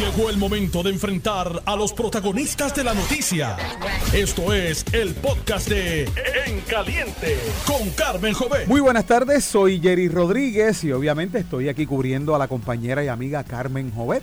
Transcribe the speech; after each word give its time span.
Llegó 0.00 0.30
el 0.30 0.38
momento 0.38 0.82
de 0.82 0.88
enfrentar 0.88 1.62
a 1.66 1.76
los 1.76 1.92
protagonistas 1.92 2.74
de 2.74 2.84
la 2.84 2.94
noticia. 2.94 3.58
Esto 4.14 4.54
es 4.54 4.82
el 4.94 5.14
podcast 5.14 5.68
de 5.68 6.04
En 6.46 6.62
Caliente 6.62 7.36
con 7.66 7.90
Carmen 7.90 8.32
Jové. 8.32 8.66
Muy 8.66 8.80
buenas 8.80 9.04
tardes, 9.04 9.44
soy 9.44 9.78
Jerry 9.78 10.08
Rodríguez 10.08 10.84
y 10.84 10.92
obviamente 10.92 11.40
estoy 11.40 11.68
aquí 11.68 11.84
cubriendo 11.84 12.34
a 12.34 12.38
la 12.38 12.48
compañera 12.48 13.04
y 13.04 13.08
amiga 13.08 13.44
Carmen 13.44 13.92
Jovet, 13.94 14.22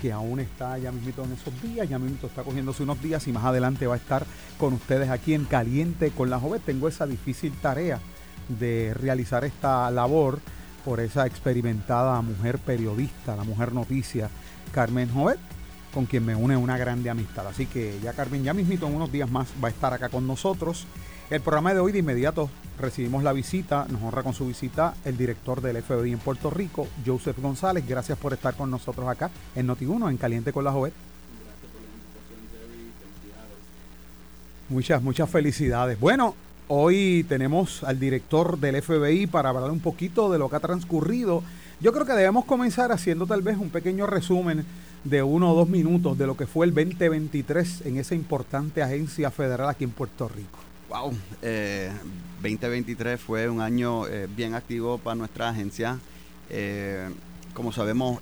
que 0.00 0.12
aún 0.12 0.38
está 0.38 0.78
ya 0.78 0.92
mismito 0.92 1.24
en 1.24 1.32
esos 1.32 1.60
días, 1.60 1.88
ya 1.88 1.98
mismito 1.98 2.28
está 2.28 2.44
cogiéndose 2.44 2.84
unos 2.84 3.02
días 3.02 3.26
y 3.26 3.32
más 3.32 3.44
adelante 3.44 3.88
va 3.88 3.94
a 3.94 3.98
estar 3.98 4.24
con 4.58 4.74
ustedes 4.74 5.10
aquí 5.10 5.34
en 5.34 5.44
Caliente 5.44 6.12
con 6.12 6.30
la 6.30 6.38
Jovet. 6.38 6.62
Tengo 6.62 6.86
esa 6.86 7.04
difícil 7.04 7.52
tarea 7.60 7.98
de 8.48 8.94
realizar 8.94 9.44
esta 9.44 9.90
labor 9.90 10.38
por 10.84 11.00
esa 11.00 11.26
experimentada 11.26 12.22
mujer 12.22 12.58
periodista, 12.58 13.34
la 13.34 13.42
mujer 13.42 13.72
noticia 13.72 14.30
Carmen 14.72 15.08
Jovet, 15.12 15.38
con 15.92 16.06
quien 16.06 16.24
me 16.24 16.34
une 16.34 16.56
una 16.56 16.76
grande 16.76 17.10
amistad. 17.10 17.46
Así 17.46 17.66
que 17.66 17.98
ya 18.02 18.12
Carmen, 18.12 18.44
ya 18.44 18.54
mismito 18.54 18.86
en 18.86 18.94
unos 18.94 19.10
días 19.10 19.30
más 19.30 19.48
va 19.62 19.68
a 19.68 19.70
estar 19.70 19.92
acá 19.92 20.08
con 20.08 20.26
nosotros. 20.26 20.86
El 21.28 21.40
programa 21.40 21.74
de 21.74 21.80
hoy 21.80 21.90
de 21.90 21.98
inmediato 21.98 22.50
recibimos 22.78 23.24
la 23.24 23.32
visita, 23.32 23.86
nos 23.88 24.02
honra 24.02 24.22
con 24.22 24.32
su 24.32 24.46
visita 24.46 24.94
el 25.04 25.16
director 25.16 25.60
del 25.60 25.82
FBI 25.82 26.12
en 26.12 26.18
Puerto 26.18 26.50
Rico, 26.50 26.86
Joseph 27.04 27.38
González. 27.40 27.84
Gracias 27.86 28.16
por 28.18 28.32
estar 28.32 28.54
con 28.54 28.70
nosotros 28.70 29.08
acá 29.08 29.30
en 29.54 29.66
Noti1, 29.66 30.10
en 30.10 30.16
Caliente 30.18 30.52
con 30.52 30.64
la 30.64 30.72
Jovet. 30.72 30.94
Muchas, 34.68 35.02
muchas 35.02 35.30
felicidades. 35.30 35.98
Bueno, 35.98 36.34
hoy 36.68 37.24
tenemos 37.28 37.84
al 37.84 37.98
director 37.98 38.58
del 38.58 38.82
FBI 38.82 39.26
para 39.26 39.48
hablar 39.48 39.70
un 39.70 39.80
poquito 39.80 40.30
de 40.30 40.38
lo 40.38 40.48
que 40.48 40.56
ha 40.56 40.60
transcurrido 40.60 41.42
yo 41.80 41.92
creo 41.92 42.06
que 42.06 42.12
debemos 42.12 42.44
comenzar 42.44 42.90
haciendo 42.90 43.26
tal 43.26 43.42
vez 43.42 43.58
un 43.58 43.70
pequeño 43.70 44.06
resumen 44.06 44.64
de 45.04 45.22
uno 45.22 45.52
o 45.52 45.54
dos 45.54 45.68
minutos 45.68 46.16
de 46.16 46.26
lo 46.26 46.36
que 46.36 46.46
fue 46.46 46.66
el 46.66 46.74
2023 46.74 47.82
en 47.86 47.98
esa 47.98 48.14
importante 48.14 48.82
agencia 48.82 49.30
federal 49.30 49.68
aquí 49.68 49.84
en 49.84 49.90
Puerto 49.90 50.28
Rico. 50.28 50.58
Wow, 50.88 51.10
2023 52.42 53.14
eh, 53.14 53.16
fue 53.18 53.48
un 53.48 53.60
año 53.60 54.06
eh, 54.06 54.26
bien 54.34 54.54
activo 54.54 54.98
para 54.98 55.16
nuestra 55.16 55.50
agencia. 55.50 55.98
Eh, 56.48 57.10
como 57.52 57.72
sabemos, 57.72 58.20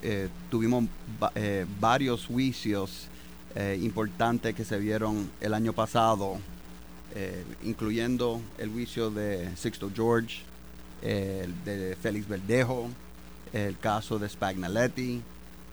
tuvimos 0.49 0.85
varios 1.81 2.27
juicios 2.27 3.09
importantes 3.81 4.55
que 4.55 4.65
se 4.65 4.79
vieron 4.79 5.29
el 5.41 5.55
año 5.55 5.73
pasado, 5.73 6.39
incluyendo 7.65 8.41
el 8.59 8.71
juicio 8.71 9.11
de 9.11 9.51
Sixto 9.57 9.91
George, 9.93 10.43
de 11.03 11.97
Félix 12.01 12.29
Verdejo, 12.29 12.91
el 13.55 13.79
caso 13.79 14.19
de 14.19 14.29
Spagnaletti, 14.29 15.23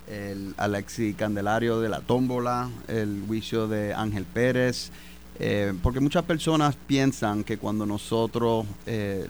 el 0.08 0.54
Alexi 0.58 1.14
Candelario 1.16 1.82
de 1.82 1.90
la 1.90 2.00
Tómbola, 2.00 2.70
el 2.88 3.24
juicio 3.28 3.68
de 3.68 3.94
Ángel 3.94 4.26
Pérez, 4.26 4.92
eh, 5.40 5.74
porque 5.82 6.00
muchas 6.00 6.24
personas 6.24 6.76
piensan 6.88 7.44
que 7.44 7.58
cuando 7.58 7.88
nosotros 7.88 8.68
eh, 8.86 9.28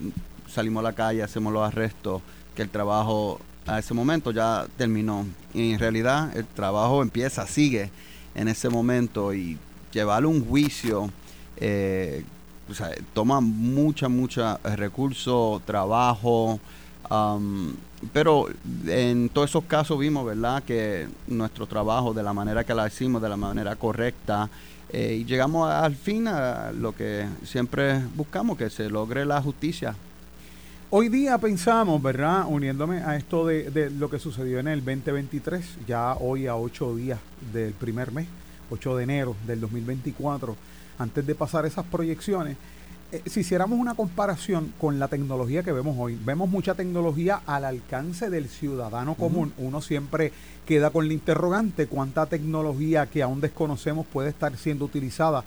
salimos 0.53 0.81
a 0.81 0.83
la 0.83 0.93
calle, 0.93 1.23
hacemos 1.23 1.53
los 1.53 1.65
arrestos, 1.65 2.21
que 2.53 2.61
el 2.61 2.69
trabajo 2.69 3.39
a 3.65 3.79
ese 3.79 3.93
momento 3.93 4.31
ya 4.31 4.67
terminó. 4.77 5.25
Y 5.53 5.71
en 5.71 5.79
realidad 5.79 6.35
el 6.35 6.45
trabajo 6.45 7.01
empieza, 7.01 7.47
sigue 7.47 7.89
en 8.35 8.49
ese 8.49 8.67
momento 8.67 9.33
y 9.33 9.57
llevar 9.93 10.25
un 10.25 10.45
juicio 10.45 11.09
eh, 11.55 12.25
toma 13.13 13.39
mucha, 13.39 14.09
mucha 14.09 14.57
recursos, 14.75 15.61
trabajo, 15.65 16.59
pero 18.13 18.47
en 18.87 19.29
todos 19.29 19.49
esos 19.49 19.63
casos 19.65 19.99
vimos, 19.99 20.25
¿verdad?, 20.25 20.63
que 20.63 21.07
nuestro 21.27 21.67
trabajo, 21.67 22.13
de 22.13 22.23
la 22.23 22.33
manera 22.33 22.63
que 22.63 22.73
lo 22.73 22.85
hicimos, 22.85 23.21
de 23.21 23.29
la 23.29 23.37
manera 23.37 23.75
correcta, 23.75 24.49
eh, 24.89 25.17
y 25.21 25.25
llegamos 25.25 25.69
al 25.69 25.95
fin 25.95 26.27
a 26.27 26.71
lo 26.71 26.95
que 26.95 27.25
siempre 27.43 28.01
buscamos, 28.15 28.57
que 28.57 28.69
se 28.69 28.89
logre 28.89 29.25
la 29.25 29.41
justicia. 29.41 29.95
Hoy 30.89 31.07
día 31.07 31.37
pensamos, 31.37 32.01
¿verdad?, 32.01 32.45
uniéndome 32.47 32.97
a 33.03 33.15
esto 33.15 33.47
de, 33.47 33.71
de 33.71 33.89
lo 33.89 34.09
que 34.09 34.19
sucedió 34.19 34.59
en 34.59 34.67
el 34.67 34.83
2023, 34.83 35.77
ya 35.87 36.15
hoy 36.15 36.47
a 36.47 36.55
ocho 36.55 36.95
días 36.95 37.19
del 37.53 37.71
primer 37.73 38.11
mes, 38.11 38.27
8 38.71 38.97
de 38.97 39.03
enero 39.03 39.35
del 39.45 39.59
2024, 39.61 40.55
antes 40.97 41.25
de 41.25 41.35
pasar 41.35 41.65
esas 41.65 41.85
proyecciones, 41.85 42.57
si 43.25 43.41
hiciéramos 43.41 43.77
una 43.77 43.93
comparación 43.93 44.73
con 44.79 44.99
la 44.99 45.07
tecnología 45.07 45.63
que 45.63 45.71
vemos 45.71 45.95
hoy, 45.99 46.17
vemos 46.23 46.49
mucha 46.49 46.75
tecnología 46.75 47.41
al 47.45 47.65
alcance 47.65 48.29
del 48.29 48.47
ciudadano 48.47 49.15
común. 49.15 49.53
Uno 49.57 49.81
siempre 49.81 50.31
queda 50.65 50.91
con 50.91 51.07
la 51.07 51.13
interrogante 51.13 51.87
cuánta 51.87 52.25
tecnología 52.25 53.07
que 53.07 53.21
aún 53.21 53.41
desconocemos 53.41 54.05
puede 54.05 54.29
estar 54.29 54.55
siendo 54.57 54.85
utilizada 54.85 55.43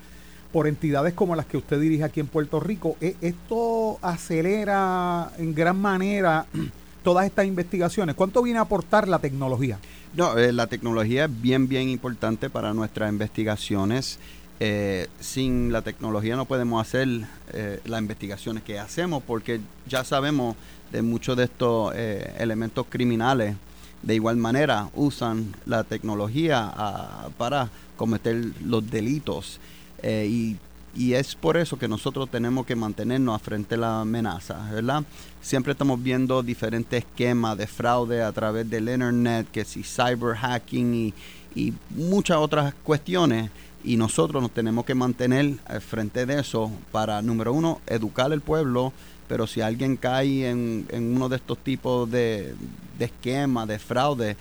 por 0.52 0.68
entidades 0.68 1.14
como 1.14 1.34
las 1.34 1.46
que 1.46 1.56
usted 1.56 1.80
dirige 1.80 2.04
aquí 2.04 2.20
en 2.20 2.26
Puerto 2.26 2.60
Rico. 2.60 2.96
E, 3.00 3.16
¿Esto 3.20 3.98
acelera 4.02 5.32
en 5.38 5.54
gran 5.54 5.80
manera 5.80 6.46
todas 7.02 7.26
estas 7.26 7.46
investigaciones? 7.46 8.14
¿Cuánto 8.14 8.42
viene 8.42 8.58
a 8.58 8.62
aportar 8.62 9.08
la 9.08 9.18
tecnología? 9.18 9.78
No, 10.14 10.38
eh, 10.38 10.52
la 10.52 10.68
tecnología 10.68 11.24
es 11.24 11.42
bien, 11.42 11.66
bien 11.66 11.88
importante 11.88 12.50
para 12.50 12.72
nuestras 12.72 13.10
investigaciones. 13.10 14.20
Eh, 14.60 15.08
sin 15.18 15.72
la 15.72 15.82
tecnología 15.82 16.36
no 16.36 16.44
podemos 16.44 16.80
hacer 16.80 17.08
eh, 17.52 17.80
las 17.86 18.00
investigaciones 18.00 18.62
que 18.62 18.78
hacemos 18.78 19.20
porque 19.24 19.60
ya 19.88 20.04
sabemos 20.04 20.54
de 20.92 21.02
muchos 21.02 21.36
de 21.36 21.44
estos 21.44 21.92
eh, 21.96 22.32
elementos 22.38 22.86
criminales 22.88 23.56
de 24.04 24.14
igual 24.14 24.36
manera 24.36 24.90
usan 24.94 25.52
la 25.66 25.82
tecnología 25.82 26.70
ah, 26.72 27.30
para 27.36 27.68
cometer 27.96 28.52
los 28.64 28.88
delitos 28.88 29.58
y, 30.04 30.56
es 30.96 31.34
por 31.34 31.56
eso 31.56 31.76
que 31.76 31.88
nosotros 31.88 32.30
tenemos 32.30 32.64
que 32.64 32.76
mantenernos 32.76 33.42
frente 33.42 33.74
a 33.74 33.78
la 33.78 34.00
amenaza, 34.02 34.70
¿verdad? 34.70 35.02
Siempre 35.42 35.72
estamos 35.72 36.00
viendo 36.00 36.40
diferentes 36.44 37.00
esquemas 37.00 37.58
de 37.58 37.66
fraude 37.66 38.22
a 38.22 38.30
través 38.30 38.70
del 38.70 38.88
internet, 38.88 39.48
que 39.50 39.64
si 39.64 39.82
cyber 39.82 40.36
hacking 40.36 40.94
y, 40.94 41.14
y 41.56 41.72
muchas 41.90 42.36
otras 42.36 42.74
cuestiones 42.84 43.50
y 43.84 43.96
nosotros 43.96 44.42
nos 44.42 44.50
tenemos 44.50 44.84
que 44.84 44.94
mantener 44.94 45.54
al 45.66 45.80
frente 45.80 46.26
de 46.26 46.40
eso 46.40 46.70
para, 46.90 47.20
número 47.22 47.52
uno, 47.52 47.80
educar 47.86 48.32
al 48.32 48.40
pueblo, 48.40 48.92
pero 49.28 49.46
si 49.46 49.60
alguien 49.60 49.96
cae 49.96 50.48
en, 50.48 50.86
uno 50.90 51.28
de 51.28 51.36
estos 51.36 51.58
tipos 51.58 52.10
de, 52.10 52.54
esquemas, 52.98 53.68
de 53.68 53.78
fraude, 53.78 54.36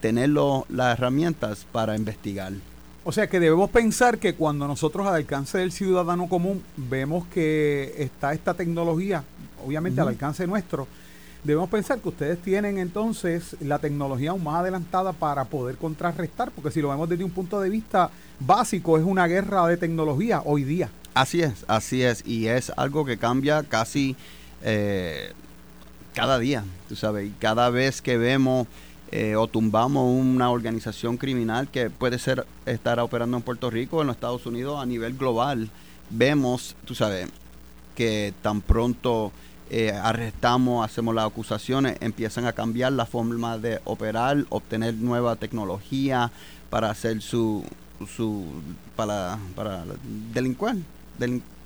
tener 0.00 0.30
las 0.30 0.98
herramientas 0.98 1.66
para 1.70 1.96
investigar. 1.96 2.52
O 3.04 3.12
sea 3.12 3.28
que 3.28 3.40
debemos 3.40 3.70
pensar 3.70 4.18
que 4.18 4.34
cuando 4.34 4.66
nosotros 4.66 5.06
al 5.06 5.14
alcance 5.14 5.58
del 5.58 5.72
ciudadano 5.72 6.28
común 6.28 6.62
vemos 6.76 7.26
que 7.28 7.94
está 7.98 8.34
esta 8.34 8.54
tecnología, 8.54 9.24
obviamente 9.64 10.00
al 10.00 10.08
alcance 10.08 10.46
nuestro, 10.46 10.86
debemos 11.44 11.68
pensar 11.68 11.98
que 12.00 12.08
ustedes 12.08 12.38
tienen 12.40 12.78
entonces 12.78 13.56
la 13.60 13.78
tecnología 13.78 14.30
aún 14.30 14.44
más 14.44 14.56
adelantada 14.60 15.12
para 15.12 15.44
poder 15.44 15.76
contrarrestar, 15.76 16.50
porque 16.50 16.70
si 16.70 16.80
lo 16.80 16.90
vemos 16.90 17.08
desde 17.08 17.24
un 17.24 17.30
punto 17.30 17.60
de 17.60 17.70
vista 17.70 18.10
básico, 18.40 18.98
es 18.98 19.04
una 19.04 19.26
guerra 19.26 19.66
de 19.66 19.76
tecnología 19.76 20.42
hoy 20.44 20.64
día. 20.64 20.90
Así 21.14 21.42
es, 21.42 21.64
así 21.68 22.02
es, 22.02 22.24
y 22.26 22.48
es 22.48 22.70
algo 22.76 23.04
que 23.04 23.18
cambia 23.18 23.62
casi 23.62 24.16
eh, 24.62 25.32
cada 26.14 26.38
día, 26.38 26.64
tú 26.88 26.96
sabes, 26.96 27.28
y 27.28 27.30
cada 27.38 27.70
vez 27.70 28.02
que 28.02 28.18
vemos 28.18 28.66
eh, 29.10 29.36
o 29.36 29.46
tumbamos 29.46 30.14
una 30.14 30.50
organización 30.50 31.16
criminal 31.16 31.68
que 31.68 31.88
puede 31.88 32.18
ser 32.18 32.46
estar 32.66 33.00
operando 33.00 33.36
en 33.36 33.42
Puerto 33.42 33.70
Rico, 33.70 34.00
en 34.00 34.08
los 34.08 34.16
Estados 34.16 34.44
Unidos, 34.44 34.80
a 34.80 34.86
nivel 34.86 35.16
global, 35.16 35.70
vemos, 36.10 36.76
tú 36.84 36.94
sabes, 36.94 37.28
que 37.94 38.34
tan 38.42 38.60
pronto 38.60 39.32
eh, 39.70 39.92
arrestamos, 39.92 40.84
hacemos 40.84 41.14
las 41.14 41.26
acusaciones, 41.26 41.96
empiezan 42.00 42.46
a 42.46 42.52
cambiar 42.52 42.92
la 42.92 43.06
forma 43.06 43.58
de 43.58 43.80
operar, 43.84 44.44
obtener 44.48 44.94
nueva 44.94 45.36
tecnología 45.36 46.30
para 46.70 46.90
hacer 46.90 47.20
su, 47.22 47.64
su 48.14 48.46
para, 48.96 49.38
para 49.54 49.84
delincuar, 50.32 50.76
delinquir. 51.18 51.58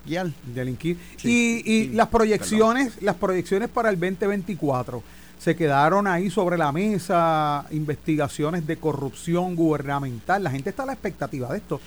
Delinquir. 0.44 0.98
y, 1.22 1.72
y 1.72 1.88
las 1.90 2.08
proyecciones, 2.08 3.00
las 3.00 3.14
proyecciones 3.14 3.68
para 3.68 3.88
el 3.88 4.00
2024 4.00 5.00
se 5.42 5.56
quedaron 5.56 6.06
ahí 6.06 6.30
sobre 6.30 6.56
la 6.56 6.70
mesa, 6.70 7.66
investigaciones 7.72 8.64
de 8.64 8.76
corrupción 8.76 9.56
gubernamental. 9.56 10.44
La 10.44 10.52
gente 10.52 10.70
está 10.70 10.84
a 10.84 10.86
la 10.86 10.92
expectativa 10.92 11.48
de 11.50 11.58
esto. 11.58 11.80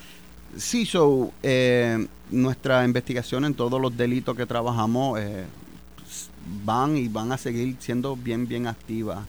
Sí, 0.58 0.84
so, 0.84 1.32
eh, 1.42 2.06
nuestra 2.30 2.84
investigación 2.84 3.46
en 3.46 3.54
todos 3.54 3.80
los 3.80 3.96
delitos 3.96 4.36
que 4.36 4.44
trabajamos 4.44 5.18
eh, 5.20 5.44
van 6.64 6.96
y 6.96 7.08
van 7.08 7.32
a 7.32 7.38
seguir 7.38 7.76
siendo 7.80 8.16
bien, 8.16 8.46
bien 8.46 8.66
activas. 8.66 9.20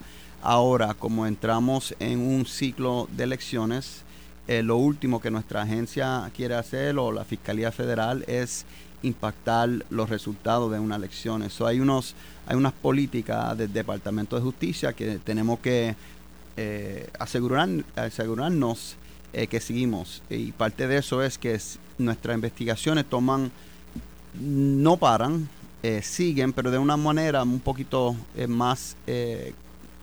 Ahora, 0.41 0.93
como 0.93 1.25
entramos 1.25 1.95
en 1.99 2.19
un 2.19 2.45
ciclo 2.45 3.07
de 3.15 3.23
elecciones, 3.23 4.03
eh, 4.47 4.63
lo 4.63 4.77
último 4.77 5.19
que 5.19 5.31
nuestra 5.31 5.63
agencia 5.63 6.29
quiere 6.35 6.55
hacer 6.55 6.97
o 6.97 7.11
la 7.11 7.25
Fiscalía 7.25 7.71
Federal 7.71 8.23
es 8.27 8.65
impactar 9.03 9.69
los 9.89 10.09
resultados 10.09 10.71
de 10.71 10.79
una 10.79 10.95
elección. 10.95 11.43
Eso 11.43 11.67
hay 11.67 11.79
unos 11.79 12.15
hay 12.47 12.55
unas 12.55 12.71
políticas 12.71 13.57
del 13.57 13.71
Departamento 13.73 14.37
de 14.37 14.41
Justicia 14.41 14.93
que 14.93 15.19
tenemos 15.19 15.59
que 15.59 15.95
eh, 16.55 17.09
asegurar, 17.19 17.67
asegurarnos 17.95 18.95
eh, 19.33 19.47
que 19.47 19.59
seguimos. 19.59 20.23
Y 20.29 20.53
parte 20.53 20.87
de 20.87 20.97
eso 20.97 21.21
es 21.21 21.37
que 21.37 21.59
nuestras 21.97 22.35
investigaciones 22.35 23.05
toman, 23.05 23.51
no 24.39 24.95
paran, 24.95 25.49
eh, 25.83 26.01
siguen, 26.01 26.53
pero 26.53 26.71
de 26.71 26.77
una 26.77 26.97
manera 26.97 27.43
un 27.43 27.59
poquito 27.59 28.15
más, 28.47 28.95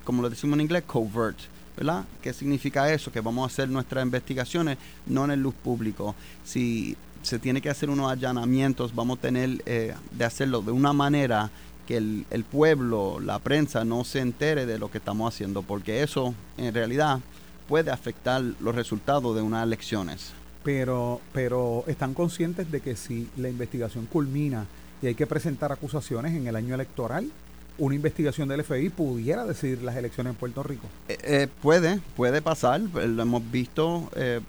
como 0.04 0.22
lo 0.22 0.30
decimos 0.30 0.54
en 0.54 0.62
inglés, 0.62 0.84
covert. 0.86 1.38
¿verdad? 1.76 2.04
¿Qué 2.22 2.32
significa 2.32 2.92
eso? 2.92 3.10
Que 3.10 3.20
vamos 3.20 3.42
a 3.42 3.52
hacer 3.52 3.68
nuestras 3.68 4.04
investigaciones 4.04 4.78
no 5.06 5.24
en 5.24 5.32
el 5.32 5.40
luz 5.40 5.54
público. 5.54 6.14
Si 6.44 6.96
se 7.22 7.40
tiene 7.40 7.60
que 7.60 7.68
hacer 7.68 7.90
unos 7.90 8.12
allanamientos, 8.12 8.94
vamos 8.94 9.18
a 9.18 9.22
tener 9.22 9.64
de 9.64 10.24
hacerlo 10.24 10.62
de 10.62 10.70
una 10.70 10.92
manera 10.92 11.50
que 11.86 11.96
el, 11.96 12.26
el, 12.30 12.44
pueblo, 12.44 13.18
la 13.20 13.38
prensa 13.40 13.84
no 13.84 14.04
se 14.04 14.20
entere 14.20 14.66
de 14.66 14.78
lo 14.78 14.90
que 14.90 14.98
estamos 14.98 15.34
haciendo, 15.34 15.62
porque 15.62 16.02
eso 16.02 16.34
en 16.56 16.72
realidad 16.72 17.20
puede 17.68 17.90
afectar 17.90 18.42
los 18.60 18.74
resultados 18.74 19.34
de 19.34 19.42
unas 19.42 19.64
elecciones. 19.64 20.32
Pero, 20.62 21.20
pero 21.32 21.84
están 21.86 22.14
conscientes 22.14 22.70
de 22.70 22.80
que 22.80 22.96
si 22.96 23.28
la 23.36 23.48
investigación 23.48 24.06
culmina 24.06 24.66
y 25.04 25.08
hay 25.08 25.14
que 25.14 25.26
presentar 25.26 25.70
acusaciones 25.70 26.34
en 26.34 26.46
el 26.46 26.56
año 26.56 26.74
electoral, 26.74 27.30
una 27.76 27.94
investigación 27.94 28.48
del 28.48 28.64
FBI 28.64 28.88
pudiera 28.88 29.44
decidir 29.44 29.82
las 29.82 29.96
elecciones 29.96 30.32
en 30.32 30.36
Puerto 30.36 30.62
Rico. 30.62 30.86
Eh, 31.08 31.18
eh, 31.22 31.48
puede, 31.62 32.00
puede 32.16 32.40
pasar. 32.40 32.80
Lo 32.80 33.22
hemos 33.22 33.50
visto 33.50 34.10
eh, 34.16 34.40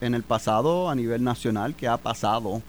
en 0.00 0.14
el 0.14 0.22
pasado 0.22 0.88
a 0.90 0.94
nivel 0.94 1.24
nacional 1.24 1.74
que 1.74 1.88
ha 1.88 1.96
pasado. 1.96 2.62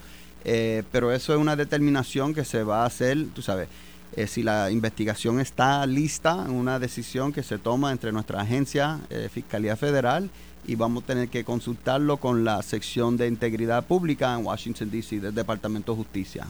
pero 0.92 1.12
eso 1.12 1.34
es 1.34 1.40
una 1.40 1.56
determinación 1.56 2.34
que 2.34 2.46
se 2.46 2.64
va 2.64 2.84
a 2.84 2.86
hacer, 2.86 3.18
tú 3.36 3.42
sabes, 3.42 3.68
eh, 4.16 4.28
si 4.28 4.42
la 4.42 4.72
investigación 4.72 5.40
está 5.40 5.86
lista, 5.86 6.36
una 6.36 6.80
decisión 6.80 7.34
que 7.34 7.44
se 7.44 7.58
toma 7.58 7.92
entre 7.92 8.12
nuestra 8.12 8.42
agencia, 8.42 9.00
eh, 9.10 9.30
Fiscalía 9.32 9.76
Federal, 9.76 10.30
y 10.66 10.76
vamos 10.76 11.04
a 11.04 11.08
tener 11.08 11.30
que 11.30 11.44
consultarlo 11.44 12.18
con 12.18 12.44
la 12.44 12.62
sección 12.64 13.18
de 13.18 13.28
integridad 13.28 13.86
pública 13.86 14.34
en 14.34 14.46
Washington, 14.46 14.90
D.C., 14.90 15.20
del 15.20 15.36
Departamento 15.36 15.92
de 15.92 15.98
Justicia. 15.98 16.48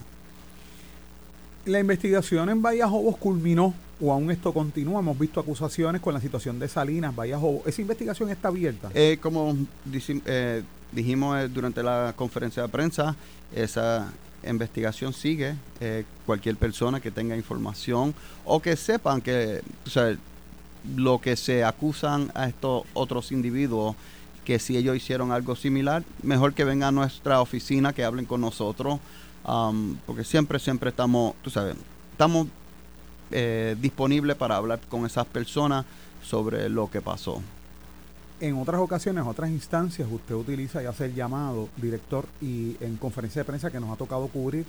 La 1.68 1.82
investigación 1.82 2.50
en 2.50 2.62
Bahía 2.62 2.88
Jobos 2.88 3.18
culminó 3.18 3.74
o 4.00 4.14
aún 4.14 4.32
esto 4.32 4.54
continúa. 4.54 5.02
Hemos 5.02 5.20
visto 5.20 5.42
acusaciones 5.42 6.02
con 6.02 6.14
la 6.14 6.22
situación 6.22 6.60
de 6.60 6.70
Salinas, 6.70 7.14
Bahía 7.14 7.38
Jobos. 7.38 7.68
¿Esa 7.68 7.82
investigación 7.82 8.30
está 8.30 8.48
abierta? 8.48 8.90
Eh, 8.94 9.18
como 9.22 9.54
dijimos 10.94 11.54
durante 11.54 11.84
la 11.84 12.14
conferencia 12.16 12.64
de 12.64 12.70
prensa, 12.70 13.18
esa 13.54 14.14
investigación 14.48 15.12
sigue. 15.12 15.56
Eh, 15.82 16.06
cualquier 16.26 16.56
persona 16.56 17.02
que 17.02 17.12
tenga 17.12 17.36
información 17.36 18.16
o 18.46 18.62
que 18.62 18.78
sepan 18.78 19.20
que 19.20 19.62
lo 20.96 21.20
que 21.20 21.36
se 21.36 21.66
acusan 21.66 22.32
a 22.34 22.48
estos 22.48 22.84
otros 22.94 23.34
individuos, 23.34 23.98
que 24.46 24.58
si 24.58 24.78
ellos 24.78 24.96
hicieron 24.96 25.34
algo 25.34 25.58
similar, 25.58 26.06
mejor 26.24 26.54
que 26.54 26.64
vengan 26.64 26.90
a 26.90 27.00
nuestra 27.02 27.42
oficina, 27.42 27.92
que 27.92 28.06
hablen 28.06 28.24
con 28.24 28.40
nosotros, 28.40 29.02
um, 29.48 29.96
porque 30.06 30.24
siempre, 30.24 30.60
siempre 30.60 30.90
estamos, 30.90 31.36
tú 31.42 31.50
sabes, 31.50 31.76
estamos 32.12 32.48
eh, 33.32 33.76
disponibles 33.80 34.36
para 34.36 34.58
hablar 34.58 34.80
con 34.90 35.06
esas 35.06 35.26
personas 35.26 35.86
sobre 36.24 36.70
lo 36.70 36.90
que 36.90 37.02
pasó. 37.02 37.42
En 38.40 38.56
otras 38.58 38.80
ocasiones, 38.80 39.26
otras 39.26 39.50
instancias, 39.50 40.08
usted 40.12 40.36
utiliza 40.36 40.84
y 40.84 40.86
hace 40.86 41.06
el 41.06 41.16
llamado, 41.16 41.70
director, 41.76 42.26
y 42.40 42.78
en 42.82 42.98
conferencia 42.98 43.42
de 43.42 43.46
prensa 43.46 43.72
que 43.72 43.80
nos 43.80 43.90
ha 43.90 43.96
tocado 43.96 44.28
cubrir, 44.28 44.66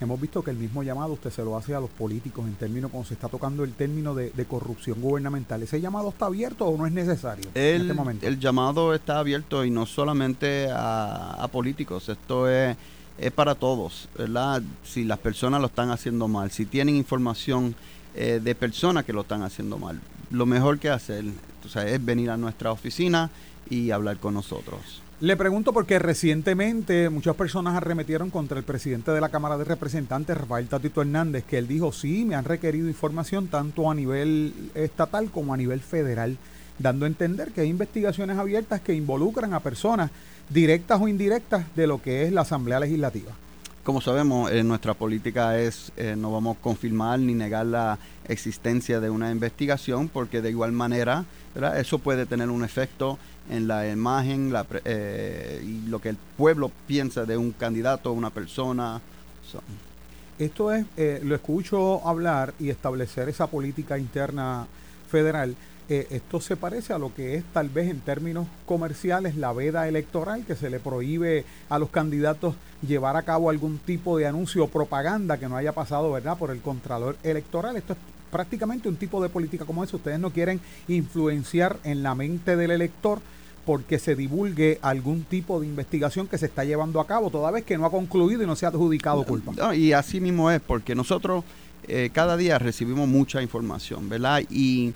hemos 0.00 0.20
visto 0.20 0.42
que 0.42 0.52
el 0.52 0.56
mismo 0.56 0.84
llamado 0.84 1.14
usted 1.14 1.30
se 1.30 1.42
lo 1.42 1.56
hace 1.56 1.74
a 1.74 1.80
los 1.80 1.90
políticos 1.90 2.46
en 2.46 2.54
términos, 2.54 2.90
cuando 2.92 3.08
se 3.08 3.14
está 3.14 3.28
tocando 3.28 3.64
el 3.64 3.72
término 3.72 4.14
de, 4.14 4.30
corrupción 4.48 5.00
gubernamental. 5.00 5.62
¿Ese 5.62 5.80
llamado 5.80 6.10
está 6.10 6.26
abierto 6.26 6.66
o 6.66 6.78
no 6.78 6.86
es 6.86 6.92
necesario 6.92 7.50
el, 7.54 7.74
en 7.74 7.80
este 7.82 7.94
momento? 7.94 8.26
El 8.26 8.38
llamado 8.38 8.94
está 8.94 9.18
abierto 9.18 9.64
y 9.64 9.70
no 9.70 9.84
solamente 9.84 10.68
a, 10.72 11.48
políticos, 11.50 12.08
esto 12.08 12.48
es, 12.48 12.76
es 13.18 13.32
para 13.32 13.54
todos, 13.54 14.08
¿verdad? 14.16 14.62
Si 14.84 15.04
las 15.04 15.18
personas 15.18 15.60
lo 15.60 15.66
están 15.66 15.90
haciendo 15.90 16.28
mal, 16.28 16.50
si 16.50 16.66
tienen 16.66 16.96
información 16.96 17.74
eh, 18.14 18.40
de 18.42 18.54
personas 18.54 19.04
que 19.04 19.12
lo 19.12 19.22
están 19.22 19.42
haciendo 19.42 19.78
mal, 19.78 20.00
lo 20.30 20.46
mejor 20.46 20.78
que 20.78 20.90
hacer 20.90 21.24
es 21.86 22.04
venir 22.04 22.30
a 22.30 22.36
nuestra 22.36 22.72
oficina 22.72 23.30
y 23.68 23.90
hablar 23.90 24.18
con 24.18 24.34
nosotros. 24.34 25.02
Le 25.20 25.36
pregunto 25.36 25.72
porque 25.72 25.98
recientemente 25.98 27.10
muchas 27.10 27.34
personas 27.34 27.74
arremetieron 27.74 28.30
contra 28.30 28.56
el 28.56 28.64
presidente 28.64 29.10
de 29.10 29.20
la 29.20 29.30
Cámara 29.30 29.58
de 29.58 29.64
Representantes, 29.64 30.36
Rafael 30.36 30.68
Tatito 30.68 31.02
Hernández, 31.02 31.42
que 31.44 31.58
él 31.58 31.66
dijo, 31.66 31.90
sí, 31.92 32.24
me 32.24 32.36
han 32.36 32.44
requerido 32.44 32.86
información 32.86 33.48
tanto 33.48 33.90
a 33.90 33.96
nivel 33.96 34.54
estatal 34.76 35.30
como 35.32 35.52
a 35.52 35.56
nivel 35.56 35.80
federal, 35.80 36.38
dando 36.78 37.04
a 37.04 37.08
entender 37.08 37.50
que 37.50 37.62
hay 37.62 37.68
investigaciones 37.68 38.38
abiertas 38.38 38.80
que 38.80 38.94
involucran 38.94 39.54
a 39.54 39.60
personas 39.60 40.12
directas 40.48 41.00
o 41.00 41.08
indirectas 41.08 41.64
de 41.74 41.86
lo 41.86 42.00
que 42.00 42.24
es 42.24 42.32
la 42.32 42.42
Asamblea 42.42 42.80
Legislativa. 42.80 43.32
Como 43.88 44.00
sabemos, 44.02 44.50
eh, 44.52 44.62
nuestra 44.64 44.92
política 44.92 45.58
es, 45.58 45.92
eh, 45.96 46.14
no 46.14 46.30
vamos 46.30 46.58
a 46.58 46.60
confirmar 46.60 47.18
ni 47.20 47.32
negar 47.32 47.64
la 47.64 47.98
existencia 48.28 49.00
de 49.00 49.08
una 49.08 49.30
investigación, 49.30 50.08
porque 50.08 50.42
de 50.42 50.50
igual 50.50 50.72
manera, 50.72 51.24
eso 51.76 51.98
puede 51.98 52.26
tener 52.26 52.50
un 52.50 52.64
efecto 52.64 53.18
en 53.50 53.66
la 53.66 53.88
imagen 53.90 54.52
eh, 54.84 55.64
y 55.64 55.88
lo 55.88 56.00
que 56.00 56.10
el 56.10 56.18
pueblo 56.36 56.70
piensa 56.86 57.24
de 57.24 57.38
un 57.38 57.52
candidato, 57.52 58.12
una 58.12 58.28
persona. 58.28 59.00
Esto 60.38 60.70
es, 60.70 60.84
lo 61.24 61.34
escucho 61.34 62.06
hablar 62.06 62.52
y 62.60 62.68
establecer 62.68 63.30
esa 63.30 63.46
política 63.46 63.96
interna 63.98 64.66
federal 65.10 65.56
esto 65.88 66.40
se 66.40 66.56
parece 66.56 66.92
a 66.92 66.98
lo 66.98 67.14
que 67.14 67.34
es 67.34 67.44
tal 67.52 67.70
vez 67.70 67.90
en 67.90 68.00
términos 68.00 68.46
comerciales 68.66 69.36
la 69.36 69.52
veda 69.52 69.88
electoral, 69.88 70.44
que 70.44 70.54
se 70.54 70.68
le 70.68 70.80
prohíbe 70.80 71.44
a 71.70 71.78
los 71.78 71.88
candidatos 71.88 72.54
llevar 72.86 73.16
a 73.16 73.22
cabo 73.22 73.50
algún 73.50 73.78
tipo 73.78 74.18
de 74.18 74.26
anuncio 74.26 74.64
o 74.64 74.68
propaganda 74.68 75.38
que 75.38 75.48
no 75.48 75.56
haya 75.56 75.72
pasado, 75.72 76.12
¿verdad?, 76.12 76.36
por 76.36 76.50
el 76.50 76.60
contralor 76.60 77.16
electoral. 77.22 77.76
Esto 77.76 77.94
es 77.94 77.98
prácticamente 78.30 78.88
un 78.88 78.96
tipo 78.96 79.22
de 79.22 79.28
política 79.28 79.64
como 79.64 79.82
eso. 79.82 79.96
Ustedes 79.96 80.18
no 80.18 80.30
quieren 80.30 80.60
influenciar 80.88 81.78
en 81.84 82.02
la 82.02 82.14
mente 82.14 82.56
del 82.56 82.70
elector 82.70 83.20
porque 83.64 83.98
se 83.98 84.14
divulgue 84.14 84.78
algún 84.80 85.24
tipo 85.24 85.60
de 85.60 85.66
investigación 85.66 86.26
que 86.26 86.38
se 86.38 86.46
está 86.46 86.64
llevando 86.64 87.00
a 87.00 87.06
cabo, 87.06 87.28
toda 87.28 87.50
vez 87.50 87.64
que 87.64 87.76
no 87.76 87.84
ha 87.84 87.90
concluido 87.90 88.42
y 88.42 88.46
no 88.46 88.56
se 88.56 88.64
ha 88.64 88.70
adjudicado 88.70 89.24
culpa. 89.24 89.74
y 89.74 89.92
así 89.92 90.20
mismo 90.20 90.50
es, 90.50 90.60
porque 90.60 90.94
nosotros 90.94 91.44
eh, 91.86 92.08
cada 92.12 92.38
día 92.38 92.58
recibimos 92.58 93.06
mucha 93.08 93.42
información, 93.42 94.08
¿verdad? 94.08 94.42
Y 94.48 94.94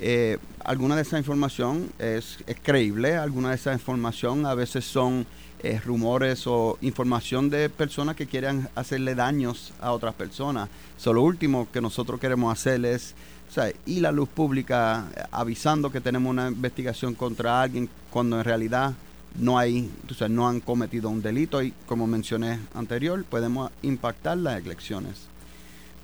eh, 0.00 0.38
alguna 0.64 0.96
de 0.96 1.02
esa 1.02 1.18
información 1.18 1.92
es, 1.98 2.38
creíble, 2.62 3.16
alguna 3.16 3.50
de 3.50 3.56
esa 3.56 3.72
información 3.72 4.46
a 4.46 4.54
veces 4.54 4.84
son 4.84 5.26
eh, 5.62 5.78
rumores 5.84 6.46
o 6.46 6.78
información 6.80 7.50
de 7.50 7.68
personas 7.68 8.16
que 8.16 8.26
quieren 8.26 8.68
hacerle 8.74 9.14
daños 9.14 9.74
a 9.80 9.92
otras 9.92 10.14
personas. 10.14 10.70
So, 10.96 11.12
lo 11.12 11.22
último 11.22 11.68
que 11.70 11.82
nosotros 11.82 12.18
queremos 12.18 12.50
hacer 12.52 12.84
es 12.84 13.14
o 13.56 13.62
y 13.84 14.00
la 14.00 14.12
luz 14.12 14.28
pública 14.28 15.06
avisando 15.32 15.90
que 15.90 16.00
tenemos 16.00 16.30
una 16.30 16.48
investigación 16.48 17.14
contra 17.14 17.60
alguien 17.60 17.88
cuando 18.10 18.38
en 18.38 18.44
realidad 18.44 18.94
no 19.38 19.58
hay, 19.58 19.90
o 20.20 20.28
no 20.28 20.48
han 20.48 20.60
cometido 20.60 21.08
un 21.08 21.22
delito 21.22 21.62
y 21.62 21.72
como 21.86 22.06
mencioné 22.06 22.60
anterior, 22.74 23.24
podemos 23.24 23.70
impactar 23.82 24.38
las 24.38 24.64
elecciones. 24.64 25.30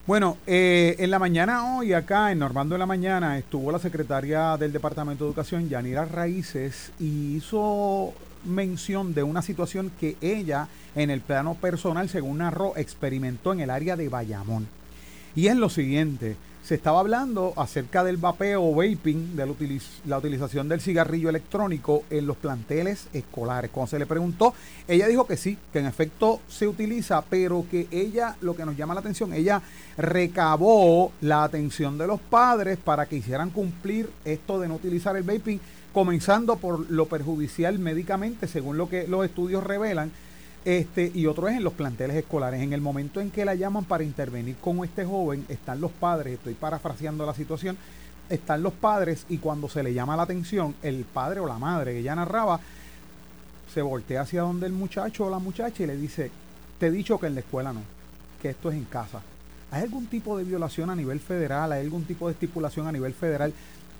Bueno, 0.07 0.37
eh, 0.47 0.95
en 1.01 1.11
la 1.11 1.19
mañana 1.19 1.75
hoy 1.75 1.93
acá, 1.93 2.31
en 2.31 2.39
Normando 2.39 2.77
en 2.77 2.79
la 2.79 2.87
mañana, 2.87 3.39
estuvo 3.39 3.73
la 3.73 3.81
secretaria 3.81 4.57
del 4.57 4.73
Departamento 4.73 5.25
de 5.25 5.31
Educación, 5.31 5.69
Yanira 5.69 6.05
Raíces, 6.05 6.93
y 7.01 7.35
hizo 7.35 8.15
mención 8.45 9.15
de 9.15 9.25
una 9.25 9.43
situación 9.43 9.91
que 9.99 10.17
ella, 10.21 10.69
en 10.95 11.11
el 11.11 11.23
plano 11.23 11.55
personal, 11.55 12.09
según 12.09 12.39
narró, 12.39 12.77
experimentó 12.77 13.53
en 13.53 13.59
el 13.59 13.71
área 13.71 13.97
de 13.97 14.09
Bayamón. 14.09 14.69
Y 15.35 15.49
es 15.49 15.57
lo 15.57 15.69
siguiente, 15.69 16.37
se 16.67 16.75
estaba 16.75 16.99
hablando 16.99 17.53
acerca 17.57 18.03
del 18.03 18.17
vapeo 18.17 18.61
o 18.61 18.75
vaping, 18.75 19.37
de 19.37 19.47
la, 20.07 20.19
utilización 20.19 20.69
del 20.69 20.81
cigarrillo 20.81 21.29
electrónico 21.29 22.03
en 22.11 22.27
los 22.27 22.37
planteles 22.37 23.07
escolares. 23.13 23.71
Cuando 23.71 23.91
se 23.91 24.01
le 24.01 24.07
preguntó, 24.07 24.53
ella 24.89 25.07
dijo 25.07 25.29
que 25.29 25.37
sí, 25.37 25.57
que 25.73 25.79
en 25.79 25.87
efecto 25.87 26.41
se 26.49 26.67
utiliza, 26.67 27.23
pero 27.23 27.65
que 27.71 27.87
ella, 27.93 28.35
lo 28.41 28.57
que 28.57 28.67
nos 28.67 28.77
llama 28.77 28.95
la 28.95 29.01
atención, 29.01 29.33
ella 29.33 29.63
recabó 29.97 31.13
la 31.21 31.45
atención 31.45 31.99
de 31.99 32.09
los 32.09 32.19
padres 32.21 32.79
para 32.79 33.07
que 33.07 33.15
hicieran 33.15 33.51
cumplir 33.51 34.11
esto 34.25 34.59
de 34.59 34.67
no 34.67 34.75
utilizar 34.75 35.17
el 35.17 35.23
vaping, 35.23 35.61
comenzando 35.93 36.57
por 36.57 36.91
lo 36.91 37.07
perjudicial 37.07 37.79
médicamente, 37.79 38.49
según 38.49 38.77
lo 38.77 38.89
que 38.89 39.07
los 39.07 39.25
estudios 39.25 39.63
revelan, 39.63 40.11
este, 40.67 41.13
y 41.15 41.27
otro 41.27 41.47
es 41.47 41.57
en 41.57 41.63
los 41.63 41.75
planteles 41.75 42.17
escolares. 42.17 42.61
En 42.61 42.73
el 42.73 42.81
momento 42.81 43.21
en 43.21 43.31
que 43.31 43.45
la 43.45 43.55
llaman 43.55 43.85
para 43.85 44.03
intervenir 44.03 44.57
con 44.57 44.85
este 44.85 45.05
joven, 45.05 45.47
están 45.49 45.81
los 45.81 45.93
padres, 45.93 46.35
estoy 46.35 46.55
parafraseando 46.55 47.25
la 47.25 47.35
situación, 47.35 47.79
están 48.29 48.65
los 48.65 48.73
padres 48.73 49.27
y 49.29 49.39
cuando 49.39 49.69
se 49.69 49.85
le 49.85 49.95
llama 49.95 50.17
la 50.17 50.25
atención, 50.25 50.75
el 50.83 51.05
padre 51.05 51.39
o 51.39 51.47
la 51.47 51.57
madre 51.57 51.93
que 51.93 52.03
ya 52.03 52.17
narraba, 52.17 52.59
se 53.73 53.81
voltea 53.81 54.23
hacia 54.23 54.43
donde 54.43 54.67
el 54.67 54.73
muchacho 54.73 55.27
o 55.27 55.31
la 55.31 55.39
muchacha 55.39 55.85
y 55.85 55.87
le 55.87 55.97
dice, 55.97 56.33
te 56.81 56.89
he 56.89 56.91
dicho 56.91 57.21
que 57.21 57.29
en 57.29 57.35
la 57.35 57.41
escuela 57.43 57.73
no, 57.73 57.83
que 58.43 58.51
esto 58.51 58.69
es 58.69 58.77
en 58.77 58.87
casa. 58.87 59.23
¿Hay 59.71 59.85
algún 59.85 60.07
tipo 60.07 60.37
de 60.37 60.43
violación 60.43 60.91
a 60.91 60.97
nivel 60.97 61.21
federal? 61.21 61.71
¿Hay 61.71 61.83
algún 61.83 62.05
tipo 62.07 62.27
de 62.27 62.33
estipulación 62.33 62.89
a 62.89 62.93
nivel 62.93 63.15
federal 63.15 63.53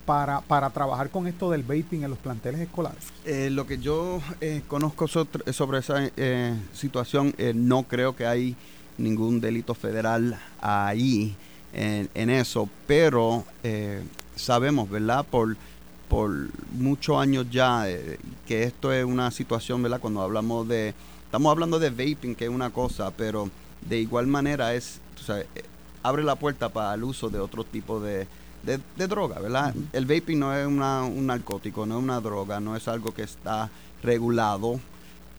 para, 0.07 0.39
para 0.39 0.69
trabajar 0.69 1.09
con 1.09 1.27
esto 1.27 1.51
del 1.51 1.63
vaping 1.63 2.01
en 2.03 2.09
los 2.09 2.17
planteles 2.17 2.61
escolares? 2.61 3.03
Eh, 3.25 3.49
lo 3.51 3.67
que 3.67 3.77
yo 3.77 4.21
eh, 4.39 4.61
conozco 4.65 5.05
sobre, 5.09 5.79
esa 5.79 6.09
eh, 6.15 6.55
situación, 6.73 7.35
no 7.53 7.83
creo 7.83 8.15
que 8.15 8.25
hay 8.25 8.55
ningún 8.97 9.41
delito 9.41 9.75
federal 9.75 10.39
ahí 10.61 11.35
en, 11.73 12.29
eso, 12.29 12.69
pero 12.87 13.43
sabemos, 14.35 14.89
¿verdad? 14.89 15.25
Por, 15.29 15.57
por 16.07 16.31
muchos 16.71 17.17
años 17.17 17.45
ya 17.51 17.85
que 18.47 18.63
esto 18.63 18.93
es 18.93 19.03
una 19.03 19.29
situación, 19.29 19.83
¿verdad? 19.83 19.99
Cuando 19.99 20.21
hablamos 20.21 20.67
de, 20.69 20.95
estamos 21.25 21.51
hablando 21.51 21.79
de 21.79 21.89
vaping, 21.89 22.33
que 22.33 22.45
es 22.45 22.49
una 22.49 22.69
cosa, 22.69 23.11
pero 23.11 23.49
de 23.81 23.99
igual 23.99 24.25
manera 24.25 24.73
es, 24.73 25.01
abre 26.01 26.23
la 26.23 26.35
puerta 26.35 26.69
para 26.69 26.93
el 26.93 27.03
uso 27.03 27.29
de 27.29 27.39
otro 27.39 27.65
tipo 27.65 27.99
de 27.99 28.25
de, 28.63 29.07
droga, 29.07 29.39
¿verdad? 29.39 29.73
El 29.93 30.05
vaping 30.05 30.39
no 30.39 30.55
es 30.55 30.65
un 30.67 31.25
narcótico, 31.25 31.85
no 31.85 31.97
es 31.97 32.03
una 32.03 32.19
droga, 32.19 32.59
no 32.59 32.75
es 32.75 32.87
algo 32.87 33.13
que 33.13 33.23
está 33.23 33.69
regulado, 34.03 34.79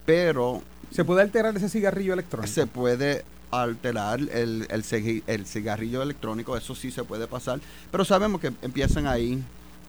pero... 0.05 0.61
¿Se 0.91 1.05
puede 1.05 1.21
alterar 1.21 1.55
ese 1.55 1.69
cigarrillo 1.69 2.13
electrónico? 2.13 2.51
Se 2.51 2.65
puede 2.65 3.23
alterar 3.51 4.19
el, 4.19 4.67
el, 4.69 5.45
cigarrillo 5.45 6.01
electrónico, 6.01 6.55
eso 6.57 6.75
sí 6.75 6.91
se 6.91 7.03
puede 7.03 7.27
pasar, 7.27 7.59
pero 7.91 8.05
sabemos 8.05 8.41
que 8.41 8.51
empiezan 8.61 9.07
ahí, 9.07 9.43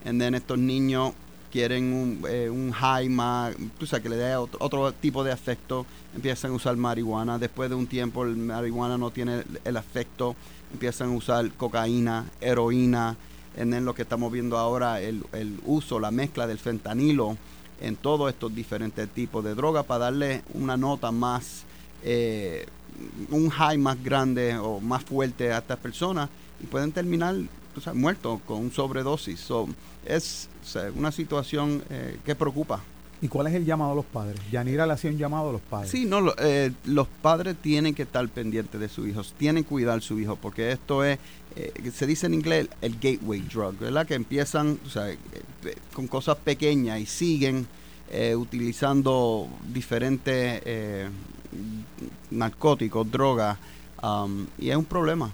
y 0.05 0.35
estos 0.35 0.59
niños 0.59 1.13
quieren 1.51 1.93
un, 1.93 2.25
eh, 2.29 2.49
un 2.49 2.71
high 2.73 3.09
más, 3.09 3.55
tú 3.79 3.87
sabes, 3.87 4.03
que 4.03 4.09
le 4.09 4.17
dé 4.17 4.37
otro, 4.37 4.59
otro, 4.63 4.93
tipo 4.93 5.25
de 5.25 5.33
efecto, 5.33 5.85
empiezan 6.15 6.53
a 6.53 6.55
usar 6.55 6.77
marihuana, 6.77 7.39
después 7.39 7.69
de 7.69 7.77
un 7.77 7.87
tiempo 7.87 8.25
el 8.25 8.37
marihuana 8.37 8.97
no 8.97 9.11
tiene 9.11 9.43
el 9.65 9.77
efecto, 9.77 10.37
empiezan 10.73 11.11
a 11.11 11.17
usar 11.17 11.51
cocaína, 11.53 12.27
heroína, 12.41 13.17
en 13.57 13.85
lo 13.85 13.95
que 13.95 14.03
estamos 14.03 14.33
viendo 14.33 14.59
ahora, 14.59 15.01
el, 15.01 15.25
uso, 15.65 16.01
la 16.01 16.11
mezcla 16.11 16.47
del 16.47 16.59
fentanilo 16.59 17.37
en 17.81 17.97
todos 17.97 18.31
estos 18.31 18.55
diferentes 18.55 19.09
tipos 19.09 19.45
de 19.45 19.55
drogas 19.55 19.85
para 19.87 20.05
darle 20.05 20.43
una 20.55 20.77
nota 20.77 21.11
más, 21.11 21.65
eh, 22.03 22.67
un 23.31 23.51
high 23.51 23.79
más 23.79 24.03
grande 24.03 24.57
o 24.59 24.81
más 24.81 25.03
fuerte 25.03 25.53
a 25.53 25.59
estas 25.59 25.79
personas 25.79 26.29
y 26.63 26.67
pueden 26.67 26.93
terminar 26.93 27.35
muertos 27.95 28.41
con 28.47 28.59
un 28.59 28.73
sobredosis. 28.73 29.49
es 30.05 30.49
una 30.95 31.11
situación 31.11 31.83
eh, 31.91 32.19
que 32.25 32.35
preocupa. 32.35 32.81
¿Y 33.23 33.29
cuál 33.29 33.49
es 33.49 33.55
el 33.55 33.67
llamado 33.67 33.93
a 33.93 33.95
los 33.95 34.07
padres? 34.07 34.41
Yanira 34.51 34.87
le 34.87 34.95
hacía 34.95 35.11
un 35.11 35.19
llamado 35.19 35.51
a 35.51 35.53
los 35.53 35.61
padres. 35.61 35.91
Sí, 35.91 36.07
no, 36.07 36.33
eh, 36.39 36.73
los 36.87 37.07
padres 37.07 37.57
tienen 37.61 37.95
que 37.95 38.05
estar 38.05 38.27
pendientes 38.29 38.81
de 38.81 38.89
sus 38.89 39.07
hijos, 39.07 39.35
tienen 39.37 39.63
que 39.63 39.69
cuidar 39.69 39.99
a 39.99 40.01
su 40.01 40.19
hijo, 40.19 40.37
porque 40.37 40.73
esto 40.73 41.05
es, 41.05 41.19
eh, 41.55 41.91
se 41.95 42.07
dice 42.07 42.27
en 42.27 42.35
inglés, 42.35 42.69
el 42.81 42.95
gateway 42.95 43.41
drug, 43.41 43.79
¿verdad? 43.79 44.07
Que 44.07 44.15
empiezan 44.15 44.79
eh, 44.97 45.19
con 45.93 46.07
cosas 46.07 46.37
pequeñas 46.39 47.01
y 47.01 47.07
siguen 47.07 47.67
utilizando 48.37 49.47
diferentes 49.73 51.09
narcóticos, 52.29 53.09
drogas, 53.09 53.57
um, 54.03 54.49
y 54.59 54.71
es 54.71 54.77
un 54.77 54.85
problema. 54.85 55.31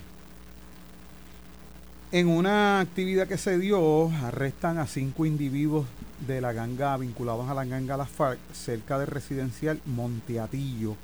En 2.13 2.29
una 2.29 2.81
actividad 2.81 3.27
que 3.27 3.39
se 3.39 3.59
dio, 3.59 4.11
arrestan 4.11 4.77
a 4.77 4.87
cinco 4.87 5.25
individuos 5.25 5.87
de 6.27 6.41
la 6.41 6.53
ganga 6.53 6.97
vinculados 6.97 7.49
a 7.49 7.55
la 7.55 7.65
ganga 7.65 7.97
Las 7.97 8.09
FARC 8.09 8.39
cerca 8.53 8.99
del 8.99 9.09
residencial 9.09 9.81
Monteatillo, 9.85 10.97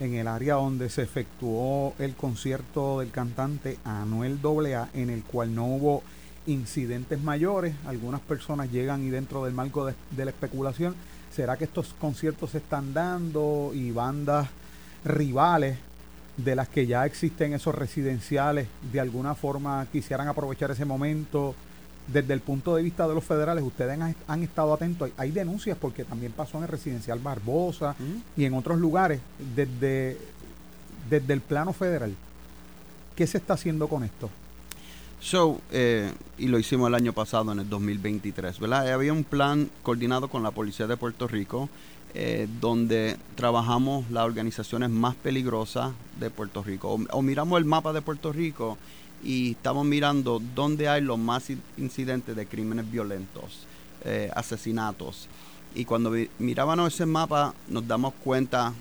en 0.00 0.14
el 0.14 0.26
área 0.26 0.54
donde 0.54 0.88
se 0.88 1.02
efectuó 1.02 1.94
el 1.98 2.14
concierto 2.14 3.00
del 3.00 3.10
cantante 3.10 3.78
Anuel 3.84 4.38
AA, 4.42 4.88
en 4.94 5.10
el 5.10 5.22
cual 5.22 5.54
no 5.54 5.66
hubo 5.66 6.02
incidentes 6.46 7.22
mayores. 7.22 7.74
Algunas 7.86 8.20
personas 8.20 8.70
llegan 8.70 9.04
y 9.04 9.10
dentro 9.10 9.44
del 9.44 9.54
marco 9.54 9.86
de, 9.86 9.94
de 10.10 10.24
la 10.24 10.30
especulación, 10.30 10.94
¿será 11.34 11.56
que 11.56 11.64
estos 11.64 11.94
conciertos 11.94 12.50
se 12.50 12.58
están 12.58 12.94
dando 12.94 13.70
y 13.74 13.90
bandas 13.90 14.48
rivales 15.04 15.76
de 16.36 16.56
las 16.56 16.68
que 16.68 16.86
ya 16.86 17.06
existen 17.06 17.52
esos 17.52 17.74
residenciales 17.74 18.66
de 18.92 19.00
alguna 19.00 19.34
forma 19.34 19.86
quisieran 19.92 20.28
aprovechar 20.28 20.70
ese 20.70 20.84
momento? 20.84 21.54
Desde 22.06 22.34
el 22.34 22.40
punto 22.40 22.76
de 22.76 22.82
vista 22.82 23.08
de 23.08 23.14
los 23.14 23.24
federales, 23.24 23.64
ustedes 23.64 23.98
han, 24.26 24.42
estado 24.42 24.74
atentos. 24.74 25.10
Hay, 25.16 25.30
denuncias 25.30 25.76
porque 25.80 26.04
también 26.04 26.32
pasó 26.32 26.58
en 26.58 26.64
el 26.64 26.68
residencial 26.68 27.18
Barbosa 27.18 27.96
y 28.36 28.44
en 28.44 28.54
otros 28.54 28.78
lugares 28.78 29.20
desde, 29.54 30.18
desde 31.08 31.32
el 31.32 31.40
plano 31.40 31.72
federal. 31.72 32.14
¿Qué 33.16 33.26
se 33.26 33.38
está 33.38 33.54
haciendo 33.54 33.88
con 33.88 34.04
esto? 34.04 34.28
So, 35.20 35.60
eh, 35.70 36.12
y 36.36 36.48
lo 36.48 36.58
hicimos 36.58 36.88
el 36.88 36.94
año 36.94 37.14
pasado, 37.14 37.52
en 37.52 37.60
el 37.60 37.68
2023, 37.68 38.58
¿verdad? 38.60 38.92
Había 38.92 39.12
un 39.12 39.24
plan 39.24 39.70
coordinado 39.82 40.28
con 40.28 40.42
la 40.42 40.50
Policía 40.50 40.86
de 40.86 40.98
Puerto 40.98 41.26
Rico, 41.26 41.70
eh, 42.12 42.46
donde 42.60 43.16
trabajamos 43.34 44.10
las 44.10 44.24
organizaciones 44.24 44.90
más 44.90 45.14
peligrosas 45.14 45.92
de 46.20 46.28
Puerto 46.28 46.62
Rico. 46.62 46.98
o, 47.10 47.22
miramos 47.22 47.58
el 47.58 47.64
mapa 47.64 47.94
de 47.94 48.02
Puerto 48.02 48.32
Rico 48.32 48.76
y 49.24 49.52
estamos 49.52 49.86
mirando 49.86 50.40
dónde 50.54 50.88
hay 50.88 51.00
los 51.00 51.18
más 51.18 51.50
incidentes 51.78 52.36
de 52.36 52.46
crímenes 52.46 52.90
violentos, 52.90 53.66
eh, 54.04 54.30
asesinatos. 54.34 55.28
Y 55.74 55.84
cuando 55.84 56.12
mirábamos 56.38 56.94
ese 56.94 57.06
mapa 57.06 57.54
nos 57.66 57.86
damos 57.88 58.12
cuenta, 58.22 58.72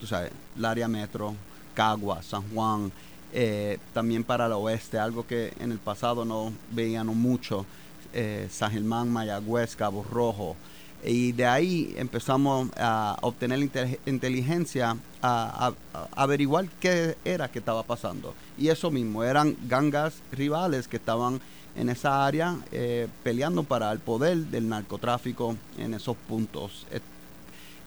tú 0.00 0.06
sabes, 0.06 0.32
el 0.56 0.64
área 0.64 0.88
metro, 0.88 1.34
Cagua, 1.74 2.22
San 2.22 2.42
Juan, 2.50 2.92
eh, 3.32 3.78
también 3.94 4.24
para 4.24 4.46
el 4.46 4.52
oeste, 4.52 4.98
algo 4.98 5.26
que 5.26 5.54
en 5.58 5.72
el 5.72 5.78
pasado 5.78 6.24
no 6.24 6.52
veíamos 6.72 7.16
mucho, 7.16 7.64
eh, 8.12 8.48
San 8.50 8.72
Germán, 8.72 9.10
Mayagüez, 9.10 9.76
Cabo 9.76 10.04
Rojo. 10.10 10.56
Y 11.04 11.32
de 11.32 11.46
ahí 11.46 11.94
empezamos 11.96 12.68
a 12.76 13.16
obtener 13.22 13.58
inteligencia, 14.06 14.96
a, 15.20 15.72
averiguar 16.14 16.68
qué 16.80 17.16
era 17.24 17.50
que 17.50 17.58
estaba 17.58 17.82
pasando. 17.82 18.34
Y 18.56 18.68
eso 18.68 18.90
mismo, 18.90 19.24
eran 19.24 19.56
gangas 19.66 20.14
rivales 20.30 20.86
que 20.86 20.98
estaban 20.98 21.40
en 21.74 21.88
esa 21.88 22.24
área 22.24 22.56
eh, 22.70 23.08
peleando 23.24 23.64
para 23.64 23.90
el 23.90 23.98
poder 23.98 24.36
del 24.36 24.68
narcotráfico 24.68 25.56
en 25.76 25.94
esos 25.94 26.16
puntos. 26.28 26.86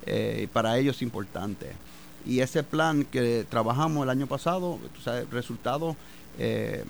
Eh, 0.06 0.48
para 0.52 0.78
ellos 0.78 0.98
es 0.98 1.02
importante. 1.02 1.72
Y 2.26 2.40
ese 2.40 2.64
plan 2.64 3.06
que 3.06 3.46
trabajamos 3.50 4.04
el 4.04 4.10
año 4.10 4.28
pasado, 4.28 4.80
el 5.06 5.30
resultado, 5.32 5.96
eh, 6.38 6.84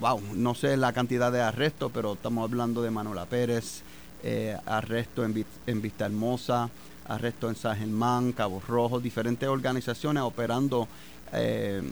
wow, 0.00 0.20
no 0.34 0.54
sé 0.54 0.76
la 0.76 0.92
cantidad 0.92 1.30
de 1.30 1.40
arrestos, 1.40 1.90
pero 1.92 2.14
estamos 2.14 2.48
hablando 2.48 2.80
de 2.82 2.90
Manuela 2.90 3.26
Pérez, 3.26 3.82
eh, 4.22 4.56
arresto 4.66 5.24
en, 5.24 5.44
en 5.66 5.82
Vista 5.82 6.06
Hermosa, 6.06 6.70
arresto 7.06 7.48
en 7.48 7.56
San 7.56 7.76
Germán, 7.76 8.32
Cabo 8.32 8.62
Rojo, 8.66 9.00
diferentes 9.00 9.48
organizaciones 9.48 10.22
operando 10.22 10.88
eh, 11.32 11.82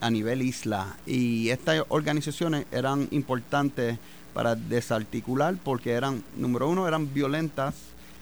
a 0.00 0.10
nivel 0.10 0.42
isla. 0.42 0.96
Y 1.06 1.50
estas 1.50 1.82
organizaciones 1.88 2.66
eran 2.70 3.08
importantes 3.10 3.98
para 4.34 4.54
desarticular 4.54 5.56
porque 5.62 5.92
eran, 5.92 6.22
número 6.36 6.68
uno, 6.68 6.86
eran 6.86 7.12
violentas, 7.12 7.74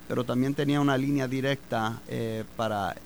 pero 0.08 0.24
también 0.24 0.54
tenían 0.54 0.80
una 0.80 0.96
línea 0.96 1.28
directa 1.28 2.00
eh, 2.08 2.44
para 2.56 2.96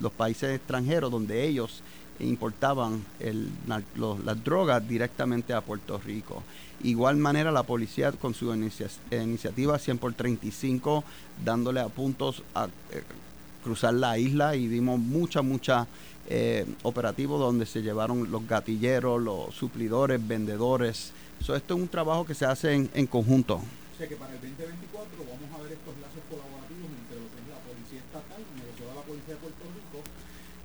los 0.00 0.12
países 0.12 0.54
extranjeros 0.56 1.10
donde 1.10 1.46
ellos 1.46 1.82
importaban 2.22 3.04
las 3.66 4.44
drogas 4.44 4.86
directamente 4.86 5.52
a 5.52 5.60
Puerto 5.60 5.98
Rico. 5.98 6.42
Igual 6.82 7.16
manera 7.16 7.52
la 7.52 7.62
policía 7.62 8.10
con 8.12 8.34
su 8.34 8.52
iniciativa 8.52 9.78
100 9.78 9.98
por 9.98 10.14
35 10.14 11.04
dándole 11.44 11.80
a 11.80 11.88
puntos 11.88 12.42
a 12.54 12.66
eh, 12.66 13.02
cruzar 13.62 13.94
la 13.94 14.18
isla 14.18 14.56
y 14.56 14.66
vimos 14.66 14.98
mucha, 14.98 15.42
mucha 15.42 15.86
eh, 16.28 16.66
operativos 16.82 17.38
donde 17.38 17.66
se 17.66 17.82
llevaron 17.82 18.30
los 18.30 18.46
gatilleros, 18.48 19.22
los 19.22 19.54
suplidores, 19.54 20.26
vendedores. 20.26 21.12
esto 21.40 21.54
es 21.54 21.70
un 21.70 21.88
trabajo 21.88 22.26
que 22.26 22.34
se 22.34 22.46
hace 22.46 22.74
en, 22.74 23.06
conjunto. 23.06 23.56
O 23.56 23.98
que 23.98 24.16
para 24.16 24.32
el 24.32 24.40
2024 24.40 25.22
vamos 25.22 25.60
a 25.60 25.62
ver 25.62 25.72
estos 25.72 25.94
lazos 26.02 26.22
colaborativos 26.28 26.90
entre 26.90 27.18
la 27.46 27.58
Policía 27.62 28.00
Estatal, 28.00 28.42
la 28.42 29.02
Policía 29.02 29.34
de 29.34 29.40
Puerto 29.40 29.64
Rico 29.70 30.21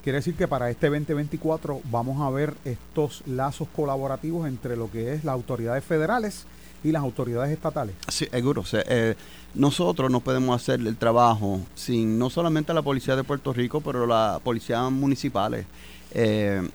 Quiere 0.08 0.20
decir 0.20 0.36
que 0.36 0.48
para 0.48 0.70
este 0.70 0.88
2024 0.88 1.82
vamos 1.92 2.22
a 2.22 2.30
ver 2.30 2.54
estos 2.64 3.24
lazos 3.28 3.68
colaborativos 3.76 4.48
entre 4.48 4.78
lo 4.78 4.90
que 4.90 5.12
es 5.12 5.26
las 5.26 5.34
autoridades 5.34 5.84
federales 5.84 6.46
y 6.82 6.94
las 6.94 7.04
autoridades 7.04 7.52
estatales. 7.52 7.94
Sí, 8.08 8.26
seguro. 8.32 8.64
Eh, 8.72 9.16
nosotros 9.54 10.10
no 10.10 10.22
podemos 10.22 10.62
hacer 10.62 10.80
el 10.80 10.96
trabajo 10.96 11.60
sin 11.76 12.18
no 12.18 12.30
solamente 12.30 12.74
la 12.74 12.82
policía 12.84 13.18
de 13.18 13.26
Puerto 13.26 13.52
Rico, 13.52 13.82
pero 13.82 14.08
la 14.08 14.40
policía 14.42 14.82
municipales. 14.90 15.66
Eh. 16.14 16.66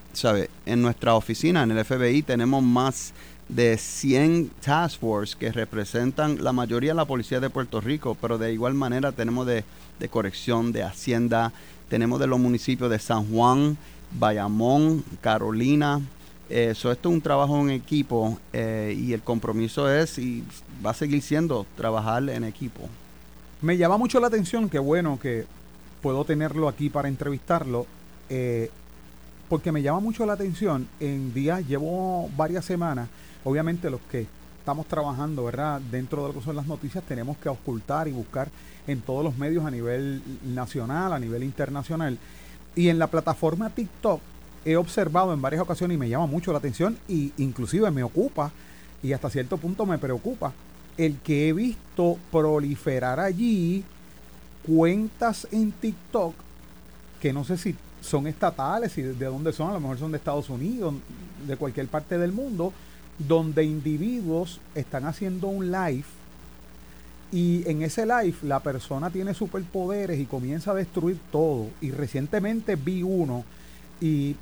En 0.67 0.81
nuestra 0.83 1.15
oficina, 1.15 1.63
en 1.63 1.71
el 1.71 1.83
FBI, 1.83 2.21
tenemos 2.21 2.61
más 2.61 3.13
de 3.49 3.79
100 3.79 4.51
task 4.63 4.99
force 4.99 5.35
que 5.35 5.51
representan 5.51 6.43
la 6.43 6.53
mayoría 6.53 6.91
de 6.91 6.97
la 6.97 7.05
policía 7.05 7.39
de 7.39 7.49
Puerto 7.49 7.81
Rico, 7.81 8.15
pero 8.21 8.37
de 8.37 8.53
igual 8.53 8.75
manera 8.75 9.11
tenemos 9.11 9.47
de, 9.47 9.63
de 9.99 10.07
corrección, 10.07 10.71
de 10.71 10.83
hacienda, 10.83 11.51
tenemos 11.93 12.19
de 12.19 12.25
los 12.25 12.39
municipios 12.39 12.89
de 12.89 12.97
San 12.97 13.31
Juan, 13.31 13.77
Bayamón, 14.17 15.03
Carolina, 15.21 16.01
Eso, 16.49 16.91
esto 16.91 17.09
es 17.09 17.13
un 17.13 17.21
trabajo 17.21 17.61
en 17.61 17.69
equipo 17.69 18.39
eh, 18.51 18.97
y 18.97 19.13
el 19.13 19.21
compromiso 19.21 19.87
es 19.87 20.17
y 20.17 20.43
va 20.83 20.89
a 20.89 20.93
seguir 20.95 21.21
siendo 21.21 21.67
trabajar 21.77 22.27
en 22.31 22.45
equipo. 22.45 22.89
Me 23.61 23.77
llama 23.77 23.99
mucho 23.99 24.19
la 24.19 24.25
atención, 24.25 24.69
que 24.69 24.79
bueno 24.79 25.19
que 25.21 25.45
puedo 26.01 26.25
tenerlo 26.25 26.67
aquí 26.67 26.89
para 26.89 27.07
entrevistarlo, 27.07 27.85
eh, 28.27 28.71
porque 29.47 29.71
me 29.71 29.83
llama 29.83 29.99
mucho 29.99 30.25
la 30.25 30.33
atención. 30.33 30.87
En 30.99 31.31
días, 31.31 31.63
llevo 31.67 32.27
varias 32.35 32.65
semanas, 32.65 33.07
obviamente 33.43 33.91
los 33.91 34.01
que 34.09 34.25
estamos 34.57 34.87
trabajando, 34.87 35.43
¿verdad? 35.45 35.79
Dentro 35.79 36.23
de 36.23 36.29
lo 36.29 36.39
que 36.39 36.43
son 36.43 36.55
las 36.55 36.65
noticias, 36.65 37.03
tenemos 37.03 37.37
que 37.37 37.49
ocultar 37.49 38.07
y 38.07 38.13
buscar 38.13 38.49
en 38.87 39.01
todos 39.01 39.23
los 39.23 39.37
medios 39.37 39.65
a 39.65 39.71
nivel 39.71 40.21
nacional, 40.43 41.13
a 41.13 41.19
nivel 41.19 41.43
internacional. 41.43 42.17
Y 42.75 42.89
en 42.89 42.99
la 42.99 43.07
plataforma 43.07 43.69
TikTok 43.69 44.21
he 44.65 44.75
observado 44.75 45.33
en 45.33 45.41
varias 45.41 45.61
ocasiones 45.61 45.95
y 45.95 45.99
me 45.99 46.09
llama 46.09 46.25
mucho 46.25 46.51
la 46.51 46.59
atención 46.59 46.97
y 47.07 47.33
inclusive 47.37 47.89
me 47.91 48.03
ocupa 48.03 48.51
y 49.01 49.13
hasta 49.13 49.29
cierto 49.29 49.57
punto 49.57 49.85
me 49.85 49.97
preocupa 49.97 50.53
el 50.97 51.17
que 51.19 51.49
he 51.49 51.53
visto 51.53 52.17
proliferar 52.31 53.19
allí 53.19 53.83
cuentas 54.65 55.47
en 55.51 55.71
TikTok 55.71 56.33
que 57.19 57.33
no 57.33 57.43
sé 57.43 57.57
si 57.57 57.75
son 58.01 58.27
estatales 58.27 58.97
y 58.97 59.01
de 59.01 59.25
dónde 59.25 59.53
son, 59.53 59.69
a 59.69 59.73
lo 59.73 59.79
mejor 59.79 59.97
son 59.97 60.11
de 60.11 60.17
Estados 60.17 60.49
Unidos, 60.49 60.93
de 61.47 61.55
cualquier 61.55 61.87
parte 61.87 62.17
del 62.17 62.33
mundo, 62.33 62.73
donde 63.17 63.63
individuos 63.63 64.59
están 64.75 65.05
haciendo 65.05 65.47
un 65.47 65.71
live 65.71 66.03
y 67.33 67.67
en 67.67 67.81
ese 67.81 68.05
live 68.05 68.35
la 68.43 68.59
persona 68.59 69.09
tiene 69.09 69.33
superpoderes 69.33 70.19
y 70.19 70.25
comienza 70.25 70.69
a 70.69 70.75
destruir 70.75 71.17
todo. 71.31 71.67
Y 71.81 71.89
recientemente 71.89 72.75
vi 72.75 73.01
uno 73.01 73.43
y 73.99 74.35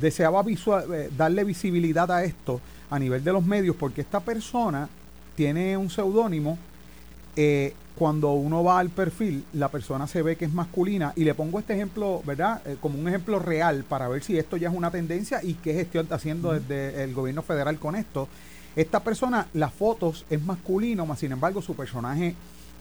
deseaba 0.00 0.44
eh, 0.46 1.10
darle 1.16 1.42
visibilidad 1.42 2.08
a 2.12 2.22
esto 2.22 2.60
a 2.90 2.98
nivel 3.00 3.24
de 3.24 3.32
los 3.32 3.44
medios 3.44 3.74
porque 3.74 4.02
esta 4.02 4.20
persona 4.20 4.88
tiene 5.34 5.76
un 5.76 5.90
seudónimo. 5.90 6.56
Eh, 7.34 7.74
cuando 7.96 8.30
uno 8.34 8.62
va 8.62 8.78
al 8.78 8.90
perfil, 8.90 9.44
la 9.54 9.68
persona 9.68 10.06
se 10.06 10.22
ve 10.22 10.36
que 10.36 10.44
es 10.44 10.52
masculina. 10.52 11.12
Y 11.16 11.24
le 11.24 11.34
pongo 11.34 11.58
este 11.58 11.74
ejemplo, 11.74 12.22
¿verdad? 12.24 12.62
Eh, 12.64 12.76
como 12.80 13.00
un 13.00 13.08
ejemplo 13.08 13.40
real 13.40 13.82
para 13.82 14.06
ver 14.06 14.22
si 14.22 14.38
esto 14.38 14.56
ya 14.56 14.68
es 14.68 14.74
una 14.76 14.92
tendencia 14.92 15.40
y 15.42 15.54
qué 15.54 15.74
gestión 15.74 16.04
está 16.04 16.14
haciendo 16.14 16.52
desde 16.52 17.02
el 17.02 17.14
gobierno 17.14 17.42
federal 17.42 17.80
con 17.80 17.96
esto. 17.96 18.28
Esta 18.78 19.00
persona, 19.00 19.48
las 19.54 19.72
fotos 19.72 20.24
es 20.30 20.40
masculino, 20.40 21.04
más 21.04 21.18
sin 21.18 21.32
embargo 21.32 21.60
su 21.60 21.74
personaje 21.74 22.36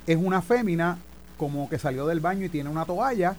es 0.05 0.15
una 0.15 0.43
fémina, 0.43 0.99
como 1.39 1.67
que 1.67 1.79
salió 1.79 2.05
del 2.05 2.19
baño 2.19 2.45
y 2.45 2.49
tiene 2.49 2.69
una 2.69 2.85
toalla. 2.85 3.35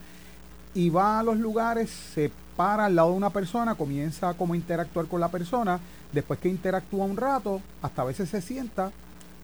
Y 0.74 0.90
va 0.90 1.20
a 1.20 1.22
los 1.22 1.38
lugares, 1.38 1.88
se 1.88 2.32
para 2.56 2.86
al 2.86 2.96
lado 2.96 3.12
de 3.12 3.16
una 3.16 3.30
persona, 3.30 3.76
comienza 3.76 4.30
a 4.30 4.34
como 4.34 4.56
interactuar 4.56 5.06
con 5.06 5.20
la 5.20 5.28
persona. 5.28 5.78
Después 6.12 6.40
que 6.40 6.48
interactúa 6.48 7.04
un 7.04 7.16
rato, 7.16 7.62
hasta 7.80 8.02
a 8.02 8.06
veces 8.06 8.28
se 8.28 8.42
sienta, 8.42 8.90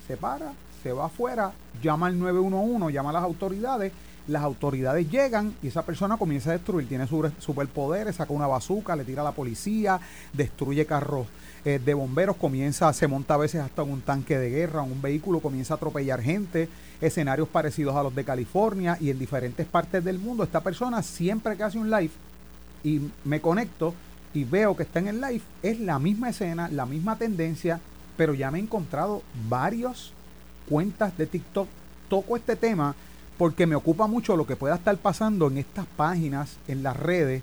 se 0.09 0.16
para, 0.16 0.52
se 0.83 0.92
va 0.92 1.06
afuera, 1.06 1.52
llama 1.80 2.09
al 2.09 2.18
911, 2.18 2.92
llama 2.92 3.11
a 3.11 3.12
las 3.12 3.23
autoridades, 3.23 3.92
las 4.26 4.42
autoridades 4.42 5.09
llegan 5.09 5.54
y 5.62 5.68
esa 5.68 5.87
persona 5.87 6.16
comienza 6.16 6.50
a 6.50 6.54
destruir, 6.54 6.88
tiene 6.88 7.06
superpoderes, 7.06 8.16
saca 8.16 8.33
una 8.33 8.49
bazuca, 8.49 8.97
le 8.97 9.04
tira 9.04 9.21
a 9.21 9.25
la 9.25 9.33
policía, 9.33 10.00
destruye 10.33 10.85
carros 10.85 11.28
eh, 11.64 11.80
de 11.83 11.94
bomberos, 11.94 12.37
comienza, 12.37 12.92
se 12.92 13.09
monta 13.09 13.35
a 13.35 13.38
veces 13.38 13.62
hasta 13.62 13.83
un 13.83 14.02
tanque 14.02 14.38
de 14.38 14.50
guerra, 14.50 14.83
un 14.83 15.00
vehículo, 15.00 15.40
comienza 15.40 15.75
a 15.75 15.76
atropellar 15.78 16.21
gente, 16.21 16.68
escenarios 17.00 17.49
parecidos 17.49 17.97
a 17.97 18.02
los 18.02 18.14
de 18.14 18.23
California 18.23 18.99
y 19.00 19.09
en 19.09 19.18
diferentes 19.18 19.66
partes 19.66 20.04
del 20.04 20.18
mundo. 20.18 20.44
Esta 20.44 20.62
persona 20.62 21.02
siempre 21.02 21.56
que 21.56 21.62
hace 21.62 21.78
un 21.78 21.90
live 21.90 22.11
y 22.83 23.00
me 23.25 23.40
conecto 23.40 23.94
y 24.35 24.44
veo 24.44 24.76
que 24.76 24.83
está 24.83 24.99
en 24.99 25.09
el 25.09 25.21
live, 25.21 25.40
es 25.62 25.80
la 25.80 25.99
misma 25.99 26.28
escena, 26.28 26.68
la 26.68 26.85
misma 26.85 27.16
tendencia, 27.16 27.80
pero 28.16 28.35
ya 28.35 28.50
me 28.50 28.59
he 28.59 28.62
encontrado 28.62 29.23
varios 29.49 30.12
cuentas 30.68 31.16
de 31.16 31.26
TikTok. 31.26 31.68
Toco 32.09 32.37
este 32.37 32.56
tema 32.56 32.94
porque 33.38 33.66
me 33.66 33.75
ocupa 33.75 34.06
mucho 34.06 34.37
lo 34.37 34.47
que 34.47 34.56
pueda 34.56 34.75
estar 34.75 34.97
pasando 34.99 35.49
en 35.49 35.59
estas 35.59 35.87
páginas, 35.97 36.56
en 36.68 36.83
las 36.83 36.97
redes. 36.97 37.42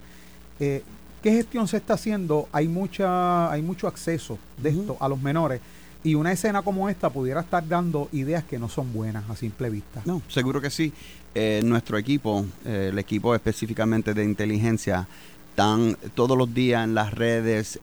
Eh, 0.59 0.83
¿Qué 1.21 1.31
gestión 1.31 1.67
se 1.67 1.77
está 1.77 1.93
haciendo? 1.93 2.47
Hay 2.51 2.67
mucha, 2.67 3.51
hay 3.51 3.61
mucho 3.61 3.87
acceso 3.87 4.39
de 4.57 4.69
esto 4.69 4.97
a 4.99 5.07
los 5.07 5.21
menores. 5.21 5.61
Y 6.03 6.15
una 6.15 6.31
escena 6.31 6.63
como 6.63 6.89
esta 6.89 7.11
pudiera 7.11 7.41
estar 7.41 7.67
dando 7.67 8.09
ideas 8.11 8.43
que 8.43 8.57
no 8.57 8.67
son 8.69 8.91
buenas 8.91 9.29
a 9.29 9.35
simple 9.35 9.69
vista. 9.69 10.01
No, 10.05 10.21
seguro 10.27 10.59
que 10.59 10.71
sí. 10.71 10.91
Eh, 11.35 11.61
nuestro 11.63 11.97
equipo, 11.99 12.45
eh, 12.65 12.89
el 12.91 12.97
equipo 12.97 13.35
específicamente 13.35 14.15
de 14.15 14.23
inteligencia, 14.23 15.07
están 15.51 15.95
todos 16.15 16.35
los 16.35 16.51
días 16.51 16.83
en 16.83 16.95
las 16.95 17.13
redes 17.13 17.79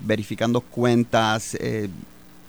verificando 0.00 0.60
cuentas, 0.60 1.56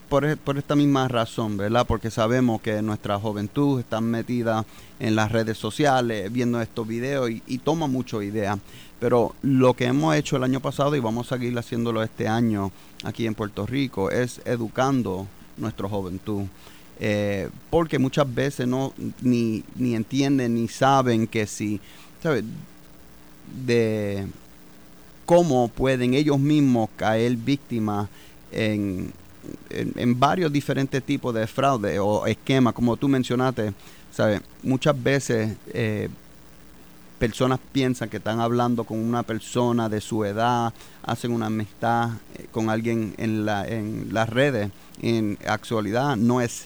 por, 0.10 0.38
por, 0.38 0.57
esta 0.57 0.75
misma 0.75 1.07
razón, 1.07 1.55
¿verdad? 1.55 1.86
Porque 1.88 2.12
sabemos 2.12 2.62
que 2.62 2.81
nuestra 2.81 3.17
juventud 3.17 3.79
está 3.79 4.01
metida 4.01 4.65
en 4.99 5.15
las 5.15 5.31
redes 5.31 5.57
sociales, 5.57 6.31
viendo 6.31 6.62
estos 6.62 6.88
videos 6.88 7.29
y, 7.29 7.57
toma 7.60 7.88
mucho 7.88 8.21
idea. 8.21 8.60
Pero 9.01 9.33
lo 9.41 9.73
que 9.73 9.85
hemos 9.85 10.15
hecho 10.15 10.37
el 10.37 10.43
año 10.43 10.59
pasado 10.59 10.95
y 10.95 10.99
vamos 10.99 11.31
a 11.31 11.35
seguir 11.35 11.57
haciéndolo 11.57 12.03
este 12.03 12.27
año 12.27 12.71
aquí 13.03 13.25
en 13.25 13.33
Puerto 13.33 13.65
Rico 13.65 14.11
es 14.11 14.41
educando 14.45 15.25
nuestra 15.57 15.89
juventud. 15.89 16.43
Eh, 16.99 17.49
porque 17.71 17.97
muchas 17.97 18.31
veces 18.31 18.67
no 18.67 18.93
ni, 19.23 19.63
ni 19.75 19.95
entienden 19.95 20.53
ni 20.53 20.67
saben 20.67 21.25
que 21.25 21.47
si, 21.47 21.81
¿sabes? 22.21 22.43
De 23.65 24.27
cómo 25.25 25.67
pueden 25.69 26.13
ellos 26.13 26.37
mismos 26.37 26.87
caer 26.95 27.35
víctimas 27.37 28.07
en, 28.51 29.11
en, 29.71 30.19
varios 30.19 30.53
diferentes 30.53 31.01
tipos 31.01 31.33
de 31.33 31.47
fraude 31.47 31.97
o 31.97 32.27
esquemas, 32.27 32.75
como 32.75 32.95
tú 32.95 33.07
mencionaste, 33.07 33.73
¿sabes? 34.11 34.41
Muchas 34.61 35.01
veces 35.01 35.57
eh, 35.73 36.07
personas 37.21 37.60
piensan 37.71 38.10
que 38.10 38.17
están 38.17 38.39
hablando 38.39 38.84
con 38.84 38.97
una 38.97 39.21
persona 39.21 39.89
de 39.89 40.01
su 40.01 40.25
edad, 40.25 40.73
hacen 41.03 41.31
una 41.31 41.45
amistad 41.45 42.10
eh, 42.34 42.47
con 42.51 42.71
alguien 42.71 43.13
en, 43.19 43.45
la, 43.45 43.67
en 43.67 44.07
las 44.12 44.27
redes. 44.27 44.71
En 45.03 45.38
actualidad 45.45 46.15
no 46.15 46.41
es, 46.41 46.65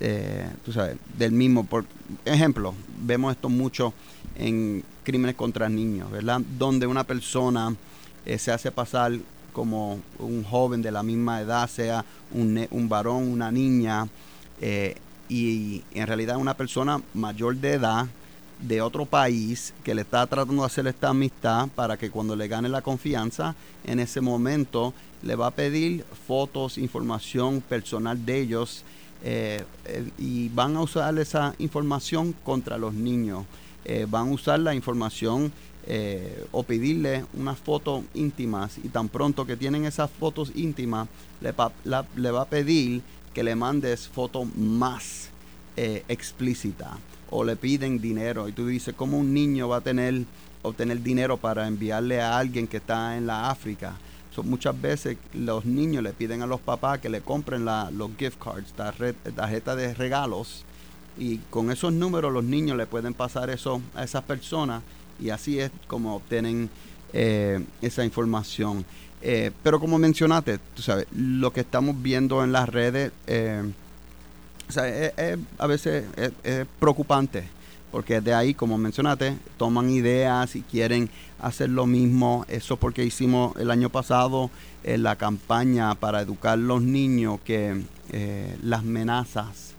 eh, 0.00 0.48
tú 0.64 0.72
sabes, 0.72 0.96
del 1.18 1.32
mismo. 1.32 1.64
Por 1.64 1.84
ejemplo, 2.24 2.74
vemos 3.02 3.32
esto 3.32 3.50
mucho 3.50 3.92
en 4.34 4.82
crímenes 5.04 5.36
contra 5.36 5.68
niños, 5.68 6.10
¿verdad? 6.10 6.40
Donde 6.58 6.86
una 6.86 7.04
persona 7.04 7.76
se 8.38 8.50
hace 8.50 8.70
pasar 8.72 9.12
como 9.52 10.00
un 10.18 10.42
joven 10.42 10.80
de 10.80 10.90
la 10.90 11.02
misma 11.02 11.42
edad, 11.42 11.68
sea 11.68 12.02
un, 12.32 12.66
un 12.70 12.88
varón, 12.88 13.30
una 13.30 13.50
niña, 13.50 14.08
eh, 14.62 14.96
y 15.28 15.82
en 15.92 16.06
realidad 16.06 16.38
una 16.38 16.54
persona 16.54 17.02
mayor 17.12 17.56
de 17.56 17.74
edad 17.74 18.06
de 18.62 18.80
otro 18.80 19.06
país 19.06 19.74
que 19.84 19.94
le 19.94 20.02
está 20.02 20.26
tratando 20.26 20.62
de 20.62 20.66
hacer 20.66 20.86
esta 20.86 21.10
amistad 21.10 21.68
para 21.74 21.96
que 21.96 22.10
cuando 22.10 22.34
le 22.36 22.48
gane 22.48 22.68
la 22.68 22.82
confianza, 22.82 23.54
en 23.84 24.00
ese 24.00 24.20
momento 24.20 24.94
le 25.22 25.34
va 25.34 25.48
a 25.48 25.50
pedir 25.50 26.04
fotos, 26.26 26.78
información 26.78 27.60
personal 27.60 28.24
de 28.24 28.40
ellos 28.40 28.84
eh, 29.24 29.64
eh, 29.84 30.10
y 30.18 30.48
van 30.48 30.76
a 30.76 30.80
usar 30.80 31.16
esa 31.18 31.54
información 31.58 32.34
contra 32.44 32.78
los 32.78 32.94
niños. 32.94 33.44
van 34.08 34.28
a 34.28 34.32
usar 34.32 34.60
la 34.60 34.74
información 34.74 35.52
eh, 35.84 36.46
o 36.52 36.62
pedirle 36.62 37.24
unas 37.34 37.58
fotos 37.58 38.04
íntimas 38.14 38.78
y 38.78 38.88
tan 38.88 39.08
pronto 39.08 39.44
que 39.44 39.56
tienen 39.56 39.84
esas 39.84 40.08
fotos 40.08 40.52
íntimas 40.54 41.08
le, 41.40 41.52
le 42.14 42.30
va 42.30 42.42
a 42.42 42.44
pedir 42.44 43.02
que 43.34 43.42
le 43.42 43.56
mandes 43.56 44.06
fotos 44.06 44.46
más 44.54 45.31
eh, 45.76 46.04
explícitas 46.08 46.92
o 47.30 47.44
le 47.44 47.56
piden 47.56 48.00
dinero 48.00 48.48
y 48.48 48.52
tú 48.52 48.66
dices 48.66 48.94
cómo 48.96 49.18
un 49.18 49.32
niño 49.32 49.68
va 49.68 49.78
a 49.78 49.80
tener 49.80 50.24
obtener 50.62 51.02
dinero 51.02 51.38
para 51.38 51.66
enviarle 51.66 52.20
a 52.20 52.38
alguien 52.38 52.68
que 52.68 52.76
está 52.76 53.16
en 53.16 53.26
la 53.26 53.50
África 53.50 53.94
muchas 54.42 54.80
veces 54.80 55.18
los 55.34 55.66
niños 55.66 56.02
le 56.02 56.14
piden 56.14 56.40
a 56.40 56.46
los 56.46 56.60
papás 56.60 57.00
que 57.00 57.10
le 57.10 57.20
compren 57.20 57.66
la, 57.66 57.90
los 57.90 58.10
gift 58.16 58.38
cards, 58.42 58.72
tarjetas 58.72 59.76
de 59.76 59.92
regalos, 59.92 60.64
y 61.18 61.36
con 61.50 61.70
esos 61.70 61.92
números 61.92 62.32
los 62.32 62.44
niños 62.44 62.78
le 62.78 62.86
pueden 62.86 63.12
pasar 63.12 63.50
eso 63.50 63.82
a 63.94 64.04
esas 64.04 64.22
personas 64.22 64.82
y 65.20 65.28
así 65.28 65.58
es 65.58 65.70
como 65.86 66.16
obtienen 66.16 66.70
eh, 67.12 67.62
esa 67.82 68.02
información. 68.02 68.86
Eh, 69.20 69.50
pero 69.62 69.78
como 69.78 69.98
mencionaste, 69.98 70.58
tú 70.74 70.80
sabes, 70.80 71.06
lo 71.14 71.52
que 71.52 71.60
estamos 71.60 72.00
viendo 72.00 72.42
en 72.42 72.52
las 72.52 72.66
redes 72.68 73.12
eh, 73.26 73.62
a 74.78 75.66
veces 75.66 76.04
es, 76.16 76.66
preocupante, 76.78 77.44
porque 77.90 78.20
de 78.20 78.34
ahí, 78.34 78.54
como 78.54 78.78
mencionaste, 78.78 79.36
toman 79.56 79.90
ideas 79.90 80.56
y 80.56 80.62
quieren 80.62 81.10
hacer 81.40 81.70
lo 81.70 81.86
mismo. 81.86 82.44
Eso 82.48 82.76
porque 82.76 83.04
hicimos 83.04 83.56
el 83.56 83.70
año 83.70 83.90
pasado 83.90 84.50
la 84.84 85.16
campaña 85.16 85.94
para 85.94 86.20
educar 86.20 86.54
a 86.54 86.56
los 86.56 86.82
niños 86.82 87.40
que 87.44 87.82
las 88.62 88.80
amenazas 88.80 89.72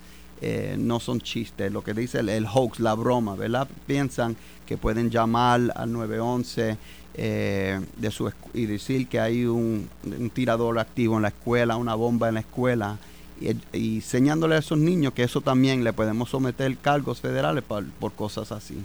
eh, 0.45 0.75
no 0.77 0.99
son 0.99 1.21
chistes, 1.21 1.71
lo 1.71 1.85
que 1.85 1.93
dice 1.93 2.19
el, 2.19 2.45
hoax, 2.45 2.81
la 2.81 2.95
broma, 2.95 3.33
¿verdad? 3.33 3.65
Piensan 3.87 4.35
que 4.65 4.75
pueden 4.75 5.09
llamar 5.09 5.71
al 5.73 5.93
911 5.93 6.77
eh, 7.13 7.79
de 7.95 8.11
su, 8.11 8.29
y 8.53 8.65
decir 8.65 9.07
que 9.07 9.21
hay 9.21 9.45
un, 9.45 9.89
tirador 10.33 10.79
activo 10.79 11.15
en 11.15 11.21
la 11.21 11.29
escuela, 11.29 11.77
una 11.77 11.95
bomba 11.95 12.27
en 12.27 12.33
la 12.33 12.39
escuela, 12.41 12.97
y, 13.39 13.77
y 13.77 13.95
enseñándole 13.97 14.55
a 14.55 14.59
esos 14.59 14.77
niños 14.77 15.13
que 15.13 15.23
eso 15.23 15.41
también 15.41 15.83
le 15.83 15.93
podemos 15.93 16.29
someter 16.29 16.77
cargos 16.77 17.21
federales 17.21 17.63
por 17.63 18.13
cosas 18.13 18.51
así. 18.51 18.77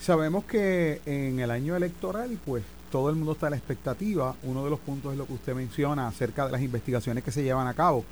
Sabemos 0.00 0.44
que 0.44 1.02
en 1.04 1.40
el 1.40 1.50
año 1.50 1.76
electoral, 1.76 2.38
pues 2.46 2.64
todo 2.90 3.10
el 3.10 3.16
mundo 3.16 3.32
está 3.32 3.46
a 3.46 3.50
la 3.50 3.56
expectativa. 3.56 4.34
Uno 4.42 4.64
de 4.64 4.70
los 4.70 4.80
puntos 4.80 5.12
es 5.12 5.18
lo 5.18 5.26
que 5.26 5.34
usted 5.34 5.54
menciona 5.54 6.08
acerca 6.08 6.46
de 6.46 6.52
las 6.52 6.62
investigaciones 6.62 7.22
que 7.22 7.30
se 7.30 7.42
llevan 7.42 7.66
a 7.66 7.74
cabo 7.74 8.04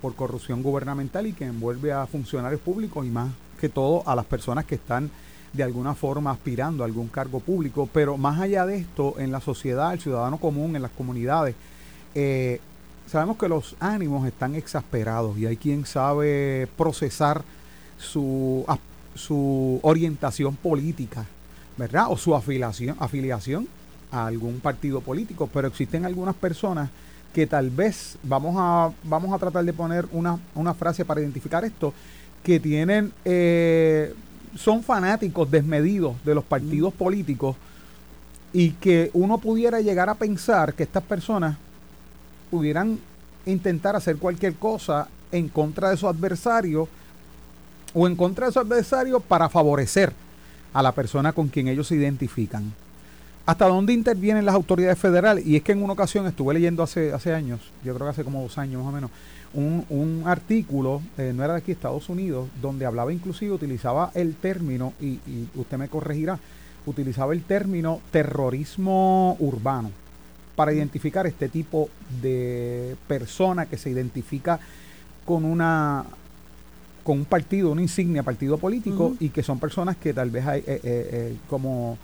por 0.00 0.14
corrupción 0.14 0.62
gubernamental 0.62 1.26
y 1.26 1.32
que 1.32 1.44
envuelve 1.44 1.92
a 1.92 2.06
funcionarios 2.06 2.60
públicos 2.60 3.04
y 3.04 3.10
más 3.10 3.30
que 3.60 3.68
todo 3.68 4.02
a 4.06 4.14
las 4.14 4.24
personas 4.24 4.64
que 4.64 4.76
están 4.76 5.10
de 5.52 5.62
alguna 5.62 5.94
forma 5.94 6.30
aspirando 6.30 6.84
a 6.84 6.86
algún 6.86 7.08
cargo 7.08 7.40
público. 7.40 7.88
Pero 7.92 8.16
más 8.16 8.40
allá 8.40 8.64
de 8.66 8.76
esto, 8.76 9.16
en 9.18 9.32
la 9.32 9.40
sociedad, 9.40 9.92
el 9.92 10.00
ciudadano 10.00 10.38
común, 10.38 10.76
en 10.76 10.82
las 10.82 10.92
comunidades, 10.92 11.54
eh, 12.14 12.60
sabemos 13.10 13.36
que 13.36 13.48
los 13.48 13.74
ánimos 13.80 14.26
están 14.26 14.54
exasperados 14.54 15.36
y 15.36 15.46
hay 15.46 15.56
quien 15.56 15.84
sabe 15.84 16.68
procesar 16.78 17.42
su, 17.98 18.64
su 19.16 19.80
orientación 19.82 20.54
política, 20.54 21.26
¿verdad? 21.76 22.06
O 22.08 22.16
su 22.16 22.36
afiliación, 22.36 22.96
afiliación 23.00 23.66
a 24.12 24.26
algún 24.26 24.60
partido 24.60 25.00
político, 25.00 25.48
pero 25.52 25.66
existen 25.66 26.04
algunas 26.04 26.36
personas 26.36 26.88
que 27.34 27.48
tal 27.48 27.70
vez 27.70 28.16
vamos 28.22 28.54
a, 28.56 28.92
vamos 29.02 29.32
a 29.32 29.38
tratar 29.38 29.64
de 29.64 29.72
poner 29.72 30.06
una, 30.12 30.38
una 30.54 30.72
frase 30.72 31.04
para 31.04 31.20
identificar 31.20 31.64
esto, 31.64 31.92
que 32.44 32.60
tienen, 32.60 33.12
eh, 33.24 34.14
son 34.56 34.84
fanáticos 34.84 35.50
desmedidos 35.50 36.14
de 36.24 36.34
los 36.34 36.44
partidos 36.44 36.94
políticos 36.94 37.56
y 38.52 38.70
que 38.70 39.10
uno 39.14 39.38
pudiera 39.38 39.80
llegar 39.80 40.08
a 40.08 40.14
pensar 40.14 40.74
que 40.74 40.84
estas 40.84 41.02
personas 41.02 41.56
pudieran 42.50 42.98
intentar 43.46 43.96
hacer 43.96 44.16
cualquier 44.16 44.54
cosa 44.54 45.08
en 45.32 45.48
contra 45.48 45.90
de 45.90 45.96
su 45.96 46.08
adversario 46.08 46.88
o 47.94 48.06
en 48.06 48.16
contra 48.16 48.46
de 48.46 48.52
su 48.52 48.58
adversario 48.58 49.20
para 49.20 49.48
favorecer 49.48 50.12
a 50.72 50.82
la 50.82 50.92
persona 50.92 51.32
con 51.32 51.48
quien 51.48 51.68
ellos 51.68 51.88
se 51.88 51.96
identifican. 51.96 52.72
¿Hasta 53.46 53.66
dónde 53.66 53.92
intervienen 53.92 54.44
las 54.44 54.54
autoridades 54.54 54.98
federales? 54.98 55.44
Y 55.44 55.56
es 55.56 55.62
que 55.62 55.72
en 55.72 55.82
una 55.82 55.94
ocasión 55.94 56.26
estuve 56.26 56.54
leyendo 56.54 56.82
hace, 56.82 57.12
hace 57.12 57.34
años, 57.34 57.60
yo 57.84 57.94
creo 57.94 58.06
que 58.06 58.10
hace 58.10 58.24
como 58.24 58.42
dos 58.42 58.58
años 58.58 58.82
más 58.82 58.92
o 58.92 58.94
menos, 58.94 59.10
un, 59.52 59.84
un 59.88 60.22
artículo, 60.26 61.02
eh, 61.18 61.32
no 61.34 61.42
era 61.42 61.54
de 61.54 61.58
aquí, 61.58 61.72
Estados 61.72 62.08
Unidos, 62.08 62.48
donde 62.62 62.86
hablaba 62.86 63.12
inclusive, 63.12 63.50
utilizaba 63.50 64.12
el 64.14 64.36
término, 64.36 64.92
y, 65.00 65.18
y 65.26 65.48
usted 65.56 65.78
me 65.78 65.88
corregirá, 65.88 66.38
utilizaba 66.86 67.32
el 67.32 67.42
término 67.42 68.00
terrorismo 68.12 69.36
urbano 69.40 69.90
para 70.60 70.74
identificar 70.74 71.26
este 71.26 71.48
tipo 71.48 71.88
de 72.20 72.94
persona 73.08 73.64
que 73.64 73.78
se 73.78 73.88
identifica 73.88 74.60
con 75.24 75.46
una 75.46 76.04
con 77.02 77.20
un 77.20 77.24
partido, 77.24 77.70
una 77.70 77.80
insignia 77.80 78.22
partido 78.22 78.58
político 78.58 79.16
y 79.20 79.30
que 79.30 79.42
son 79.42 79.58
personas 79.58 79.96
que 79.96 80.12
tal 80.12 80.28
vez 80.28 80.46
hay 80.46 80.60
eh, 80.66 80.80
eh, 80.84 81.36
como 81.48 81.96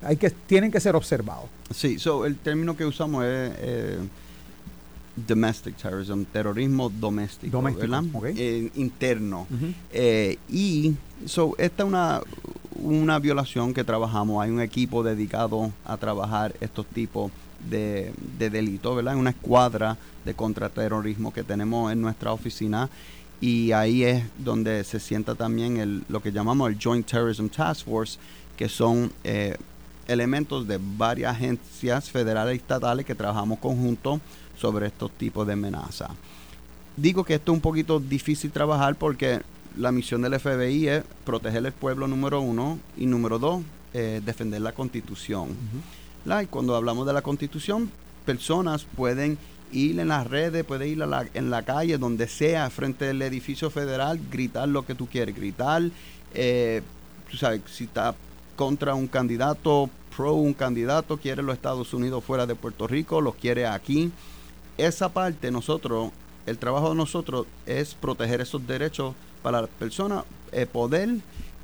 hay 0.00 0.16
que 0.16 0.30
tienen 0.30 0.70
que 0.70 0.78
ser 0.78 0.94
observados. 0.94 1.46
Sí, 1.74 1.98
so 1.98 2.24
el 2.24 2.36
término 2.36 2.76
que 2.76 2.86
usamos 2.86 3.24
es 3.24 3.52
eh, 3.58 3.98
domestic 5.16 5.74
terrorism, 5.76 6.22
terrorismo 6.22 6.90
doméstico, 6.90 7.60
¿verdad? 7.62 8.04
Eh, 8.36 8.70
interno. 8.76 9.48
Eh, 9.92 10.38
y 10.48 10.94
so 11.26 11.56
esta 11.58 11.82
es 11.82 11.88
una 11.88 12.20
una 12.76 13.18
violación 13.18 13.74
que 13.74 13.82
trabajamos. 13.82 14.40
Hay 14.40 14.52
un 14.52 14.60
equipo 14.60 15.02
dedicado 15.02 15.72
a 15.84 15.96
trabajar 15.96 16.54
estos 16.60 16.86
tipos 16.86 17.32
de, 17.68 18.12
de 18.38 18.50
delitos, 18.50 18.96
¿verdad? 18.96 19.16
Una 19.16 19.30
escuadra 19.30 19.96
de 20.24 20.34
contraterrorismo 20.34 21.32
que 21.32 21.42
tenemos 21.42 21.92
en 21.92 22.00
nuestra 22.00 22.32
oficina 22.32 22.88
y 23.40 23.72
ahí 23.72 24.04
es 24.04 24.24
donde 24.38 24.84
se 24.84 25.00
sienta 25.00 25.34
también 25.34 25.76
el, 25.76 26.04
lo 26.08 26.22
que 26.22 26.32
llamamos 26.32 26.70
el 26.70 26.78
Joint 26.82 27.06
Terrorism 27.06 27.48
Task 27.48 27.84
Force, 27.84 28.18
que 28.56 28.68
son 28.68 29.12
eh, 29.22 29.56
elementos 30.08 30.66
de 30.66 30.78
varias 30.80 31.36
agencias 31.36 32.10
federales 32.10 32.54
y 32.54 32.56
estatales 32.56 33.04
que 33.04 33.14
trabajamos 33.14 33.58
conjunto 33.58 34.20
sobre 34.56 34.86
estos 34.86 35.10
tipos 35.10 35.46
de 35.46 35.54
amenazas. 35.54 36.10
Digo 36.96 37.24
que 37.24 37.34
esto 37.34 37.52
es 37.52 37.56
un 37.56 37.60
poquito 37.60 37.98
difícil 37.98 38.50
trabajar 38.50 38.94
porque 38.94 39.42
la 39.76 39.90
misión 39.90 40.22
del 40.22 40.38
FBI 40.38 40.88
es 40.88 41.04
proteger 41.24 41.66
el 41.66 41.72
pueblo 41.72 42.06
número 42.06 42.40
uno 42.40 42.78
y 42.96 43.06
número 43.06 43.38
dos, 43.38 43.62
eh, 43.92 44.22
defender 44.24 44.60
la 44.60 44.72
constitución. 44.72 45.48
Y 46.26 46.46
cuando 46.46 46.74
hablamos 46.74 47.06
de 47.06 47.12
la 47.12 47.22
constitución, 47.22 47.90
personas 48.24 48.86
pueden 48.96 49.38
ir 49.72 49.98
en 50.00 50.08
las 50.08 50.26
redes, 50.26 50.64
pueden 50.64 50.88
ir 50.88 51.04
en 51.34 51.50
la 51.50 51.62
calle, 51.62 51.98
donde 51.98 52.28
sea, 52.28 52.70
frente 52.70 53.10
al 53.10 53.20
edificio 53.20 53.70
federal, 53.70 54.20
gritar 54.30 54.68
lo 54.68 54.86
que 54.86 54.94
tú 54.94 55.06
quieres, 55.06 55.34
gritar, 55.34 55.82
eh, 56.32 56.82
sabes, 57.36 57.60
si 57.66 57.84
está 57.84 58.14
contra 58.56 58.94
un 58.94 59.08
candidato, 59.08 59.90
pro 60.16 60.34
un 60.34 60.54
candidato, 60.54 61.16
quiere 61.16 61.42
los 61.42 61.56
Estados 61.56 61.92
Unidos 61.92 62.22
fuera 62.24 62.46
de 62.46 62.54
Puerto 62.54 62.86
Rico, 62.86 63.20
los 63.20 63.34
quiere 63.34 63.66
aquí. 63.66 64.12
Esa 64.78 65.08
parte 65.10 65.50
nosotros, 65.50 66.10
el 66.46 66.58
trabajo 66.58 66.90
de 66.90 66.96
nosotros 66.96 67.46
es 67.66 67.94
proteger 67.94 68.40
esos 68.40 68.66
derechos 68.66 69.14
para 69.42 69.60
las 69.60 69.70
personas, 69.70 70.24
eh, 70.52 70.66
poder 70.66 71.16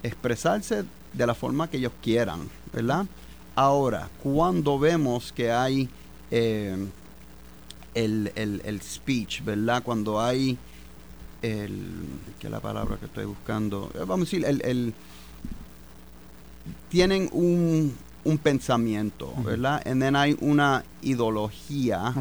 expresarse 0.02 0.84
de 1.12 1.26
la 1.26 1.34
forma 1.34 1.68
que 1.70 1.78
ellos 1.78 1.92
quieran, 2.02 2.48
¿verdad? 2.72 3.06
Ahora, 3.54 4.08
cuando 4.22 4.78
vemos 4.78 5.32
que 5.32 5.50
hay 5.50 5.88
eh, 6.30 6.76
el, 7.94 8.32
el, 8.34 8.80
speech, 8.80 9.42
¿verdad? 9.42 9.82
Cuando 9.82 10.20
hay 10.20 10.56
el, 11.42 11.90
¿qué 12.38 12.46
es 12.46 12.50
la 12.50 12.60
palabra 12.60 12.96
que 12.96 13.06
estoy 13.06 13.24
buscando? 13.24 13.90
Eh, 13.94 13.98
vamos 14.00 14.20
a 14.20 14.30
decir, 14.30 14.44
el 14.44 14.94
tienen 16.88 17.28
un, 17.32 17.94
un 18.24 18.38
pensamiento, 18.38 19.32
¿verdad? 19.44 19.80
Y 19.86 19.98
then 19.98 20.16
hay 20.16 20.36
una 20.40 20.84
ideología 21.02 22.14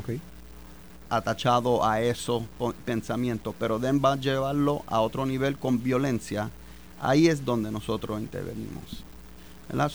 atachado 1.09 1.85
a 1.85 2.01
esos 2.01 2.43
pensamientos, 2.85 3.55
pero 3.59 3.79
then 3.79 4.01
va 4.03 4.13
a 4.13 4.15
llevarlo 4.15 4.83
a 4.87 5.01
otro 5.01 5.25
nivel 5.25 5.57
con 5.57 5.81
violencia. 5.81 6.49
Ahí 7.01 7.27
es 7.27 7.43
donde 7.43 7.71
nosotros 7.71 8.19
intervenimos. 8.19 9.03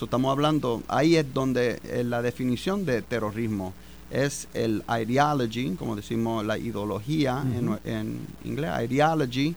Estamos 0.07 0.31
hablando, 0.31 0.83
ahí 0.89 1.17
es 1.17 1.33
donde 1.33 1.81
eh, 1.85 2.05
la 2.05 2.23
definición 2.23 2.85
de 2.85 3.03
terrorismo 3.03 3.73
es 4.11 4.49
el 4.55 4.85
ideology, 4.89 5.71
como 5.71 5.97
decimos 5.97 6.45
la 6.45 6.57
ideología 6.59 7.43
en, 7.43 7.79
en, 7.85 8.19
inglés, 8.45 8.71
ideology, 8.85 9.55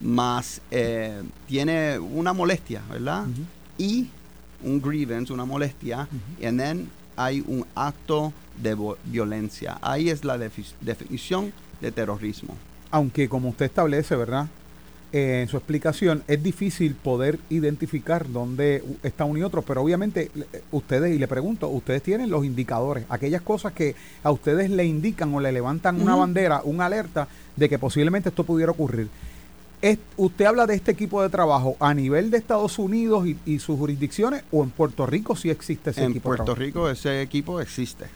más 0.00 0.60
eh, 0.70 1.22
tiene 1.46 1.98
una 1.98 2.32
molestia, 2.32 2.82
¿verdad? 2.90 3.26
Y 3.78 4.08
un 4.62 4.80
grievance, 4.80 5.32
una 5.32 5.44
molestia, 5.44 6.08
y 6.38 6.42
then 6.56 6.88
hay 7.16 7.44
un 7.46 7.64
acto 7.74 8.32
de 8.60 8.76
violencia. 9.04 9.78
Ahí 9.80 10.08
es 10.08 10.24
la 10.24 10.38
definición 10.38 11.52
de 11.80 11.92
terrorismo. 11.92 12.56
Aunque 12.90 13.28
como 13.28 13.50
usted 13.50 13.66
establece, 13.66 14.16
¿verdad? 14.16 14.48
Eh, 15.12 15.42
en 15.42 15.48
su 15.48 15.58
explicación, 15.58 16.22
es 16.26 16.42
difícil 16.42 16.94
poder 16.94 17.38
identificar 17.50 18.30
dónde 18.30 18.82
está 19.02 19.26
uno 19.26 19.38
y 19.38 19.42
otro, 19.42 19.60
pero 19.60 19.82
obviamente 19.82 20.30
eh, 20.34 20.62
ustedes, 20.70 21.14
y 21.14 21.18
le 21.18 21.28
pregunto, 21.28 21.68
ustedes 21.68 22.02
tienen 22.02 22.30
los 22.30 22.46
indicadores, 22.46 23.04
aquellas 23.10 23.42
cosas 23.42 23.74
que 23.74 23.94
a 24.22 24.30
ustedes 24.30 24.70
le 24.70 24.86
indican 24.86 25.34
o 25.34 25.40
le 25.40 25.52
levantan 25.52 26.00
una 26.00 26.16
bandera, 26.16 26.62
una 26.64 26.86
alerta 26.86 27.28
de 27.56 27.68
que 27.68 27.78
posiblemente 27.78 28.30
esto 28.30 28.44
pudiera 28.44 28.72
ocurrir 28.72 29.08
usted 30.16 30.44
habla 30.44 30.66
de 30.66 30.74
este 30.74 30.92
equipo 30.92 31.22
de 31.22 31.28
trabajo 31.28 31.76
a 31.80 31.92
nivel 31.92 32.30
de 32.30 32.38
Estados 32.38 32.78
Unidos 32.78 33.26
y, 33.44 33.58
sus 33.58 33.78
jurisdicciones 33.78 34.44
o 34.52 34.62
en 34.62 34.70
Puerto 34.70 35.06
Rico 35.06 35.34
sí 35.34 35.50
existe 35.50 35.90
ese 35.90 36.04
equipo. 36.04 36.32
En 36.32 36.36
Puerto 36.36 36.54
Rico 36.54 36.88
ese 36.88 37.20
equipo 37.20 37.60
existe. 37.60 38.06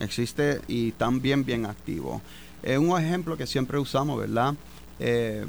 Existe 0.00 0.60
y 0.68 0.92
también 0.92 1.44
bien 1.44 1.66
activo. 1.66 2.20
Es 2.62 2.78
un 2.78 3.00
ejemplo 3.00 3.36
que 3.36 3.46
siempre 3.46 3.78
usamos, 3.78 4.18
¿verdad? 4.18 4.54
Eh, 4.98 5.46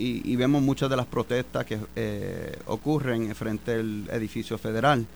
y, 0.00 0.36
vemos 0.36 0.62
muchas 0.62 0.88
de 0.88 0.96
las 0.96 1.06
protestas 1.06 1.66
que 1.66 1.78
eh, 1.94 2.58
ocurren 2.66 3.34
frente 3.34 3.74
al 3.74 4.08
edificio 4.10 4.56
federal. 4.56 5.06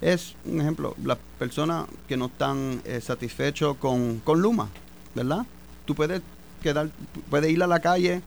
Es 0.00 0.34
un 0.46 0.60
ejemplo, 0.60 0.94
las 1.04 1.18
personas 1.38 1.86
que 2.08 2.16
no 2.16 2.26
están 2.26 2.80
eh, 2.84 3.00
satisfechos 3.00 3.76
con, 3.76 4.20
con 4.20 4.40
Luma, 4.40 4.68
¿verdad? 5.14 5.44
Tú 5.84 5.94
puedes 5.94 6.22
quedar, 6.62 6.88
puedes 7.28 7.50
ir 7.50 7.62
a 7.62 7.66
la 7.66 7.80
calle 7.80 8.22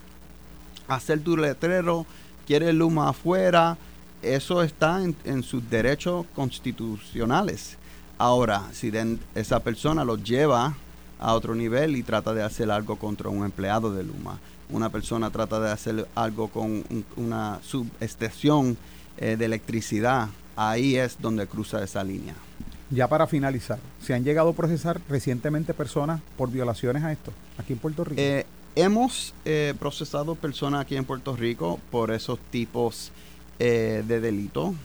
hacer 0.87 1.21
tu 1.21 1.37
letrero, 1.37 2.05
quiere 2.45 2.73
Luma 2.73 3.09
afuera, 3.09 3.77
eso 4.21 4.63
está 4.63 5.01
en, 5.03 5.43
sus 5.43 5.69
derechos 5.69 6.25
constitucionales. 6.35 7.77
Ahora, 8.17 8.69
si 8.71 8.91
esa 9.35 9.59
persona 9.59 10.05
lo 10.05 10.17
lleva 10.17 10.75
a 11.19 11.33
otro 11.33 11.55
nivel 11.55 11.95
y 11.95 12.03
trata 12.03 12.33
de 12.33 12.43
hacer 12.43 12.71
algo 12.71 12.97
contra 12.97 13.29
un 13.29 13.43
empleado 13.43 13.93
de 13.93 14.03
Luma, 14.03 14.39
una 14.73 14.89
persona 14.89 15.29
trata 15.29 15.59
de 15.59 15.71
hacer 15.71 16.07
algo 16.15 16.49
con 16.49 16.83
una 17.15 17.59
subestación 17.63 18.75
eh, 19.17 19.37
de 19.37 19.45
electricidad, 19.45 20.29
ahí 20.55 20.97
es 20.97 21.17
donde 21.21 21.47
cruza 21.47 21.83
esa 21.83 22.03
línea. 22.03 22.33
Ya 22.89 23.07
para 23.07 23.27
finalizar, 23.27 23.79
¿se 24.01 24.13
han 24.13 24.23
llegado 24.23 24.49
a 24.49 24.53
procesar 24.53 24.99
recientemente 25.07 25.73
personas 25.73 26.21
por 26.37 26.51
violaciones 26.51 27.03
a 27.03 27.11
esto 27.11 27.31
aquí 27.57 27.73
en 27.73 27.79
Puerto 27.79 28.03
Rico? 28.03 28.19
Eh, 28.19 28.45
hemos 28.75 29.33
eh, 29.45 29.73
procesado 29.79 30.35
personas 30.35 30.81
aquí 30.81 30.95
en 30.95 31.05
Puerto 31.05 31.35
Rico 31.35 31.79
por 31.91 32.11
esos 32.11 32.39
tipos 32.51 33.11
de 33.59 34.03
delito. 34.03 34.75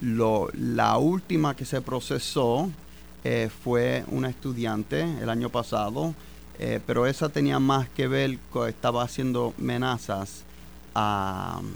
la 0.00 0.98
última 0.98 1.54
que 1.54 1.64
se 1.64 1.80
procesó 1.80 2.68
fue 3.62 4.04
una 4.08 4.28
estudiante 4.28 5.02
el 5.22 5.30
año 5.30 5.48
pasado 5.48 6.12
eh, 6.62 6.78
pero 6.86 7.06
esa 7.06 7.30
tenía 7.30 7.58
más 7.58 7.88
que 7.88 8.06
ver 8.06 8.38
con, 8.52 8.68
estaba 8.68 9.02
haciendo 9.02 9.54
amenazas 9.58 10.44
a 10.94 11.58
um, 11.58 11.70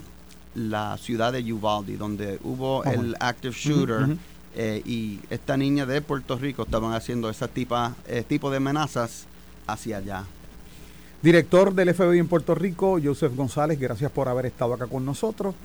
la 0.53 0.95
ciudad 0.99 1.33
de 1.33 1.51
Uvalde, 1.51 1.97
donde 1.97 2.39
hubo 2.43 2.83
el 2.83 3.15
active 3.19 3.55
shooter. 3.57 4.15
Eh, 4.57 4.83
y 4.85 5.19
esta 5.31 5.57
niña 5.57 5.87
de 5.87 6.01
Puerto 6.01 6.37
Rico 6.37 6.63
estaban 6.63 6.93
haciendo 6.93 7.31
ese 7.31 7.45
eh, 7.45 8.23
tipo 8.27 8.51
de 8.51 8.57
amenazas 8.57 9.25
hacia 9.65 9.97
allá. 9.97 10.23
Director 11.21 11.73
del 11.73 11.93
FBI 11.93 12.19
en 12.19 12.27
Puerto 12.27 12.53
Rico, 12.53 12.99
Joseph 13.03 13.35
González, 13.35 13.79
gracias 13.79 14.11
por 14.11 14.29
haber 14.29 14.45
estado 14.45 14.75
acá 14.75 14.85
con 14.85 15.03
nosotros. 15.03 15.55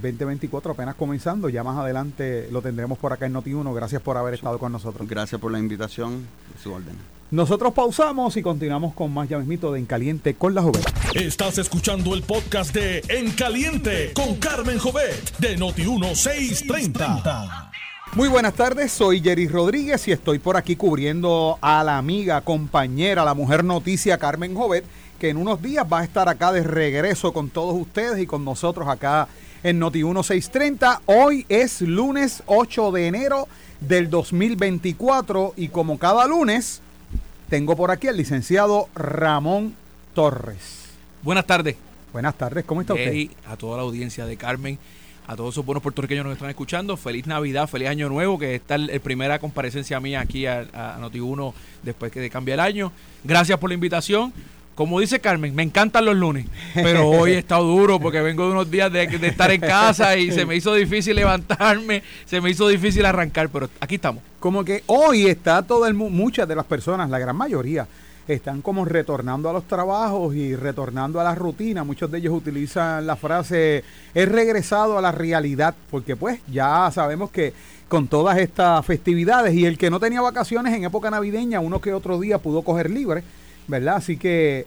2024 0.00 0.72
apenas 0.72 0.94
comenzando, 0.94 1.50
ya 1.50 1.62
más 1.62 1.76
adelante 1.76 2.48
lo 2.50 2.62
tendremos 2.62 2.96
por 2.96 3.12
acá 3.12 3.26
en 3.26 3.34
Noti1. 3.34 3.74
Gracias 3.74 4.00
por 4.00 4.16
haber 4.16 4.34
estado 4.34 4.58
con 4.58 4.72
nosotros. 4.72 5.06
Gracias 5.06 5.38
por 5.38 5.52
la 5.52 5.58
invitación, 5.58 6.26
su 6.62 6.72
orden. 6.72 6.96
Nosotros 7.30 7.74
pausamos 7.74 8.38
y 8.38 8.42
continuamos 8.42 8.94
con 8.94 9.12
más 9.12 9.28
ya 9.28 9.36
mismito 9.36 9.70
de 9.70 9.80
En 9.80 9.84
Caliente 9.84 10.34
con 10.34 10.54
la 10.54 10.62
Jovet. 10.62 10.82
Estás 11.14 11.58
escuchando 11.58 12.14
el 12.14 12.22
podcast 12.22 12.72
de 12.72 13.02
En 13.08 13.32
Caliente 13.32 14.14
con 14.14 14.36
Carmen 14.36 14.78
Jovet 14.78 15.36
de 15.36 15.58
Noti1630. 15.58 17.70
Muy 18.14 18.30
buenas 18.30 18.54
tardes, 18.54 18.92
soy 18.92 19.20
Jerry 19.20 19.46
Rodríguez 19.46 20.08
y 20.08 20.12
estoy 20.12 20.38
por 20.38 20.56
aquí 20.56 20.74
cubriendo 20.74 21.58
a 21.60 21.84
la 21.84 21.98
amiga, 21.98 22.40
compañera, 22.40 23.26
la 23.26 23.34
mujer 23.34 23.62
noticia 23.62 24.16
Carmen 24.16 24.54
Jovet, 24.54 24.86
que 25.20 25.28
en 25.28 25.36
unos 25.36 25.60
días 25.60 25.84
va 25.92 25.98
a 25.98 26.04
estar 26.04 26.30
acá 26.30 26.50
de 26.50 26.62
regreso 26.62 27.34
con 27.34 27.50
todos 27.50 27.78
ustedes 27.78 28.20
y 28.20 28.26
con 28.26 28.42
nosotros 28.42 28.88
acá 28.88 29.28
en 29.62 29.78
Noti1630. 29.78 31.00
Hoy 31.04 31.44
es 31.50 31.82
lunes 31.82 32.42
8 32.46 32.90
de 32.90 33.06
enero 33.06 33.48
del 33.80 34.08
2024 34.08 35.52
y 35.58 35.68
como 35.68 35.98
cada 35.98 36.26
lunes 36.26 36.80
tengo 37.48 37.76
por 37.76 37.90
aquí 37.90 38.08
al 38.08 38.16
licenciado 38.16 38.88
Ramón 38.94 39.74
Torres. 40.14 40.90
Buenas 41.22 41.46
tardes. 41.46 41.76
Buenas 42.12 42.36
tardes, 42.36 42.64
¿cómo 42.64 42.80
está 42.80 42.94
usted? 42.94 43.28
A 43.46 43.56
toda 43.56 43.76
la 43.76 43.82
audiencia 43.82 44.24
de 44.24 44.36
Carmen, 44.36 44.78
a 45.26 45.36
todos 45.36 45.54
esos 45.54 45.64
buenos 45.64 45.82
puertorriqueños 45.82 46.24
que 46.24 46.28
nos 46.28 46.36
están 46.36 46.48
escuchando, 46.48 46.96
feliz 46.96 47.26
Navidad, 47.26 47.68
feliz 47.68 47.88
Año 47.88 48.08
Nuevo, 48.08 48.38
que 48.38 48.54
esta 48.54 48.76
es 48.76 48.80
la 48.80 48.98
primera 48.98 49.38
comparecencia 49.38 50.00
mía 50.00 50.20
aquí 50.20 50.46
a, 50.46 50.60
a 50.72 50.98
Noti1 50.98 51.52
después 51.82 52.10
que 52.10 52.30
cambia 52.30 52.54
el 52.54 52.60
año. 52.60 52.92
Gracias 53.24 53.58
por 53.58 53.68
la 53.68 53.74
invitación 53.74 54.32
como 54.78 55.00
dice 55.00 55.18
Carmen, 55.18 55.56
me 55.56 55.64
encantan 55.64 56.04
los 56.04 56.14
lunes, 56.14 56.46
pero 56.72 57.08
hoy 57.08 57.32
he 57.32 57.38
estado 57.38 57.64
duro 57.64 57.98
porque 57.98 58.20
vengo 58.20 58.46
de 58.46 58.52
unos 58.52 58.70
días 58.70 58.92
de, 58.92 59.02
estar 59.26 59.50
en 59.50 59.60
casa 59.60 60.16
y 60.16 60.30
se 60.30 60.46
me 60.46 60.54
hizo 60.54 60.72
difícil 60.72 61.16
levantarme, 61.16 62.04
se 62.24 62.40
me 62.40 62.50
hizo 62.50 62.68
difícil 62.68 63.04
arrancar, 63.04 63.48
pero 63.48 63.68
aquí 63.80 63.96
estamos. 63.96 64.22
Como 64.38 64.64
que 64.64 64.84
hoy 64.86 65.26
está 65.26 65.62
todo 65.62 65.84
el 65.84 65.94
muchas 65.94 66.46
de 66.46 66.54
las 66.54 66.64
personas, 66.64 67.10
la 67.10 67.18
gran 67.18 67.34
mayoría, 67.34 67.88
están 68.28 68.62
como 68.62 68.84
retornando 68.84 69.50
a 69.50 69.52
los 69.52 69.64
trabajos 69.64 70.36
y 70.36 70.54
retornando 70.54 71.20
a 71.20 71.24
la 71.24 71.34
rutina. 71.34 71.82
Muchos 71.82 72.08
de 72.08 72.18
ellos 72.18 72.32
utilizan 72.32 73.04
la 73.04 73.16
frase 73.16 73.82
he 74.14 74.26
regresado 74.26 74.96
a 74.96 75.02
la 75.02 75.10
realidad, 75.10 75.74
porque 75.90 76.14
pues 76.14 76.38
ya 76.46 76.88
sabemos 76.94 77.32
que 77.32 77.52
con 77.88 78.06
todas 78.06 78.38
estas 78.38 78.86
festividades 78.86 79.54
y 79.54 79.66
el 79.66 79.76
que 79.76 79.90
no 79.90 79.98
tenía 79.98 80.20
vacaciones 80.20 80.72
en 80.72 80.84
época 80.84 81.10
navideña, 81.10 81.58
uno 81.58 81.80
que 81.80 81.92
otro 81.92 82.20
día 82.20 82.38
pudo 82.38 82.62
coger 82.62 82.90
libre 82.90 83.24
¿verdad? 83.68 83.96
Así 83.96 84.16
que 84.16 84.66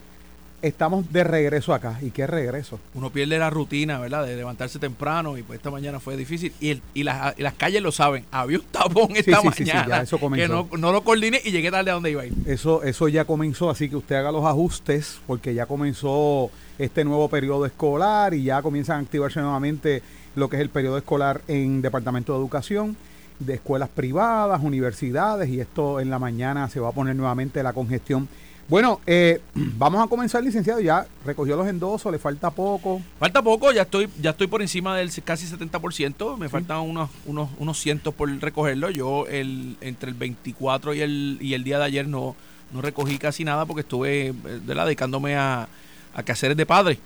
estamos 0.62 1.12
de 1.12 1.24
regreso 1.24 1.74
acá. 1.74 1.98
¿Y 2.00 2.10
qué 2.10 2.26
regreso? 2.26 2.78
Uno 2.94 3.10
pierde 3.10 3.38
la 3.38 3.50
rutina, 3.50 3.98
¿verdad? 3.98 4.24
De 4.24 4.36
levantarse 4.36 4.78
temprano 4.78 5.36
y 5.36 5.42
pues 5.42 5.58
esta 5.58 5.70
mañana 5.70 6.00
fue 6.00 6.16
difícil. 6.16 6.52
Y, 6.60 6.70
el, 6.70 6.82
y, 6.94 7.02
las, 7.02 7.38
las 7.38 7.54
calles 7.54 7.82
lo 7.82 7.92
saben. 7.92 8.24
Había 8.30 8.58
un 8.58 8.64
tapón 8.64 9.14
esta 9.14 9.42
mañana 9.42 10.02
eso 10.02 10.18
comenzó. 10.18 10.70
que 10.70 10.78
no, 10.78 10.92
lo 10.92 11.04
coordiné 11.04 11.40
y 11.44 11.50
llegué 11.50 11.70
tarde 11.70 11.90
a 11.90 11.94
donde 11.94 12.12
iba 12.12 12.22
a 12.22 12.26
ir. 12.26 12.32
Eso, 12.46 12.82
eso 12.84 13.08
ya 13.08 13.24
comenzó, 13.24 13.68
así 13.68 13.88
que 13.88 13.96
usted 13.96 14.16
haga 14.16 14.32
los 14.32 14.44
ajustes 14.44 15.20
porque 15.26 15.52
ya 15.52 15.66
comenzó 15.66 16.50
este 16.78 17.04
nuevo 17.04 17.28
periodo 17.28 17.66
escolar 17.66 18.32
y 18.32 18.44
ya 18.44 18.62
comienzan 18.62 18.98
a 18.98 19.00
activarse 19.00 19.40
nuevamente 19.40 20.02
lo 20.34 20.48
que 20.48 20.56
es 20.56 20.62
el 20.62 20.70
periodo 20.70 20.96
escolar 20.96 21.42
en 21.48 21.82
Departamento 21.82 22.32
de 22.32 22.38
Educación 22.38 22.96
de 23.38 23.54
escuelas 23.54 23.88
privadas, 23.88 24.60
universidades 24.62 25.48
y 25.48 25.60
esto 25.60 26.00
en 26.00 26.10
la 26.10 26.18
mañana 26.18 26.68
se 26.68 26.80
va 26.80 26.90
a 26.90 26.92
poner 26.92 27.16
nuevamente 27.16 27.62
la 27.62 27.72
congestión 27.72 28.28
bueno, 28.72 29.02
eh, 29.06 29.38
vamos 29.54 30.02
a 30.02 30.08
comenzar, 30.08 30.42
licenciado. 30.42 30.80
Ya 30.80 31.06
recogió 31.26 31.56
los 31.56 31.68
endosos, 31.68 32.10
le 32.10 32.18
falta 32.18 32.50
poco. 32.50 33.02
Falta 33.18 33.42
poco, 33.42 33.70
ya 33.70 33.82
estoy 33.82 34.08
ya 34.18 34.30
estoy 34.30 34.46
por 34.46 34.62
encima 34.62 34.96
del 34.96 35.10
casi 35.22 35.46
70%. 35.46 36.38
Me 36.38 36.48
faltan 36.48 36.78
unos, 36.78 37.10
unos, 37.26 37.50
unos 37.58 37.78
cientos 37.78 38.14
por 38.14 38.30
recogerlo. 38.30 38.88
Yo 38.88 39.26
el 39.26 39.76
entre 39.82 40.08
el 40.08 40.14
24 40.14 40.94
y 40.94 41.02
el, 41.02 41.38
y 41.42 41.52
el 41.52 41.64
día 41.64 41.78
de 41.78 41.84
ayer 41.84 42.08
no, 42.08 42.34
no 42.72 42.80
recogí 42.80 43.18
casi 43.18 43.44
nada 43.44 43.66
porque 43.66 43.82
estuve 43.82 44.28
eh, 44.28 44.34
dedicándome 44.64 45.36
a, 45.36 45.68
a 46.14 46.22
quehaceres 46.22 46.56
de 46.56 46.64
padre, 46.64 46.98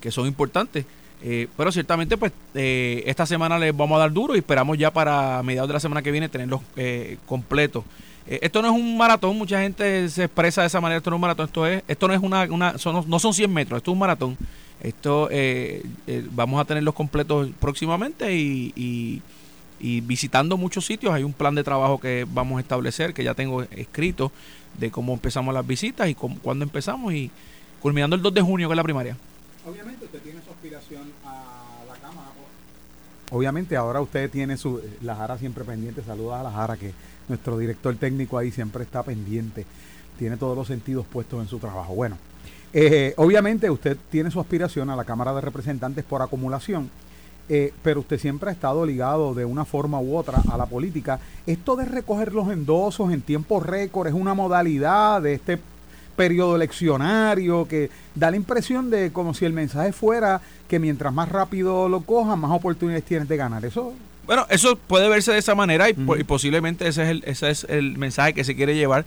que 0.00 0.10
son 0.10 0.26
importantes. 0.26 0.86
Eh, 1.22 1.46
pero 1.56 1.70
ciertamente, 1.70 2.16
pues 2.16 2.32
esta 2.52 3.26
semana 3.26 3.60
les 3.60 3.76
vamos 3.76 3.94
a 3.94 4.00
dar 4.00 4.12
duro 4.12 4.34
y 4.34 4.38
esperamos 4.38 4.76
ya 4.76 4.90
para 4.90 5.40
mediados 5.44 5.68
de 5.68 5.74
la 5.74 5.78
semana 5.78 6.02
que 6.02 6.10
viene 6.10 6.28
tenerlos 6.28 6.62
completos. 7.26 7.84
Eh, 8.26 8.38
esto 8.42 8.62
no 8.62 8.68
es 8.68 8.74
un 8.74 8.96
maratón, 8.96 9.36
mucha 9.36 9.60
gente 9.60 10.08
se 10.08 10.24
expresa 10.24 10.60
de 10.60 10.68
esa 10.68 10.80
manera, 10.80 10.98
esto 10.98 11.10
no 11.10 11.16
es 11.16 11.18
un 11.18 11.22
maratón, 11.22 11.46
esto 11.46 11.66
es, 11.66 11.82
esto 11.88 12.08
no 12.08 12.14
es 12.14 12.20
una, 12.20 12.42
una 12.44 12.74
no 13.06 13.18
son 13.18 13.34
100 13.34 13.52
metros, 13.52 13.78
esto 13.78 13.90
es 13.90 13.92
un 13.92 13.98
maratón. 13.98 14.36
Esto 14.82 15.28
eh, 15.30 15.80
eh, 16.08 16.26
vamos 16.32 16.60
a 16.60 16.64
tenerlos 16.64 16.94
completos 16.94 17.48
próximamente 17.60 18.34
y, 18.34 19.22
visitando 19.80 20.56
muchos 20.56 20.84
sitios. 20.84 21.12
Hay 21.12 21.22
un 21.22 21.32
plan 21.32 21.54
de 21.54 21.62
trabajo 21.62 22.00
que 22.00 22.26
vamos 22.28 22.58
a 22.58 22.60
establecer, 22.60 23.14
que 23.14 23.22
ya 23.22 23.34
tengo 23.34 23.62
escrito, 23.62 24.32
de 24.78 24.90
cómo 24.90 25.12
empezamos 25.12 25.54
las 25.54 25.66
visitas 25.66 26.08
y 26.08 26.14
cómo, 26.14 26.38
cuándo 26.40 26.64
empezamos 26.64 27.12
y 27.12 27.30
culminando 27.80 28.16
el 28.16 28.22
2 28.22 28.34
de 28.34 28.40
junio, 28.40 28.68
que 28.68 28.72
es 28.72 28.76
la 28.76 28.82
primaria. 28.82 29.16
Obviamente 29.64 30.04
usted 30.04 30.20
tiene 30.20 30.40
su 30.44 30.50
aspiración 30.50 31.12
a. 31.24 31.61
Obviamente 33.32 33.76
ahora 33.76 34.02
usted 34.02 34.30
tiene 34.30 34.58
su, 34.58 34.78
la 35.00 35.16
Jara 35.16 35.38
siempre 35.38 35.64
pendiente, 35.64 36.02
saluda 36.02 36.40
a 36.40 36.42
la 36.42 36.50
Jara 36.50 36.76
que 36.76 36.92
nuestro 37.28 37.56
director 37.56 37.96
técnico 37.96 38.36
ahí 38.36 38.50
siempre 38.50 38.84
está 38.84 39.02
pendiente, 39.02 39.64
tiene 40.18 40.36
todos 40.36 40.54
los 40.54 40.66
sentidos 40.66 41.06
puestos 41.06 41.40
en 41.40 41.48
su 41.48 41.58
trabajo. 41.58 41.94
Bueno, 41.94 42.18
eh, 42.74 43.14
obviamente 43.16 43.70
usted 43.70 43.96
tiene 44.10 44.30
su 44.30 44.38
aspiración 44.38 44.90
a 44.90 44.96
la 44.96 45.04
Cámara 45.04 45.32
de 45.32 45.40
Representantes 45.40 46.04
por 46.04 46.20
acumulación, 46.20 46.90
eh, 47.48 47.72
pero 47.82 48.00
usted 48.00 48.18
siempre 48.18 48.50
ha 48.50 48.52
estado 48.52 48.84
ligado 48.84 49.32
de 49.32 49.46
una 49.46 49.64
forma 49.64 49.98
u 49.98 50.14
otra 50.14 50.42
a 50.50 50.58
la 50.58 50.66
política. 50.66 51.18
Esto 51.46 51.74
de 51.76 51.86
recoger 51.86 52.34
los 52.34 52.50
endosos 52.50 53.12
en 53.14 53.22
tiempo 53.22 53.60
récord 53.60 54.08
es 54.08 54.14
una 54.14 54.34
modalidad 54.34 55.22
de 55.22 55.32
este 55.32 55.58
periodo 56.16 56.56
eleccionario 56.56 57.66
que 57.66 57.90
da 58.14 58.30
la 58.30 58.36
impresión 58.36 58.90
de 58.90 59.12
como 59.12 59.34
si 59.34 59.44
el 59.44 59.52
mensaje 59.52 59.92
fuera 59.92 60.40
que 60.68 60.78
mientras 60.78 61.12
más 61.12 61.28
rápido 61.28 61.88
lo 61.88 62.00
cojan, 62.02 62.38
más 62.38 62.50
oportunidades 62.50 63.04
tienes 63.04 63.28
de 63.28 63.36
ganar. 63.36 63.64
Eso 63.64 63.94
bueno, 64.26 64.46
eso 64.50 64.76
puede 64.76 65.08
verse 65.08 65.32
de 65.32 65.38
esa 65.38 65.54
manera 65.54 65.88
y, 65.90 65.94
posiblemente 65.94 66.86
ese 66.86 67.02
es, 67.02 67.08
el, 67.08 67.24
ese 67.26 67.50
es 67.50 67.66
el 67.68 67.98
mensaje 67.98 68.34
que 68.34 68.44
se 68.44 68.54
quiere 68.54 68.74
llevar. 68.74 69.04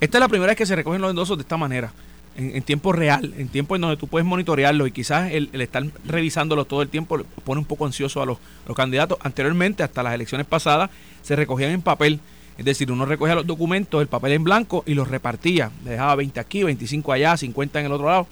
Esta 0.00 0.18
es 0.18 0.20
la 0.20 0.28
primera 0.28 0.50
vez 0.50 0.56
que 0.56 0.66
se 0.66 0.76
recogen 0.76 1.00
los 1.00 1.10
endosos 1.10 1.38
de 1.38 1.42
esta 1.42 1.56
manera, 1.56 1.92
en, 2.36 2.62
tiempo 2.62 2.92
real, 2.92 3.34
en 3.36 3.48
tiempo 3.48 3.74
en 3.74 3.80
donde 3.80 3.96
tú 3.96 4.06
puedes 4.06 4.26
monitorearlo 4.26 4.86
y 4.86 4.92
quizás 4.92 5.32
el, 5.32 5.48
estar 5.54 5.84
revisándolo 6.04 6.66
todo 6.66 6.82
el 6.82 6.88
tiempo 6.88 7.18
pone 7.44 7.58
un 7.58 7.64
poco 7.64 7.86
ansioso 7.86 8.22
a 8.22 8.26
los, 8.26 8.38
candidatos. 8.76 9.18
Anteriormente, 9.22 9.82
hasta 9.82 10.02
las 10.02 10.14
elecciones 10.14 10.46
pasadas, 10.46 10.90
se 11.22 11.34
recogían 11.34 11.70
en 11.70 11.82
papel. 11.82 12.20
Es 12.58 12.64
decir, 12.64 12.90
uno 12.90 13.06
recogía 13.06 13.36
los 13.36 13.46
documentos, 13.46 14.02
el 14.02 14.08
papel 14.08 14.32
en 14.32 14.44
blanco 14.44 14.82
y 14.84 14.94
los 14.94 15.08
repartía. 15.08 15.70
dejaba 15.84 16.16
20 16.16 16.40
aquí, 16.40 16.64
25 16.64 17.12
allá, 17.12 17.36
50 17.36 17.80
en 17.80 17.86
el 17.86 17.92
otro 17.92 18.06
lado. 18.08 18.26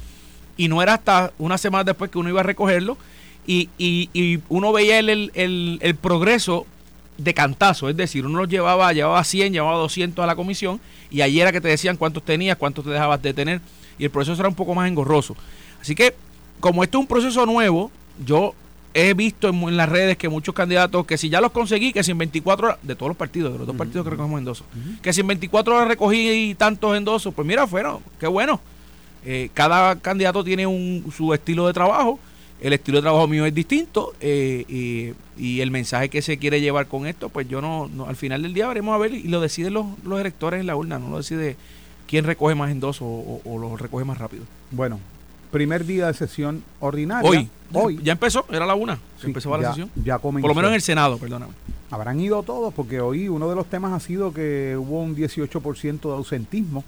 Y 0.57 0.69
no 0.69 0.83
era 0.83 0.95
hasta 0.95 1.33
una 1.39 1.57
semana 1.57 1.85
después 1.85 2.11
que 2.11 2.19
uno 2.19 2.29
iba 2.29 2.41
a 2.41 2.45
recogerlo 2.45 2.99
y, 3.47 3.69
y, 3.79 4.41
uno 4.49 4.73
veía 4.73 4.99
el, 4.99 5.31
el, 5.35 5.79
el, 5.81 5.95
progreso 5.95 6.67
de 7.17 7.33
cantazo, 7.33 7.89
es 7.89 7.97
decir, 7.97 8.27
uno 8.27 8.41
los 8.41 8.49
llevaba, 8.49 8.93
llevaba 8.93 9.23
100, 9.23 9.53
llevaba 9.53 9.79
200 9.79 10.23
a 10.23 10.27
la 10.27 10.35
comisión 10.35 10.81
y 11.11 11.21
ayer 11.21 11.43
era 11.43 11.53
que 11.53 11.61
te 11.61 11.69
decían 11.69 11.97
cuántos 11.97 12.25
tenías, 12.25 12.57
cuántos 12.57 12.85
te 12.85 12.91
dejabas 12.91 13.23
de 13.23 13.33
tener 13.33 13.61
y 13.99 14.05
el 14.05 14.11
proceso 14.11 14.41
era 14.41 14.49
un 14.49 14.55
poco 14.55 14.75
más 14.75 14.89
engorroso. 14.89 15.37
Así 15.81 15.95
que, 15.95 16.15
como 16.59 16.83
esto 16.83 16.99
es 16.99 17.03
un 17.03 17.07
proceso 17.07 17.47
nuevo, 17.47 17.91
yo 18.25 18.55
he 18.97 19.13
visto 19.13 19.51
en, 19.51 19.77
las 19.77 19.91
redes 19.91 20.17
que 20.17 20.31
muchos 20.31 20.55
candidatos, 20.55 21.05
que 21.05 21.19
si 21.19 21.29
ya 21.29 21.43
los 21.43 21.53
conseguí, 21.53 21.93
que 21.93 22.03
si 22.03 22.13
en 22.13 22.19
24 22.19 22.67
horas, 22.67 22.79
de 22.83 22.97
todos 22.97 23.11
los 23.11 23.17
partidos, 23.17 23.53
de 23.53 23.59
los 23.59 23.67
dos 23.67 23.77
partidos 23.77 24.05
que 24.05 24.11
recogemos 24.11 24.39
endosos, 24.39 24.67
que 25.03 25.13
si 25.13 25.21
en 25.21 25.27
24 25.27 25.77
horas 25.77 25.89
recogí 25.89 26.55
tantos 26.57 26.97
endosos, 26.97 27.35
pues 27.35 27.47
mira, 27.47 27.67
fueron, 27.67 27.99
qué 28.19 28.27
bueno. 28.27 28.59
eh, 29.27 29.51
cada 29.53 29.97
candidato 29.97 30.43
tiene 30.43 30.67
un, 30.67 31.13
su 31.15 31.35
estilo 31.35 31.67
de 31.67 31.75
trabajo. 31.75 32.19
El 32.59 32.73
estilo 32.73 32.97
de 32.97 33.03
trabajo 33.03 33.29
mío 33.29 33.45
es 33.45 33.55
distinto 33.55 34.15
y, 34.23 35.13
el 35.39 35.71
mensaje 35.71 36.09
que 36.09 36.23
se 36.23 36.39
quiere 36.39 36.63
llevar 36.63 36.87
con 36.87 37.07
esto, 37.07 37.29
pues 37.29 37.47
yo 37.47 37.61
no, 37.61 37.91
al 38.09 38.17
final 38.17 38.41
del 38.41 38.55
día 38.55 38.67
veremos 38.67 38.95
a 38.95 38.99
ver 38.99 39.13
y 39.13 39.25
lo 39.25 39.43
deciden 39.43 39.75
los, 39.75 39.85
los 40.05 40.19
electores 40.19 40.61
en 40.61 40.67
la 40.67 40.75
urna, 40.75 40.99
no 40.99 41.11
lo 41.11 41.19
decide 41.19 41.57
quién 42.07 42.25
recoge 42.25 42.55
más 42.55 42.71
endosos 42.71 43.03
o, 43.03 43.43
o, 43.45 43.59
lo 43.59 43.77
recoge 43.77 44.07
más 44.07 44.17
rápido. 44.17 44.45
Bueno, 44.71 45.01
primer 45.57 45.87
día 45.87 46.09
de 46.09 46.13
sesión 46.13 46.63
ordinaria. 46.81 47.31
Hoy. 47.31 47.49
Hoy. 47.73 47.99
Ya 48.03 48.13
empezó, 48.13 48.45
era 48.51 48.67
la 48.67 48.75
una. 48.75 48.99
empezó 49.23 49.57
la 49.57 49.69
sesión. 49.69 49.91
Ya 50.05 50.19
comenzó. 50.19 50.43
Por 50.43 50.51
lo 50.51 50.55
menos 50.55 50.69
en 50.69 50.75
el 50.75 50.83
Senado, 50.83 51.17
perdóname. 51.17 51.55
Habrán 51.91 52.21
ido 52.21 52.43
todos, 52.43 52.75
porque 52.75 53.01
hoy 53.01 53.29
uno 53.29 53.49
de 53.49 53.57
los 53.57 53.65
temas 53.65 53.95
ha 53.95 54.01
sido 54.01 54.35
que 54.35 54.77
hubo 54.77 55.01
un 55.01 55.17
18% 55.17 56.01
de 56.01 56.13
ausentismo 56.13 56.85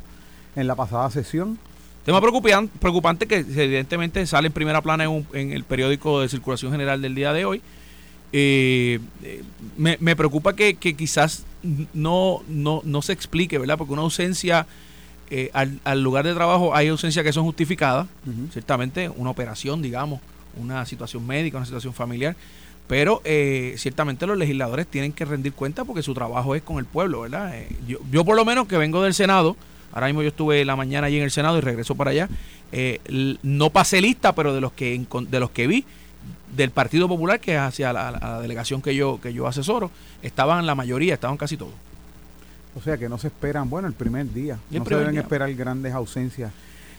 en 0.54 0.66
la 0.66 0.74
pasada 0.74 1.10
sesión. 1.10 1.58
Tema 2.04 2.20
preocupante 2.20 3.26
que 3.26 3.36
evidentemente 3.36 4.26
sale 4.26 4.48
en 4.48 4.52
primera 4.52 4.82
plana 4.82 5.04
en, 5.04 5.52
el 5.52 5.64
periódico 5.64 6.20
de 6.20 6.28
circulación 6.28 6.70
general 6.70 7.00
del 7.00 7.14
día 7.14 7.32
de 7.32 7.46
hoy. 7.46 7.62
Eh, 8.34 8.98
eh, 9.22 9.42
me, 9.78 10.14
preocupa 10.14 10.54
que, 10.54 10.74
quizás 10.74 11.44
no, 11.94 12.42
no, 12.48 12.82
no 12.84 13.00
se 13.00 13.14
explique, 13.14 13.56
¿verdad? 13.56 13.78
Porque 13.78 13.94
una 13.94 14.02
ausencia 14.02 14.66
eh, 15.30 15.50
al, 15.52 16.02
lugar 16.02 16.26
de 16.26 16.34
trabajo 16.34 16.74
hay 16.74 16.88
ausencias 16.88 17.24
que 17.24 17.32
son 17.32 17.44
justificadas, 17.44 18.06
ciertamente 18.52 19.08
una 19.08 19.30
operación, 19.30 19.82
digamos, 19.82 20.20
una 20.56 20.84
situación 20.86 21.26
médica, 21.26 21.56
una 21.56 21.66
situación 21.66 21.92
familiar, 21.92 22.36
pero 22.86 23.20
eh, 23.24 23.74
ciertamente 23.76 24.26
los 24.26 24.38
legisladores 24.38 24.86
tienen 24.86 25.12
que 25.12 25.24
rendir 25.24 25.52
cuenta 25.52 25.84
porque 25.84 26.02
su 26.02 26.14
trabajo 26.14 26.54
es 26.54 26.62
con 26.62 26.78
el 26.78 26.86
pueblo, 26.86 27.22
¿verdad? 27.22 27.54
Eh, 27.56 27.68
yo, 27.86 27.98
yo, 28.10 28.24
por 28.24 28.36
lo 28.36 28.44
menos 28.44 28.66
que 28.66 28.78
vengo 28.78 29.02
del 29.02 29.14
Senado, 29.14 29.56
ahora 29.92 30.06
mismo 30.06 30.22
yo 30.22 30.28
estuve 30.28 30.64
la 30.64 30.76
mañana 30.76 31.06
allí 31.08 31.18
en 31.18 31.24
el 31.24 31.30
Senado 31.30 31.58
y 31.58 31.60
regreso 31.60 31.94
para 31.94 32.10
allá, 32.10 32.28
no 33.42 33.70
pasé 33.70 34.00
lista, 34.00 34.34
pero 34.34 34.54
de 34.54 34.60
los 34.60 34.72
que 34.72 35.04
de 35.28 35.40
los 35.40 35.50
que 35.50 35.66
vi 35.66 35.84
del 36.54 36.70
Partido 36.70 37.08
Popular, 37.08 37.40
que 37.40 37.54
es 37.54 37.60
hacia 37.60 37.92
la, 37.92 38.10
la, 38.10 38.40
delegación 38.40 38.82
que 38.82 38.94
yo, 38.94 39.20
que 39.20 39.32
yo 39.32 39.46
asesoro, 39.46 39.90
estaban 40.22 40.66
la 40.66 40.74
mayoría, 40.74 41.14
estaban 41.14 41.36
casi 41.36 41.56
todos. 41.56 41.74
O 42.78 42.80
sea 42.80 42.96
que 42.96 43.08
no 43.08 43.18
se 43.18 43.26
esperan, 43.26 43.68
bueno, 43.68 43.88
el 43.88 43.94
primer 43.94 44.32
día. 44.32 44.56
no 44.70 44.84
se 44.84 44.94
deben 44.94 45.18
esperar 45.18 45.52
grandes 45.54 45.92
ausencias. 45.92 46.52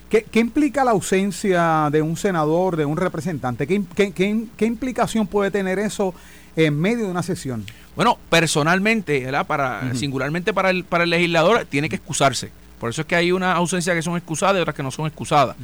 ¿Qué, 0.09 0.25
implica 0.33 0.83
la 0.83 0.91
ausencia 0.91 1.87
de 1.89 2.01
un 2.01 2.17
senador, 2.17 2.75
de 2.75 2.83
un 2.83 2.97
representante? 2.97 3.65
¿Qué, 3.65 4.65
implicación 4.65 5.25
puede 5.25 5.51
tener 5.51 5.79
eso 5.79 6.13
en 6.57 6.77
medio 6.77 7.05
de 7.05 7.11
una 7.11 7.23
sesión? 7.23 7.63
Bueno, 7.95 8.17
personalmente, 8.29 9.23
¿verdad? 9.23 9.47
Para, 9.47 9.95
singularmente 9.95 10.53
para 10.53 10.69
el, 10.69 10.83
para 10.83 11.05
el 11.05 11.11
legislador, 11.11 11.65
tiene 11.69 11.87
que 11.87 11.95
excusarse. 11.95 12.51
Por 12.77 12.89
eso 12.89 13.01
es 13.01 13.07
que 13.07 13.15
hay 13.15 13.31
una 13.31 13.53
ausencia 13.53 13.93
que 13.93 14.01
son 14.01 14.17
excusadas 14.17 14.57
y 14.57 14.59
otras 14.59 14.75
que 14.75 14.83
no 14.83 14.91
son 14.91 15.07
excusadas. 15.07 15.55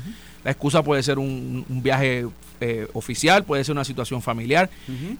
La 0.45 0.51
excusa 0.51 0.81
puede 0.81 1.03
ser 1.03 1.19
un, 1.19 1.65
viaje 1.67 2.25
eh, 2.61 2.87
oficial, 2.93 3.43
puede 3.43 3.65
ser 3.65 3.73
una 3.73 3.83
situación 3.83 4.21
familiar, 4.21 4.69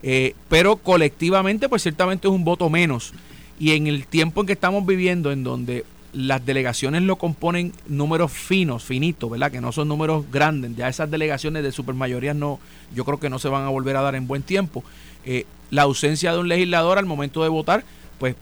eh, 0.04 0.36
pero 0.48 0.78
colectivamente, 0.78 1.68
pues 1.68 1.82
ciertamente 1.82 2.30
es 2.30 2.34
un 2.34 2.46
voto 2.46 2.70
menos 2.70 3.12
y 3.60 3.72
en 3.72 3.88
el 3.88 4.06
tiempo 4.06 4.42
en 4.42 4.48
que 4.48 4.54
estamos 4.54 4.86
viviendo, 4.86 5.32
en 5.32 5.44
donde 5.44 5.86
las 6.14 6.46
delegaciones 6.46 7.02
lo 7.02 7.18
componen 7.18 7.74
números 7.88 8.32
finos, 8.32 8.84
finitos, 8.84 9.30
¿verdad? 9.30 9.52
Que 9.52 9.62
no 9.62 9.72
son 9.72 9.88
números 9.88 10.26
grandes. 10.32 10.76
Ya 10.76 10.88
esas 10.88 11.12
delegaciones 11.12 11.64
de 11.64 11.72
supermayoría 11.72 12.34
no, 12.34 12.60
yo 12.94 13.04
creo 13.04 13.20
que 13.20 13.30
no 13.30 13.38
se 13.38 13.50
van 13.50 13.66
a 13.66 13.70
volver 13.70 13.98
a 13.98 14.02
dar 14.02 14.16
en 14.16 14.28
buen 14.28 14.42
tiempo. 14.42 14.84
Eh, 15.26 15.46
la 15.72 15.84
ausencia 15.84 16.32
de 16.32 16.40
un 16.40 16.48
legislador 16.48 16.98
al 16.98 17.06
momento 17.06 17.44
de 17.44 17.50
votar, 17.50 17.84
pues 18.18 18.36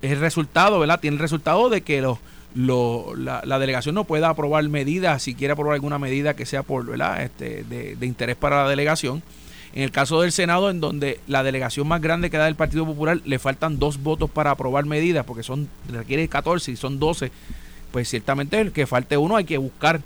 es 0.00 0.12
el 0.12 0.20
resultado, 0.20 0.78
¿verdad? 0.78 1.00
Tiene 1.00 1.16
el 1.16 1.20
resultado 1.20 1.70
de 1.70 1.80
que 1.80 2.00
los, 2.00 2.18
la, 3.18 3.42
la, 3.44 3.58
delegación 3.58 3.96
no 3.96 4.04
pueda 4.04 4.28
aprobar 4.28 4.68
medidas, 4.68 5.22
si 5.22 5.34
quiere 5.34 5.52
aprobar 5.52 5.74
alguna 5.74 5.98
medida 5.98 6.34
que 6.34 6.46
sea 6.46 6.62
por, 6.62 6.86
¿verdad? 6.86 7.22
Este, 7.22 7.64
de, 7.64 7.96
de 7.96 8.06
interés 8.06 8.36
para 8.36 8.62
la 8.62 8.68
delegación 8.68 9.22
en 9.74 9.82
el 9.82 9.90
caso 9.90 10.20
del 10.20 10.30
Senado, 10.30 10.70
en 10.70 10.80
donde 10.80 11.18
la 11.26 11.42
delegación 11.42 11.88
más 11.88 12.00
grande 12.00 12.30
que 12.30 12.36
da 12.36 12.46
el 12.46 12.54
Partido 12.54 12.86
Popular 12.86 13.20
le 13.24 13.40
faltan 13.40 13.80
dos 13.80 14.00
votos 14.00 14.30
para 14.30 14.52
aprobar 14.52 14.86
medidas, 14.86 15.26
porque 15.26 15.42
son 15.42 15.68
requiere 15.88 16.28
14 16.28 16.70
y 16.70 16.76
son 16.76 17.00
12, 17.00 17.32
pues 17.90 18.08
ciertamente 18.08 18.60
el 18.60 18.70
que 18.70 18.86
falte 18.86 19.16
uno 19.16 19.34
hay 19.36 19.44
que 19.44 19.58
buscar. 19.58 20.00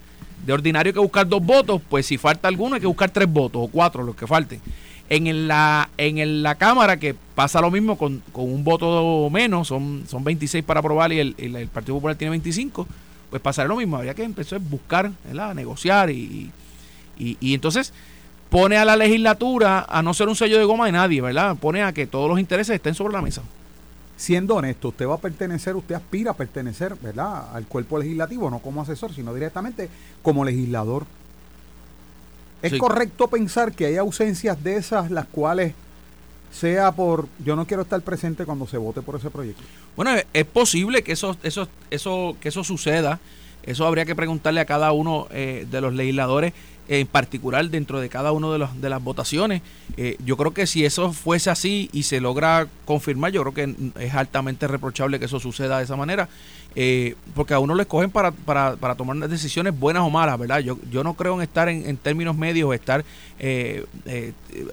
De 0.46 0.54
ordinario 0.54 0.88
hay 0.88 0.94
que 0.94 1.00
buscar 1.00 1.28
dos 1.28 1.44
votos, 1.44 1.82
pues 1.86 2.06
si 2.06 2.16
falta 2.16 2.48
alguno 2.48 2.76
hay 2.76 2.80
que 2.80 2.86
buscar 2.86 3.10
tres 3.10 3.30
votos 3.30 3.60
o 3.62 3.68
cuatro, 3.68 4.02
los 4.02 4.16
que 4.16 4.26
falten. 4.26 4.58
En 5.10 5.48
la, 5.48 5.90
en 5.98 6.42
la 6.42 6.54
Cámara, 6.54 6.96
que 6.96 7.14
pasa 7.34 7.60
lo 7.60 7.70
mismo 7.70 7.98
con, 7.98 8.22
un 8.32 8.64
voto 8.64 9.28
menos, 9.30 9.68
son, 9.68 10.04
son 10.08 10.24
26 10.24 10.64
para 10.64 10.80
aprobar 10.80 11.12
y 11.12 11.18
el, 11.18 11.68
Partido 11.70 11.96
Popular 11.96 12.16
tiene 12.16 12.30
25, 12.30 12.86
pues 13.28 13.42
pasará 13.42 13.68
lo 13.68 13.76
mismo. 13.76 13.98
Habría 13.98 14.14
que 14.14 14.22
empezar 14.22 14.60
a 14.60 14.62
buscar, 14.64 15.12
a 15.38 15.52
negociar 15.52 16.08
y, 16.08 16.50
y 17.18 17.52
entonces 17.52 17.92
pone 18.50 18.76
a 18.76 18.84
la 18.84 18.96
legislatura 18.96 19.86
a 19.88 20.02
no 20.02 20.14
ser 20.14 20.28
un 20.28 20.36
sello 20.36 20.58
de 20.58 20.64
goma 20.64 20.86
de 20.86 20.92
nadie, 20.92 21.20
¿verdad? 21.20 21.56
Pone 21.56 21.82
a 21.82 21.92
que 21.92 22.06
todos 22.06 22.28
los 22.28 22.40
intereses 22.40 22.74
estén 22.74 22.94
sobre 22.94 23.12
la 23.12 23.22
mesa. 23.22 23.42
Siendo 24.16 24.56
honesto, 24.56 24.88
usted 24.88 25.06
va 25.06 25.14
a 25.14 25.18
pertenecer, 25.18 25.76
usted 25.76 25.94
aspira 25.94 26.32
a 26.32 26.34
pertenecer, 26.34 26.96
¿verdad? 26.96 27.54
Al 27.54 27.66
cuerpo 27.66 27.98
legislativo, 27.98 28.50
no 28.50 28.58
como 28.58 28.82
asesor, 28.82 29.14
sino 29.14 29.32
directamente 29.32 29.88
como 30.22 30.44
legislador. 30.44 31.06
¿Es 32.60 32.76
correcto 32.76 33.28
pensar 33.28 33.72
que 33.72 33.86
hay 33.86 33.96
ausencias 33.96 34.62
de 34.64 34.76
esas 34.76 35.12
las 35.12 35.26
cuales 35.26 35.74
sea 36.50 36.92
por 36.92 37.28
yo 37.44 37.54
no 37.54 37.66
quiero 37.66 37.82
estar 37.82 38.00
presente 38.00 38.44
cuando 38.44 38.66
se 38.66 38.78
vote 38.78 39.02
por 39.02 39.14
ese 39.16 39.30
proyecto? 39.30 39.62
Bueno, 39.94 40.16
es 40.32 40.44
posible 40.46 41.02
que 41.02 41.12
eso, 41.12 41.36
eso, 41.44 41.68
eso, 41.90 42.36
que 42.40 42.48
eso 42.48 42.64
suceda. 42.64 43.20
Eso 43.62 43.86
habría 43.86 44.06
que 44.06 44.16
preguntarle 44.16 44.60
a 44.60 44.64
cada 44.64 44.92
uno 44.92 45.28
eh, 45.30 45.66
de 45.70 45.80
los 45.80 45.92
legisladores 45.92 46.54
en 46.88 47.06
particular 47.06 47.68
dentro 47.68 48.00
de 48.00 48.08
cada 48.08 48.32
una 48.32 48.50
de, 48.50 48.58
los, 48.58 48.80
de 48.80 48.88
las 48.88 49.02
votaciones. 49.02 49.62
Eh, 49.96 50.16
yo 50.24 50.36
creo 50.36 50.52
que 50.52 50.66
si 50.66 50.84
eso 50.84 51.12
fuese 51.12 51.50
así 51.50 51.90
y 51.92 52.04
se 52.04 52.20
logra 52.20 52.66
confirmar, 52.86 53.32
yo 53.32 53.42
creo 53.42 53.54
que 53.54 53.92
es 54.00 54.14
altamente 54.14 54.66
reprochable 54.66 55.18
que 55.18 55.26
eso 55.26 55.38
suceda 55.38 55.78
de 55.78 55.84
esa 55.84 55.96
manera, 55.96 56.28
eh, 56.74 57.14
porque 57.34 57.52
a 57.52 57.58
uno 57.58 57.74
lo 57.74 57.82
escogen 57.82 58.10
para, 58.10 58.30
para, 58.30 58.76
para 58.76 58.94
tomar 58.94 59.16
decisiones 59.28 59.78
buenas 59.78 60.02
o 60.02 60.10
malas, 60.10 60.38
¿verdad? 60.38 60.60
Yo, 60.60 60.78
yo 60.90 61.04
no 61.04 61.14
creo 61.14 61.34
en 61.34 61.42
estar 61.42 61.68
en, 61.68 61.96
términos 61.98 62.36
medios, 62.36 62.74
estar 62.74 63.04
eh, 63.38 63.84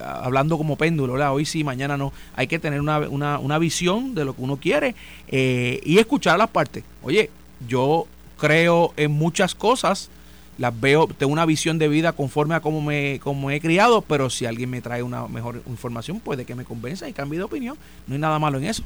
hablando 0.01 0.57
como 0.57 0.77
péndulo, 0.77 1.13
¿verdad? 1.13 1.33
Hoy 1.33 1.45
sí, 1.45 1.63
mañana 1.63 1.97
no. 1.97 2.13
Hay 2.35 2.47
que 2.47 2.59
tener 2.59 2.79
una, 2.79 2.99
una, 2.99 3.39
una 3.39 3.57
visión 3.59 4.15
de 4.15 4.23
lo 4.23 4.35
que 4.35 4.41
uno 4.41 4.57
quiere 4.57 4.95
y 5.27 5.97
escuchar 5.97 6.37
las 6.37 6.49
partes. 6.49 6.83
Oye, 7.03 7.29
yo 7.67 8.07
creo 8.37 8.93
en 8.95 9.11
muchas 9.11 9.55
cosas 9.55 10.09
las 10.57 10.79
veo, 10.79 11.07
tengo 11.07 11.33
una 11.33 11.45
visión 11.45 11.77
de 11.77 11.87
vida 11.87 12.13
conforme 12.13 12.55
a 12.55 12.61
cómo 12.61 12.81
me 12.81 13.19
como 13.21 13.51
he 13.51 13.59
criado, 13.59 14.01
pero 14.01 14.29
si 14.29 14.45
alguien 14.45 14.69
me 14.69 14.81
trae 14.81 15.03
una 15.03 15.27
mejor 15.27 15.61
información, 15.67 16.19
puede 16.19 16.45
que 16.45 16.55
me 16.55 16.63
convenza 16.63 17.09
y 17.09 17.13
cambie 17.13 17.39
de 17.39 17.45
opinión. 17.45 17.77
No 18.07 18.15
hay 18.15 18.21
nada 18.21 18.39
malo 18.39 18.57
en 18.57 18.65
eso. 18.65 18.83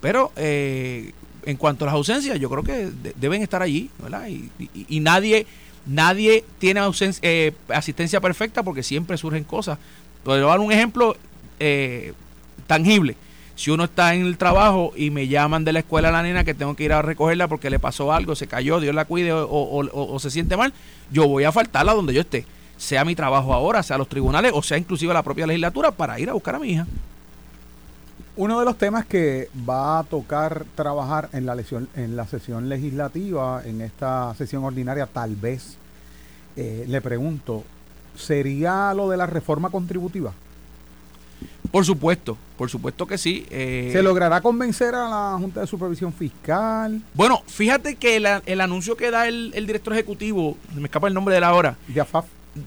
Pero 0.00 0.32
eh, 0.36 1.12
en 1.44 1.56
cuanto 1.56 1.84
a 1.84 1.86
las 1.86 1.94
ausencias, 1.94 2.38
yo 2.40 2.48
creo 2.48 2.62
que 2.62 2.90
deben 3.16 3.42
estar 3.42 3.62
allí, 3.62 3.90
¿verdad? 4.02 4.26
Y, 4.28 5.00
nadie 5.00 5.46
nadie 5.84 6.44
tiene 6.58 6.80
ausencia, 6.80 7.20
eh, 7.22 7.52
asistencia 7.68 8.20
perfecta 8.20 8.62
porque 8.62 8.82
siempre 8.82 9.16
surgen 9.16 9.44
cosas. 9.44 9.78
Voy 10.24 10.38
a 10.38 10.42
dar 10.42 10.60
un 10.60 10.72
ejemplo 10.72 11.16
eh, 11.60 12.14
tangible 12.66 13.16
si 13.62 13.70
uno 13.70 13.84
está 13.84 14.12
en 14.12 14.26
el 14.26 14.38
trabajo 14.38 14.92
y 14.96 15.10
me 15.10 15.28
llaman 15.28 15.64
de 15.64 15.72
la 15.72 15.78
escuela 15.78 16.08
a 16.08 16.10
la 16.10 16.24
nena 16.24 16.42
que 16.42 16.52
tengo 16.52 16.74
que 16.74 16.82
ir 16.82 16.92
a 16.92 17.00
recogerla 17.00 17.46
porque 17.46 17.70
le 17.70 17.78
pasó 17.78 18.12
algo, 18.12 18.34
se 18.34 18.48
cayó, 18.48 18.80
Dios 18.80 18.92
la 18.92 19.04
cuide 19.04 19.30
o, 19.32 20.18
se 20.18 20.32
siente 20.32 20.56
mal, 20.56 20.72
yo 21.12 21.28
voy 21.28 21.44
a 21.44 21.52
faltarla 21.52 21.94
donde 21.94 22.12
yo 22.12 22.22
esté, 22.22 22.44
sea 22.76 23.04
mi 23.04 23.14
trabajo 23.14 23.54
ahora, 23.54 23.84
sea 23.84 23.98
los 23.98 24.08
tribunales 24.08 24.50
o 24.52 24.64
sea 24.64 24.78
inclusive 24.78 25.14
la 25.14 25.22
propia 25.22 25.46
legislatura 25.46 25.92
para 25.92 26.18
ir 26.18 26.28
a 26.28 26.32
buscar 26.32 26.56
a 26.56 26.58
mi 26.58 26.70
hija. 26.70 26.88
Uno 28.34 28.58
de 28.58 28.64
los 28.64 28.76
temas 28.76 29.06
que 29.06 29.48
va 29.56 30.00
a 30.00 30.02
tocar 30.02 30.64
trabajar 30.74 31.28
en 31.32 31.46
la, 31.46 31.56
en 31.94 32.16
la 32.16 32.26
sesión 32.26 32.68
legislativa, 32.68 33.62
en 33.64 33.80
esta 33.80 34.34
sesión 34.34 34.64
ordinaria, 34.64 35.06
tal 35.06 35.36
vez, 35.36 35.76
eh, 36.56 36.84
le 36.88 37.00
pregunto, 37.00 37.62
¿sería 38.16 38.92
lo 38.92 39.08
de 39.08 39.18
la 39.18 39.26
reforma 39.26 39.70
contributiva? 39.70 40.32
Por 41.72 41.86
supuesto, 41.86 42.36
por 42.58 42.68
supuesto 42.68 43.06
que 43.06 43.16
sí. 43.16 43.46
Eh, 43.50 43.88
¿Se 43.92 44.02
logrará 44.02 44.42
convencer 44.42 44.94
a 44.94 45.08
la 45.08 45.36
Junta 45.38 45.62
de 45.62 45.66
Supervisión 45.66 46.12
Fiscal? 46.12 47.00
Bueno, 47.14 47.42
fíjate 47.46 47.96
que 47.96 48.16
el 48.16 48.60
anuncio 48.60 48.94
que 48.94 49.10
da 49.10 49.26
el, 49.26 49.50
director 49.66 49.94
ejecutivo, 49.94 50.58
me 50.76 50.84
escapa 50.84 51.08
el 51.08 51.14
nombre 51.14 51.34
de 51.34 51.40
la 51.40 51.54
hora. 51.54 51.76
Yafaf. 51.92 52.26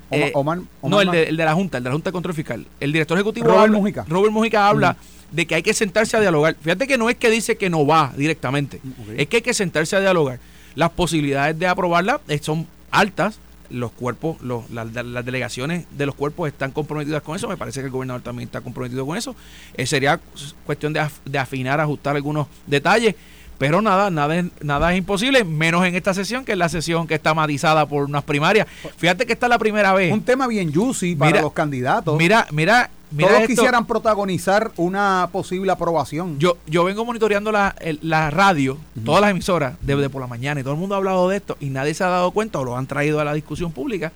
Eh, 0.10 0.34
no, 0.82 1.00
el 1.00 1.12
de, 1.12 1.32
la 1.32 1.54
Junta, 1.54 1.78
el 1.78 1.84
de 1.84 1.90
la 1.90 1.94
Junta 1.94 2.10
de 2.10 2.14
Control 2.14 2.34
Fiscal. 2.34 2.66
El 2.80 2.92
director 2.92 3.16
ejecutivo. 3.16 3.48
Robert 3.48 3.74
Mujica. 3.74 4.06
Robert 4.10 4.34
Mujica 4.34 4.68
habla 4.68 4.98
de 5.32 5.46
que 5.46 5.54
hay 5.54 5.62
que 5.62 5.76
sentarse 5.76 6.18
a 6.18 6.20
dialogar. 6.20 6.56
Fíjate 6.60 6.88
que 6.88 6.98
no 6.98 7.08
es 7.10 7.16
que 7.16 7.30
dice 7.30 7.58
que 7.58 7.70
no 7.70 7.86
va 7.86 8.12
directamente, 8.18 8.82
es 9.16 9.28
que 9.28 9.38
hay 9.38 9.42
que 9.44 9.54
sentarse 9.54 9.96
a 9.96 10.00
dialogar. 10.00 10.40
Las 10.74 10.90
posibilidades 10.90 11.58
de 11.60 11.68
aprobarla 11.68 12.20
eh, 12.28 12.40
son 12.42 12.68
altas, 12.90 13.40
los 13.70 13.92
cuerpos, 13.92 14.42
los, 14.42 14.70
las, 14.70 14.94
delegaciones 14.94 15.86
de 15.98 16.06
los 16.06 16.16
cuerpos 16.16 16.48
están 16.48 16.72
comprometidas 16.72 17.22
con 17.22 17.36
eso. 17.36 17.48
Me 17.48 17.58
parece 17.58 17.80
que 17.82 17.88
el 17.88 17.92
gobernador 17.92 18.22
también 18.22 18.48
está 18.48 18.62
comprometido 18.62 19.06
con 19.06 19.18
eso. 19.18 19.36
Eh, 19.76 19.86
sería 19.86 20.20
cuestión 20.66 20.94
de, 20.94 21.40
afinar, 21.40 21.80
ajustar 21.80 22.16
algunos 22.16 22.48
detalles. 22.68 23.16
Pero 23.58 23.82
nada, 23.82 24.10
nada, 24.10 24.36
es- 24.36 24.46
nada 24.62 24.92
es 24.92 24.98
imposible, 24.98 25.46
menos 25.46 25.86
en 25.86 25.96
esta 25.96 26.14
sesión, 26.14 26.44
que 26.44 26.52
es 26.52 26.58
la 26.58 26.68
sesión 26.68 27.08
que 27.08 27.16
está 27.16 27.34
matizada 27.34 27.86
por 27.86 28.04
unas 28.04 28.24
primarias. 28.24 28.68
Fíjate 28.98 29.26
que 29.26 29.32
esta 29.34 29.46
es 29.46 29.50
la 29.50 29.58
primera 29.60 29.94
vez. 29.94 30.12
Un 30.12 30.24
tema 30.24 30.46
bien 30.48 30.74
juicy 30.74 31.16
para 31.16 31.32
Mira, 31.32 31.42
los 31.42 31.54
candidatos. 31.54 32.18
Mira, 32.18 32.48
mira, 32.52 32.90
mira 33.16 33.30
Todos 33.30 33.42
esto. 33.42 33.54
quisieran 33.56 33.86
protagonizar 33.88 34.72
una 34.78 35.30
posible 35.32 35.72
aprobación. 35.72 36.38
Yo, 36.40 36.58
yo 36.68 36.84
vengo 36.84 37.04
monitoreando 37.06 37.52
la, 37.52 37.76
el- 37.80 38.00
la 38.02 38.30
radio, 38.30 38.78
todas 39.04 39.22
las 39.22 39.32
emisoras, 39.32 39.76
desde 39.82 40.10
por 40.10 40.22
la 40.22 40.28
mañana, 40.28 40.60
y 40.60 40.64
todo 40.64 40.74
el 40.74 40.80
mundo 40.80 40.96
ha 40.96 40.98
hablado 41.00 41.30
de 41.30 41.38
esto, 41.38 41.58
y 41.60 41.70
nadie 41.70 41.94
se 41.94 42.04
ha 42.04 42.08
dado 42.10 42.32
cuenta, 42.32 42.60
o 42.60 42.64
lo 42.66 42.78
han 42.78 42.86
traído 42.88 43.20
a 43.20 43.24
la 43.26 43.34
discusión 43.34 43.72
pública, 43.72 44.12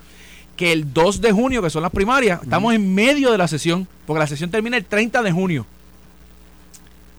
que 0.55 0.71
el 0.73 0.93
2 0.93 1.21
de 1.21 1.31
junio, 1.31 1.61
que 1.61 1.69
son 1.69 1.81
las 1.81 1.91
primarias, 1.91 2.41
estamos 2.43 2.73
en 2.73 2.93
medio 2.93 3.31
de 3.31 3.37
la 3.37 3.47
sesión, 3.47 3.87
porque 4.05 4.19
la 4.19 4.27
sesión 4.27 4.51
termina 4.51 4.75
el 4.77 4.83
30 4.85 5.21
de 5.23 5.31
junio. 5.31 5.65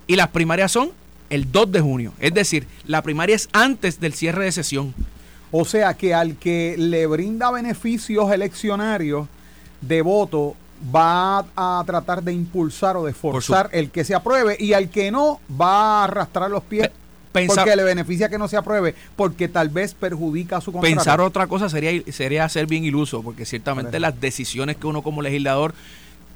Y 0.06 0.16
las 0.16 0.28
primarias 0.28 0.72
son 0.72 0.90
el 1.30 1.50
2 1.50 1.72
de 1.72 1.80
junio. 1.80 2.12
Es 2.18 2.34
decir, 2.34 2.66
la 2.86 3.02
primaria 3.02 3.36
es 3.36 3.48
antes 3.52 4.00
del 4.00 4.12
cierre 4.12 4.44
de 4.44 4.52
sesión. 4.52 4.92
O 5.52 5.64
sea 5.64 5.94
que 5.94 6.14
al 6.14 6.36
que 6.36 6.74
le 6.78 7.06
brinda 7.06 7.50
beneficios 7.50 8.30
eleccionarios 8.32 9.26
de 9.80 10.02
voto 10.02 10.54
va 10.94 11.44
a 11.56 11.82
tratar 11.86 12.22
de 12.22 12.32
impulsar 12.32 12.96
o 12.96 13.04
de 13.04 13.12
forzar 13.12 13.68
el 13.72 13.90
que 13.90 14.04
se 14.04 14.14
apruebe 14.14 14.56
y 14.58 14.72
al 14.72 14.88
que 14.88 15.10
no 15.10 15.40
va 15.60 16.00
a 16.00 16.04
arrastrar 16.04 16.50
los 16.50 16.62
pies 16.62 16.88
Pe- 16.88 16.92
pensar- 17.32 17.64
porque 17.64 17.76
le 17.76 17.82
beneficia 17.84 18.28
que 18.28 18.38
no 18.38 18.48
se 18.48 18.56
apruebe 18.56 18.94
porque 19.16 19.48
tal 19.48 19.68
vez 19.68 19.94
perjudica 19.94 20.56
a 20.56 20.60
su 20.60 20.72
contrario. 20.72 20.96
Pensar 20.96 21.20
otra 21.20 21.46
cosa 21.46 21.68
sería, 21.68 22.02
sería 22.12 22.48
ser 22.48 22.66
bien 22.66 22.84
iluso, 22.84 23.22
porque 23.22 23.44
ciertamente 23.44 24.00
las 24.00 24.20
decisiones 24.20 24.76
que 24.78 24.86
uno 24.86 25.02
como 25.02 25.20
legislador 25.22 25.74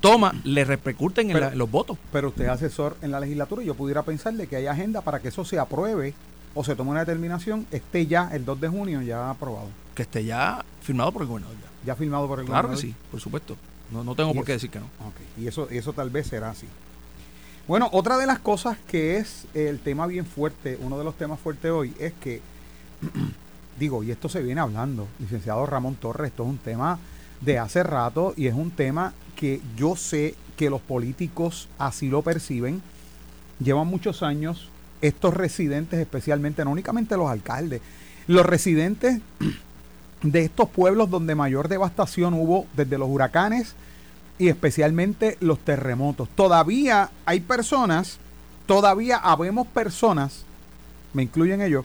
toma 0.00 0.34
le 0.44 0.64
repercuten 0.64 1.30
en, 1.30 1.40
la- 1.40 1.48
en 1.48 1.58
los 1.58 1.70
votos. 1.70 1.96
Pero 2.12 2.28
usted 2.28 2.44
es 2.44 2.50
asesor 2.50 2.96
en 3.00 3.10
la 3.10 3.20
legislatura 3.20 3.62
y 3.62 3.66
yo 3.66 3.74
pudiera 3.74 4.02
pensarle 4.02 4.46
que 4.46 4.56
hay 4.56 4.66
agenda 4.66 5.00
para 5.00 5.20
que 5.20 5.28
eso 5.28 5.44
se 5.44 5.58
apruebe 5.58 6.12
o 6.54 6.62
se 6.62 6.76
tome 6.76 6.90
una 6.90 7.00
determinación, 7.00 7.66
esté 7.72 8.06
ya 8.06 8.28
el 8.32 8.44
2 8.44 8.60
de 8.60 8.68
junio 8.68 9.00
ya 9.02 9.30
aprobado, 9.30 9.68
Que 9.94 10.02
esté 10.02 10.24
ya 10.24 10.62
firmado 10.82 11.10
por 11.12 11.22
el 11.22 11.28
gobernador. 11.28 11.56
ya. 11.56 11.86
ya 11.86 11.96
firmado 11.96 12.28
por 12.28 12.38
el 12.40 12.44
Claro 12.46 12.68
que 12.68 12.74
gobernador. 12.76 12.94
sí, 13.00 13.08
por 13.10 13.20
supuesto. 13.20 13.56
No, 13.94 14.02
no 14.02 14.16
tengo 14.16 14.34
por 14.34 14.44
qué 14.44 14.52
decir 14.52 14.70
que 14.70 14.80
no. 14.80 14.88
Y 15.38 15.46
eso, 15.46 15.68
eso 15.70 15.92
tal 15.92 16.10
vez 16.10 16.26
será 16.26 16.50
así. 16.50 16.66
Bueno, 17.68 17.88
otra 17.92 18.18
de 18.18 18.26
las 18.26 18.40
cosas 18.40 18.76
que 18.88 19.18
es 19.18 19.46
el 19.54 19.78
tema 19.78 20.08
bien 20.08 20.26
fuerte, 20.26 20.76
uno 20.80 20.98
de 20.98 21.04
los 21.04 21.14
temas 21.14 21.38
fuertes 21.38 21.70
hoy, 21.70 21.94
es 22.00 22.12
que, 22.14 22.42
digo, 23.78 24.02
y 24.02 24.10
esto 24.10 24.28
se 24.28 24.42
viene 24.42 24.60
hablando, 24.60 25.06
licenciado 25.20 25.64
Ramón 25.64 25.94
Torres, 25.94 26.32
esto 26.32 26.42
es 26.42 26.48
un 26.48 26.58
tema 26.58 26.98
de 27.40 27.60
hace 27.60 27.84
rato 27.84 28.34
y 28.36 28.48
es 28.48 28.54
un 28.54 28.72
tema 28.72 29.14
que 29.36 29.60
yo 29.76 29.94
sé 29.94 30.34
que 30.56 30.70
los 30.70 30.80
políticos 30.80 31.68
así 31.78 32.08
lo 32.08 32.22
perciben. 32.22 32.82
Llevan 33.60 33.86
muchos 33.86 34.24
años 34.24 34.70
estos 35.02 35.34
residentes, 35.34 36.00
especialmente, 36.00 36.64
no 36.64 36.72
únicamente 36.72 37.16
los 37.16 37.30
alcaldes, 37.30 37.80
los 38.26 38.44
residentes 38.44 39.20
de 40.22 40.42
estos 40.42 40.68
pueblos 40.68 41.10
donde 41.10 41.36
mayor 41.36 41.68
devastación 41.68 42.34
hubo 42.34 42.66
desde 42.74 42.98
los 42.98 43.08
huracanes 43.08 43.76
y 44.38 44.48
especialmente 44.48 45.36
los 45.40 45.58
terremotos. 45.58 46.28
Todavía 46.34 47.10
hay 47.24 47.40
personas, 47.40 48.18
todavía 48.66 49.16
habemos 49.16 49.66
personas, 49.66 50.44
me 51.12 51.22
incluyen 51.22 51.60
ellos, 51.60 51.84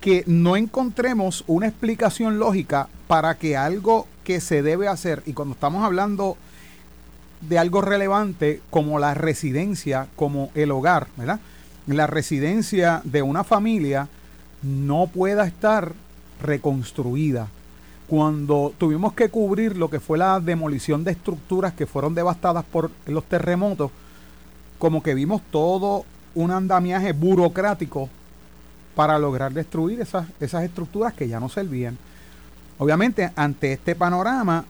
que 0.00 0.24
no 0.26 0.56
encontremos 0.56 1.44
una 1.46 1.66
explicación 1.66 2.38
lógica 2.38 2.88
para 3.06 3.36
que 3.36 3.56
algo 3.56 4.06
que 4.22 4.40
se 4.40 4.62
debe 4.62 4.88
hacer, 4.88 5.22
y 5.26 5.32
cuando 5.32 5.54
estamos 5.54 5.84
hablando 5.84 6.36
de 7.40 7.58
algo 7.58 7.82
relevante 7.82 8.60
como 8.70 8.98
la 8.98 9.14
residencia, 9.14 10.08
como 10.16 10.50
el 10.54 10.70
hogar, 10.70 11.08
¿verdad? 11.16 11.40
La 11.86 12.06
residencia 12.06 13.02
de 13.04 13.22
una 13.22 13.44
familia 13.44 14.08
no 14.62 15.08
pueda 15.12 15.46
estar 15.46 15.92
reconstruida. 16.40 17.48
Cuando 18.06 18.72
tuvimos 18.76 19.14
que 19.14 19.30
cubrir 19.30 19.76
lo 19.76 19.88
que 19.88 20.00
fue 20.00 20.18
la 20.18 20.38
demolición 20.40 21.04
de 21.04 21.12
estructuras 21.12 21.72
que 21.72 21.86
fueron 21.86 22.14
devastadas 22.14 22.64
por 22.64 22.90
los 23.06 23.24
terremotos, 23.24 23.90
como 24.78 25.02
que 25.02 25.14
vimos 25.14 25.40
todo 25.50 26.04
un 26.34 26.50
andamiaje 26.50 27.12
burocrático 27.12 28.10
para 28.94 29.18
lograr 29.18 29.52
destruir 29.52 30.00
esas, 30.00 30.26
esas 30.40 30.64
estructuras 30.64 31.14
que 31.14 31.28
ya 31.28 31.40
no 31.40 31.48
servían. 31.48 31.96
Obviamente, 32.78 33.30
ante 33.36 33.72
este 33.72 33.94
panorama, 33.94 34.64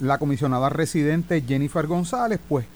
la 0.00 0.18
comisionada 0.18 0.68
residente 0.68 1.42
Jennifer 1.42 1.86
González, 1.86 2.38
pues, 2.48 2.66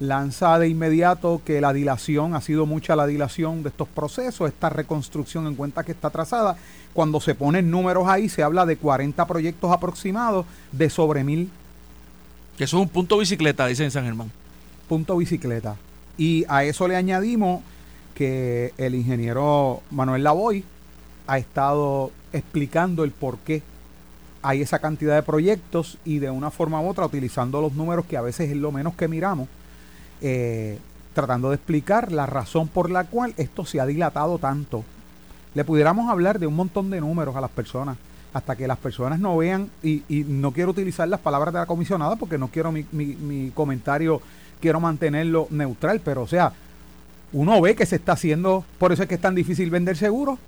lanza 0.00 0.58
de 0.58 0.68
inmediato 0.68 1.42
que 1.44 1.60
la 1.60 1.72
dilación, 1.72 2.34
ha 2.34 2.40
sido 2.40 2.66
mucha 2.66 2.96
la 2.96 3.06
dilación 3.06 3.62
de 3.62 3.68
estos 3.68 3.86
procesos, 3.86 4.48
esta 4.48 4.70
reconstrucción 4.70 5.46
en 5.46 5.54
cuenta 5.54 5.84
que 5.84 5.92
está 5.92 6.10
trazada. 6.10 6.56
Cuando 6.92 7.20
se 7.20 7.34
ponen 7.34 7.70
números 7.70 8.08
ahí, 8.08 8.28
se 8.28 8.42
habla 8.42 8.66
de 8.66 8.76
40 8.76 9.24
proyectos 9.26 9.70
aproximados 9.70 10.46
de 10.72 10.90
sobre 10.90 11.22
mil 11.22 11.50
Que 12.56 12.64
eso 12.64 12.78
es 12.78 12.82
un 12.82 12.88
punto 12.88 13.18
bicicleta, 13.18 13.66
dice 13.66 13.84
en 13.84 13.90
San 13.90 14.04
Germán. 14.04 14.32
punto 14.88 15.16
bicicleta. 15.16 15.76
Y 16.16 16.44
a 16.48 16.64
eso 16.64 16.88
le 16.88 16.96
añadimos 16.96 17.62
que 18.14 18.72
el 18.76 18.94
ingeniero 18.94 19.82
Manuel 19.90 20.24
Lavoy 20.24 20.64
ha 21.26 21.38
estado 21.38 22.10
explicando 22.32 23.04
el 23.04 23.12
por 23.12 23.38
qué 23.38 23.62
hay 24.42 24.62
esa 24.62 24.78
cantidad 24.78 25.14
de 25.14 25.22
proyectos 25.22 25.98
y 26.04 26.18
de 26.18 26.30
una 26.30 26.50
forma 26.50 26.80
u 26.80 26.88
otra 26.88 27.04
utilizando 27.04 27.60
los 27.60 27.74
números 27.74 28.06
que 28.06 28.16
a 28.16 28.22
veces 28.22 28.50
es 28.50 28.56
lo 28.56 28.72
menos 28.72 28.94
que 28.94 29.06
miramos, 29.06 29.48
eh, 30.20 30.78
tratando 31.14 31.50
de 31.50 31.56
explicar 31.56 32.12
la 32.12 32.26
razón 32.26 32.68
por 32.68 32.90
la 32.90 33.04
cual 33.04 33.34
esto 33.36 33.64
se 33.64 33.80
ha 33.80 33.86
dilatado 33.86 34.38
tanto. 34.38 34.84
Le 35.54 35.64
pudiéramos 35.64 36.08
hablar 36.08 36.38
de 36.38 36.46
un 36.46 36.54
montón 36.54 36.90
de 36.90 37.00
números 37.00 37.34
a 37.36 37.40
las 37.40 37.50
personas 37.50 37.96
hasta 38.32 38.54
que 38.54 38.68
las 38.68 38.78
personas 38.78 39.18
no 39.18 39.36
vean, 39.36 39.68
y, 39.82 40.04
y 40.08 40.22
no 40.22 40.52
quiero 40.52 40.70
utilizar 40.70 41.08
las 41.08 41.18
palabras 41.18 41.52
de 41.52 41.58
la 41.58 41.66
comisionada 41.66 42.14
porque 42.14 42.38
no 42.38 42.46
quiero 42.46 42.70
mi, 42.70 42.86
mi- 42.92 43.16
mi 43.16 43.50
comentario, 43.50 44.22
quiero 44.60 44.78
mantenerlo 44.78 45.48
neutral, 45.50 46.00
pero 46.04 46.22
o 46.22 46.28
sea, 46.28 46.52
uno 47.32 47.60
ve 47.60 47.74
que 47.74 47.86
se 47.86 47.96
está 47.96 48.12
haciendo, 48.12 48.64
por 48.78 48.92
eso 48.92 49.02
es 49.02 49.08
que 49.08 49.16
es 49.16 49.20
tan 49.20 49.34
difícil 49.34 49.68
vender 49.70 49.96
seguros, 49.96 50.38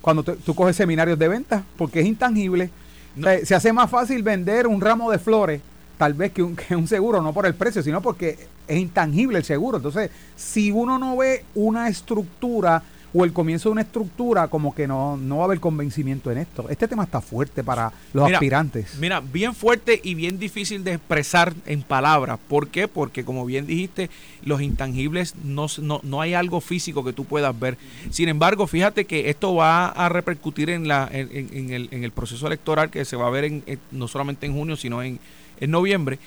cuando 0.00 0.22
te- 0.22 0.36
tú 0.36 0.54
coges 0.54 0.76
seminarios 0.76 1.18
de 1.18 1.28
venta, 1.28 1.62
porque 1.76 2.00
es 2.00 2.06
intangible. 2.06 2.70
O 3.18 3.22
sea, 3.22 3.44
se 3.44 3.54
hace 3.54 3.72
más 3.74 3.90
fácil 3.90 4.22
vender 4.22 4.66
un 4.66 4.80
ramo 4.80 5.10
de 5.10 5.18
flores, 5.18 5.60
tal 5.98 6.14
vez 6.14 6.32
que 6.32 6.42
un, 6.42 6.56
que 6.56 6.74
un 6.74 6.88
seguro, 6.88 7.20
no 7.20 7.32
por 7.34 7.44
el 7.44 7.54
precio, 7.54 7.82
sino 7.82 8.00
porque 8.00 8.38
es 8.66 8.78
intangible 8.78 9.38
el 9.38 9.44
seguro. 9.44 9.76
Entonces, 9.78 10.10
si 10.36 10.70
uno 10.70 10.98
no 10.98 11.16
ve 11.16 11.44
una 11.54 11.88
estructura 11.88 12.82
o 13.14 13.24
el 13.24 13.32
comienzo 13.32 13.70
de 13.70 13.72
una 13.72 13.80
estructura, 13.80 14.48
como 14.48 14.74
que 14.74 14.86
no, 14.86 15.16
no 15.16 15.38
va 15.38 15.44
a 15.44 15.46
haber 15.46 15.60
convencimiento 15.60 16.30
en 16.30 16.36
esto. 16.36 16.68
Este 16.68 16.86
tema 16.86 17.04
está 17.04 17.22
fuerte 17.22 17.64
para 17.64 17.90
los 18.12 18.26
Mira, 18.26 18.36
aspirantes. 18.36 18.96
Mira, 19.00 19.20
bien 19.20 19.54
fuerte 19.54 19.98
y 20.04 20.14
bien 20.14 20.38
difícil 20.38 20.84
de 20.84 20.92
expresar 20.92 21.54
en 21.64 21.80
palabras. 21.80 22.38
¿Por 22.48 22.68
qué? 22.68 22.86
Porque 22.86 23.24
como 23.24 23.46
bien 23.46 23.66
dijiste, 23.66 24.10
los 24.44 24.60
intangibles 24.60 25.36
no, 25.42 25.68
no, 25.80 26.00
no 26.02 26.20
hay 26.20 26.34
algo 26.34 26.60
físico 26.60 27.02
que 27.02 27.14
tú 27.14 27.24
puedas 27.24 27.58
ver. 27.58 27.78
Sin 28.10 28.28
embargo, 28.28 28.66
fíjate 28.66 29.06
que 29.06 29.30
esto 29.30 29.54
va 29.54 29.86
a 29.88 30.10
repercutir 30.10 30.68
en, 30.68 30.86
la, 30.86 31.08
en, 31.10 31.30
en- 31.34 31.48
en 31.54 31.70
el, 31.72 31.88
en 31.92 32.04
el 32.04 32.12
proceso 32.12 32.46
electoral 32.46 32.90
que 32.90 33.06
se 33.06 33.16
va 33.16 33.26
a 33.26 33.30
ver 33.30 33.44
en, 33.44 33.62
en- 33.66 33.80
no 33.90 34.06
solamente 34.06 34.44
en 34.44 34.52
junio, 34.52 34.76
sino 34.76 35.02
en, 35.02 35.18
en 35.60 35.70
noviembre. 35.70 36.18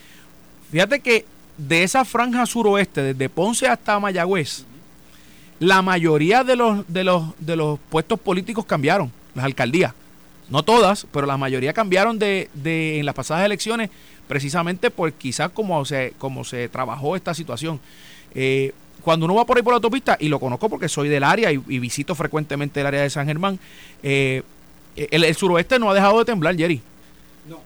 Fíjate 0.71 0.99
que 0.99 1.25
de 1.57 1.83
esa 1.83 2.05
franja 2.05 2.45
suroeste, 2.45 3.01
desde 3.01 3.29
Ponce 3.29 3.67
hasta 3.67 3.99
Mayagüez, 3.99 4.65
la 5.59 5.81
mayoría 5.81 6.43
de 6.43 6.55
los, 6.55 6.87
de 6.87 7.03
los, 7.03 7.23
de 7.39 7.55
los 7.55 7.79
puestos 7.89 8.19
políticos 8.19 8.65
cambiaron, 8.65 9.11
las 9.35 9.45
alcaldías. 9.45 9.93
No 10.49 10.63
todas, 10.63 11.07
pero 11.11 11.27
la 11.27 11.37
mayoría 11.37 11.71
cambiaron 11.71 12.19
de, 12.19 12.49
de 12.53 12.99
en 12.99 13.05
las 13.05 13.15
pasadas 13.15 13.45
elecciones 13.45 13.89
precisamente 14.27 14.89
por 14.89 15.11
quizás 15.13 15.51
como 15.51 15.83
se, 15.85 16.13
se 16.45 16.69
trabajó 16.69 17.15
esta 17.15 17.33
situación. 17.33 17.79
Eh, 18.33 18.73
cuando 19.01 19.25
uno 19.25 19.35
va 19.35 19.45
por 19.45 19.57
ahí 19.57 19.63
por 19.63 19.73
la 19.73 19.75
autopista, 19.75 20.17
y 20.19 20.29
lo 20.29 20.39
conozco 20.39 20.69
porque 20.69 20.87
soy 20.87 21.09
del 21.09 21.23
área 21.23 21.51
y, 21.51 21.61
y 21.67 21.79
visito 21.79 22.15
frecuentemente 22.15 22.81
el 22.81 22.87
área 22.87 23.01
de 23.01 23.09
San 23.09 23.27
Germán, 23.27 23.59
eh, 24.03 24.41
el, 24.95 25.23
el 25.23 25.35
suroeste 25.35 25.79
no 25.79 25.89
ha 25.89 25.93
dejado 25.93 26.19
de 26.19 26.25
temblar, 26.25 26.55
Jerry. 26.55 26.81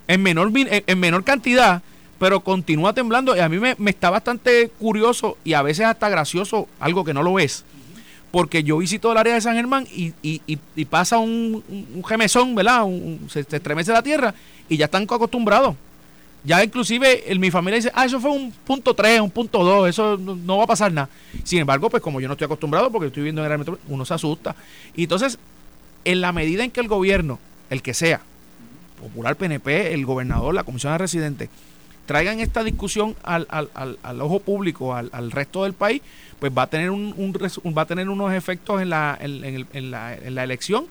En, 0.08 0.24
menor, 0.24 0.52
en, 0.56 0.84
en 0.86 1.00
menor 1.00 1.24
cantidad, 1.24 1.82
pero 2.20 2.40
continúa 2.42 2.94
temblando. 2.94 3.36
Y 3.36 3.40
a 3.40 3.50
mí 3.50 3.60
me, 3.60 3.76
me 3.78 3.92
está 3.92 4.10
bastante 4.10 4.70
curioso 4.80 5.38
y 5.44 5.54
a 5.54 5.62
veces 5.62 5.86
hasta 5.86 6.10
gracioso, 6.10 6.68
algo 6.80 7.04
que 7.04 7.14
no 7.14 7.24
lo 7.24 7.40
es 7.40 7.66
porque 8.36 8.66
yo 8.66 8.80
visito 8.80 9.10
el 9.14 9.18
área 9.18 9.34
de 9.34 9.40
San 9.40 9.56
Germán 9.56 9.88
y, 9.96 10.12
y, 10.22 10.42
y, 10.76 10.84
pasa 10.84 11.20
un, 11.20 11.64
un, 11.70 12.04
gemezón, 12.04 12.54
¿verdad? 12.54 12.84
Un- 12.84 13.28
se, 13.30 13.40
estremece 13.40 13.94
la 13.94 14.04
tierra 14.04 14.34
y 14.68 14.76
ya 14.76 14.86
están 14.86 15.04
acostumbrados. 15.04 15.74
Ya 16.44 16.62
inclusive 16.62 17.32
el- 17.32 17.40
mi 17.40 17.50
familia 17.50 17.78
dice, 17.78 17.92
ah, 17.96 18.04
eso 18.04 18.20
fue 18.20 18.32
un 18.32 18.52
punto 18.52 18.94
3, 18.94 19.22
un 19.22 19.32
punto 19.32 19.64
2, 19.64 19.88
eso 19.88 20.18
no, 20.18 20.58
va 20.58 20.66
a 20.66 20.68
pasar 20.68 20.92
nada. 20.92 21.08
Sin 21.46 21.60
embargo, 21.60 21.90
pues 21.90 22.04
como 22.04 22.20
yo 22.20 22.28
no 22.28 22.34
estoy 22.34 22.44
acostumbrado 22.44 22.92
porque 22.92 23.08
estoy 23.08 23.22
viviendo 23.22 23.46
en 23.46 23.50
el 23.50 23.58
metro, 23.58 23.80
uno 23.88 24.04
se 24.04 24.14
asusta. 24.14 24.54
Y 24.98 25.04
entonces, 25.04 25.40
en 26.04 26.20
la 26.20 26.34
medida 26.34 26.66
en 26.66 26.72
que 26.72 26.82
el 26.82 26.90
gobierno, 26.90 27.40
el 27.70 27.82
que 27.82 27.94
sea, 27.94 28.20
popular 29.02 29.36
PNP, 29.36 29.93
el 29.93 30.06
gobernador, 30.06 30.54
la 30.54 30.64
comisión 30.64 30.93
de 30.93 30.98
residentes, 30.98 31.50
traigan 32.06 32.39
esta 32.39 32.64
discusión 32.64 33.16
al, 33.24 33.48
al, 33.50 33.70
al, 33.74 33.98
al 34.04 34.22
ojo 34.22 34.39
público, 34.39 34.96
al, 34.96 35.32
resto 35.32 35.64
del 35.64 35.74
país, 35.74 36.02
pues 36.39 36.52
va 36.56 36.64
a 36.64 36.68
tener 36.68 36.89
un, 36.89 37.14
un, 37.18 37.34
va 37.76 37.82
a 37.82 37.86
tener 37.86 38.10
unos 38.10 38.34
efectos 38.34 38.82
en 38.82 38.89
la, 38.89 39.18
en, 39.20 39.66
en, 39.74 39.91
la, 39.91 40.16
en 40.16 40.36
la 40.36 40.43
elección, 40.43 40.86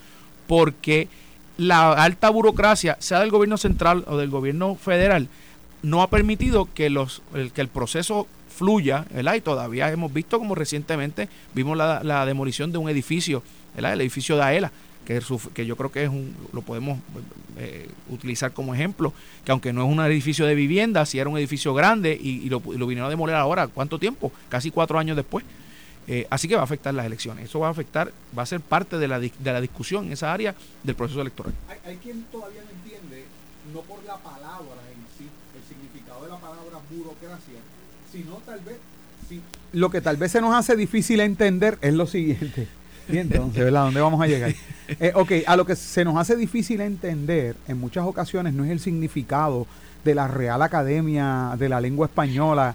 porque 0.46 1.08
la 1.56 1.92
alta 1.92 2.30
burocracia, 2.30 2.96
sea 2.98 3.20
del 3.20 3.30
gobierno 3.30 3.56
central 3.56 4.04
o 4.08 4.16
del 4.16 4.30
gobierno 4.30 4.74
federal, 4.74 5.28
no 5.82 6.02
ha 6.02 6.10
permitido 6.10 6.68
que 6.74 6.90
los 6.90 7.22
el, 7.34 7.52
que 7.52 7.60
el 7.60 7.68
proceso 7.68 8.26
fluya, 8.48 9.04
¿verdad? 9.10 9.34
Y 9.34 9.40
todavía 9.40 9.90
hemos 9.90 10.12
visto 10.12 10.38
como 10.38 10.54
recientemente 10.54 11.28
vimos 11.54 11.76
la, 11.76 12.02
la 12.02 12.24
demolición 12.26 12.72
de 12.72 12.78
un 12.78 12.88
edificio, 12.88 13.42
¿verdad? 13.74 13.92
El 13.92 14.00
edificio 14.00 14.36
de 14.36 14.42
AELA, 14.42 14.72
que, 15.04 15.20
que 15.54 15.66
yo 15.66 15.76
creo 15.76 15.92
que 15.92 16.04
es 16.04 16.08
un, 16.08 16.34
lo 16.52 16.62
podemos 16.62 16.98
eh, 17.56 17.88
utilizar 18.10 18.52
como 18.52 18.74
ejemplo, 18.74 19.12
que 19.44 19.52
aunque 19.52 19.72
no 19.72 19.84
es 19.84 19.92
un 19.92 20.04
edificio 20.04 20.46
de 20.46 20.54
vivienda, 20.54 21.06
si 21.06 21.18
era 21.18 21.30
un 21.30 21.38
edificio 21.38 21.74
grande 21.74 22.18
y, 22.20 22.44
y, 22.44 22.48
lo, 22.48 22.62
y, 22.72 22.78
lo, 22.78 22.86
vinieron 22.86 23.06
a 23.06 23.10
demoler 23.10 23.36
ahora, 23.36 23.68
¿cuánto 23.68 23.98
tiempo? 23.98 24.32
Casi 24.48 24.70
cuatro 24.70 24.98
años 24.98 25.16
después. 25.16 25.44
Eh, 26.06 26.26
así 26.28 26.48
que 26.48 26.54
va 26.54 26.60
a 26.60 26.64
afectar 26.64 26.92
las 26.92 27.06
elecciones. 27.06 27.44
Eso 27.46 27.60
va 27.60 27.68
a 27.68 27.70
afectar, 27.70 28.12
va 28.36 28.42
a 28.42 28.46
ser 28.46 28.60
parte 28.60 28.98
de 28.98 29.08
la, 29.08 29.18
de 29.18 29.32
la 29.38 29.60
discusión 29.60 30.06
en 30.06 30.12
esa 30.12 30.32
área 30.32 30.54
del 30.82 30.94
proceso 30.94 31.20
electoral. 31.20 31.54
Hay, 31.68 31.78
hay 31.92 31.96
quien 31.96 32.24
todavía 32.24 32.62
no 32.62 32.70
entiende, 32.70 33.24
no 33.72 33.80
por 33.82 34.04
la 34.04 34.16
palabra 34.16 34.80
en 34.90 35.00
sí, 35.16 35.28
el 35.56 35.62
significado 35.68 36.24
de 36.24 36.30
la 36.30 36.38
palabra 36.38 36.78
burocracia, 36.90 37.60
sino 38.12 38.34
tal 38.44 38.60
vez, 38.60 38.76
sí, 39.28 39.40
lo 39.72 39.90
que 39.90 40.00
tal 40.00 40.16
vez 40.16 40.32
se 40.32 40.40
nos 40.40 40.54
hace 40.54 40.76
difícil 40.76 41.20
entender 41.20 41.78
es 41.80 41.94
lo 41.94 42.06
siguiente. 42.06 42.68
Y 43.08 43.18
entonces, 43.18 43.64
¿verdad? 43.64 43.84
¿Dónde 43.84 44.00
vamos 44.00 44.20
a 44.20 44.26
llegar? 44.26 44.54
Eh, 45.00 45.12
ok, 45.14 45.32
a 45.46 45.56
lo 45.56 45.64
que 45.64 45.76
se 45.76 46.04
nos 46.04 46.16
hace 46.16 46.36
difícil 46.36 46.80
entender 46.82 47.56
en 47.68 47.78
muchas 47.78 48.04
ocasiones 48.04 48.52
no 48.52 48.64
es 48.64 48.70
el 48.70 48.80
significado 48.80 49.66
de 50.04 50.14
la 50.14 50.28
Real 50.28 50.60
Academia 50.60 51.54
de 51.58 51.68
la 51.70 51.80
Lengua 51.80 52.06
Española, 52.06 52.74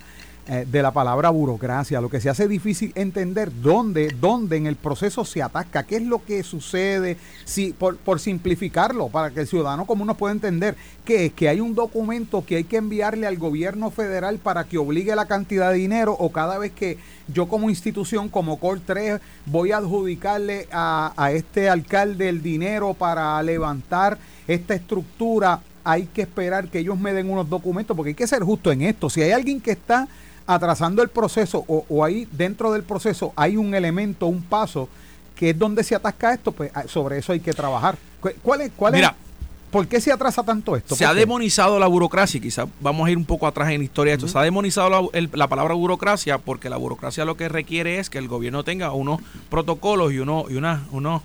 eh, 0.51 0.65
de 0.67 0.81
la 0.81 0.89
palabra 0.89 1.29
burocracia. 1.29 2.01
Lo 2.01 2.09
que 2.09 2.19
se 2.19 2.27
hace 2.27 2.47
difícil 2.47 2.91
entender 2.95 3.51
dónde, 3.61 4.15
dónde 4.19 4.57
en 4.57 4.65
el 4.65 4.77
proceso 4.77 5.23
se 5.23 5.43
ataca, 5.43 5.83
qué 5.83 5.97
es 5.97 6.01
lo 6.01 6.25
que 6.25 6.41
sucede, 6.41 7.17
si, 7.45 7.71
por, 7.71 7.97
por 7.97 8.19
simplificarlo, 8.19 9.09
para 9.09 9.29
que 9.29 9.41
el 9.41 9.47
ciudadano 9.47 9.85
común 9.85 10.07
nos 10.07 10.17
pueda 10.17 10.33
entender, 10.33 10.75
que 11.05 11.27
es 11.27 11.33
que 11.33 11.49
hay 11.49 11.59
un 11.59 11.75
documento 11.75 12.43
que 12.43 12.55
hay 12.55 12.63
que 12.63 12.77
enviarle 12.77 13.27
al 13.27 13.37
gobierno 13.37 13.91
federal 13.91 14.39
para 14.39 14.63
que 14.63 14.79
obligue 14.79 15.15
la 15.15 15.27
cantidad 15.27 15.69
de 15.69 15.77
dinero 15.77 16.13
o 16.13 16.31
cada 16.31 16.57
vez 16.57 16.71
que 16.71 16.97
yo 17.33 17.47
como 17.47 17.69
institución, 17.69 18.29
como 18.29 18.57
Cor 18.57 18.79
3, 18.85 19.19
voy 19.45 19.71
a 19.71 19.77
adjudicarle 19.77 20.67
a, 20.71 21.13
a 21.15 21.31
este 21.31 21.69
alcalde 21.69 22.29
el 22.29 22.41
dinero 22.41 22.93
para 22.93 23.41
levantar 23.43 24.17
esta 24.47 24.73
estructura, 24.73 25.61
hay 25.83 26.05
que 26.05 26.21
esperar 26.23 26.67
que 26.67 26.79
ellos 26.79 26.99
me 26.99 27.13
den 27.13 27.29
unos 27.29 27.49
documentos, 27.49 27.95
porque 27.95 28.09
hay 28.09 28.15
que 28.15 28.27
ser 28.27 28.43
justo 28.43 28.71
en 28.71 28.81
esto. 28.81 29.09
Si 29.09 29.21
hay 29.21 29.31
alguien 29.31 29.61
que 29.61 29.71
está 29.71 30.07
atrasando 30.45 31.03
el 31.03 31.09
proceso 31.09 31.63
o, 31.67 31.85
o, 31.87 32.03
ahí 32.03 32.27
dentro 32.31 32.71
del 32.71 32.83
proceso 32.83 33.33
hay 33.35 33.55
un 33.55 33.75
elemento, 33.75 34.25
un 34.25 34.41
paso 34.41 34.89
que 35.35 35.51
es 35.51 35.57
donde 35.57 35.83
se 35.83 35.95
atasca 35.95 36.33
esto, 36.33 36.51
pues 36.51 36.71
sobre 36.87 37.19
eso 37.19 37.31
hay 37.31 37.39
que 37.39 37.53
trabajar. 37.53 37.97
¿Cuál 38.43 38.61
es? 38.61 38.71
Cuál 38.75 38.93
Mira, 38.93 39.09
es 39.09 39.28
¿Por 39.71 39.87
qué 39.87 40.01
se 40.01 40.11
atrasa 40.11 40.43
tanto 40.43 40.75
esto? 40.75 40.95
Se 40.95 41.05
ha 41.05 41.13
demonizado 41.13 41.79
la 41.79 41.87
burocracia, 41.87 42.41
quizás 42.41 42.67
vamos 42.81 43.07
a 43.07 43.11
ir 43.11 43.17
un 43.17 43.25
poco 43.25 43.47
atrás 43.47 43.69
en 43.69 43.79
la 43.79 43.83
historia 43.83 44.11
de 44.11 44.15
esto. 44.15 44.25
Uh 44.25 44.29
-huh. 44.29 44.33
Se 44.33 44.39
ha 44.39 44.43
demonizado 44.43 44.89
la, 44.89 45.01
el, 45.13 45.29
la, 45.33 45.47
palabra 45.47 45.73
burocracia 45.73 46.37
porque 46.37 46.69
la 46.69 46.77
burocracia 46.77 47.25
lo 47.25 47.37
que 47.37 47.49
requiere 47.49 47.99
es 47.99 48.09
que 48.09 48.17
el 48.17 48.27
gobierno 48.27 48.63
tenga 48.63 48.91
unos 48.91 49.19
protocolos 49.49 50.11
y, 50.11 50.19
uno, 50.19 50.45
y 50.49 50.55
una, 50.55 50.85
unos 50.91 51.21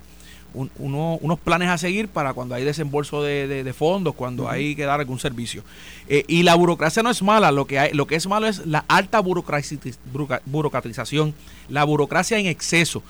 un, 0.55 0.71
uno, 0.79 1.19
unos 1.21 1.39
planes 1.41 1.69
a 1.69 1.79
seguir 1.79 2.09
para 2.09 2.33
cuando 2.33 2.55
hay 2.55 2.65
desembolso 2.65 3.23
de, 3.23 3.49
de, 3.49 3.65
de 3.65 3.73
fondos, 3.73 4.15
cuando 4.15 4.45
uh 4.45 4.47
-huh. 4.47 4.53
hay 4.53 4.77
que 4.77 4.85
dar 4.85 5.01
algún 5.01 5.19
servicio. 5.19 5.65
Eh, 6.09 6.25
y 6.29 6.45
la 6.45 6.55
burocracia 6.55 7.03
no 7.03 7.11
es 7.11 7.23
mala, 7.23 7.51
lo 7.51 7.67
que, 7.67 7.79
hay, 7.79 7.93
lo 7.93 8.07
que 8.07 8.15
es 8.15 8.27
malo 8.27 8.47
es 8.47 8.65
la 8.67 8.85
alta 8.89 9.21
burocratización, 9.21 11.35
la 11.69 11.85
burocracia 11.85 12.39
en 12.39 12.47
exceso. 12.47 13.03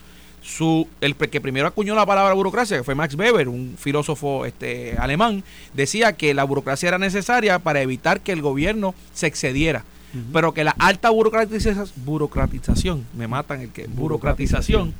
Su, 0.44 0.86
el 1.00 1.16
que 1.16 1.40
primero 1.40 1.66
acuñó 1.66 1.94
la 1.94 2.04
palabra 2.04 2.34
burocracia, 2.34 2.76
que 2.76 2.84
fue 2.84 2.94
Max 2.94 3.14
Weber, 3.14 3.48
un 3.48 3.76
filósofo 3.78 4.44
este, 4.44 4.94
alemán, 4.98 5.42
decía 5.72 6.12
que 6.12 6.34
la 6.34 6.44
burocracia 6.44 6.88
era 6.88 6.98
necesaria 6.98 7.58
para 7.60 7.80
evitar 7.80 8.20
que 8.20 8.32
el 8.32 8.42
gobierno 8.42 8.94
se 9.14 9.26
excediera. 9.26 9.84
Uh 10.12 10.18
-huh. 10.18 10.22
pero 10.32 10.52
que 10.54 10.62
la 10.62 10.70
alta 10.78 11.10
burocratización, 11.10 11.88
burocratización 12.04 13.04
me 13.16 13.26
matan 13.26 13.62
el 13.62 13.70
que 13.70 13.86
burocratización, 13.88 14.94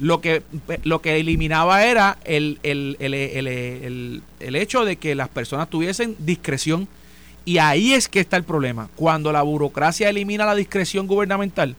lo 0.00 0.20
que 0.20 0.42
lo 0.82 1.00
que 1.00 1.20
eliminaba 1.20 1.84
era 1.84 2.16
el, 2.24 2.58
el, 2.64 2.96
el, 2.98 3.14
el, 3.14 4.22
el 4.40 4.56
hecho 4.56 4.84
de 4.84 4.96
que 4.96 5.14
las 5.14 5.28
personas 5.28 5.68
tuviesen 5.70 6.16
discreción 6.18 6.88
y 7.44 7.58
ahí 7.58 7.92
es 7.92 8.08
que 8.08 8.18
está 8.18 8.36
el 8.36 8.42
problema 8.42 8.88
cuando 8.96 9.30
la 9.30 9.42
burocracia 9.42 10.08
elimina 10.08 10.44
la 10.44 10.56
discreción 10.56 11.06
gubernamental 11.06 11.76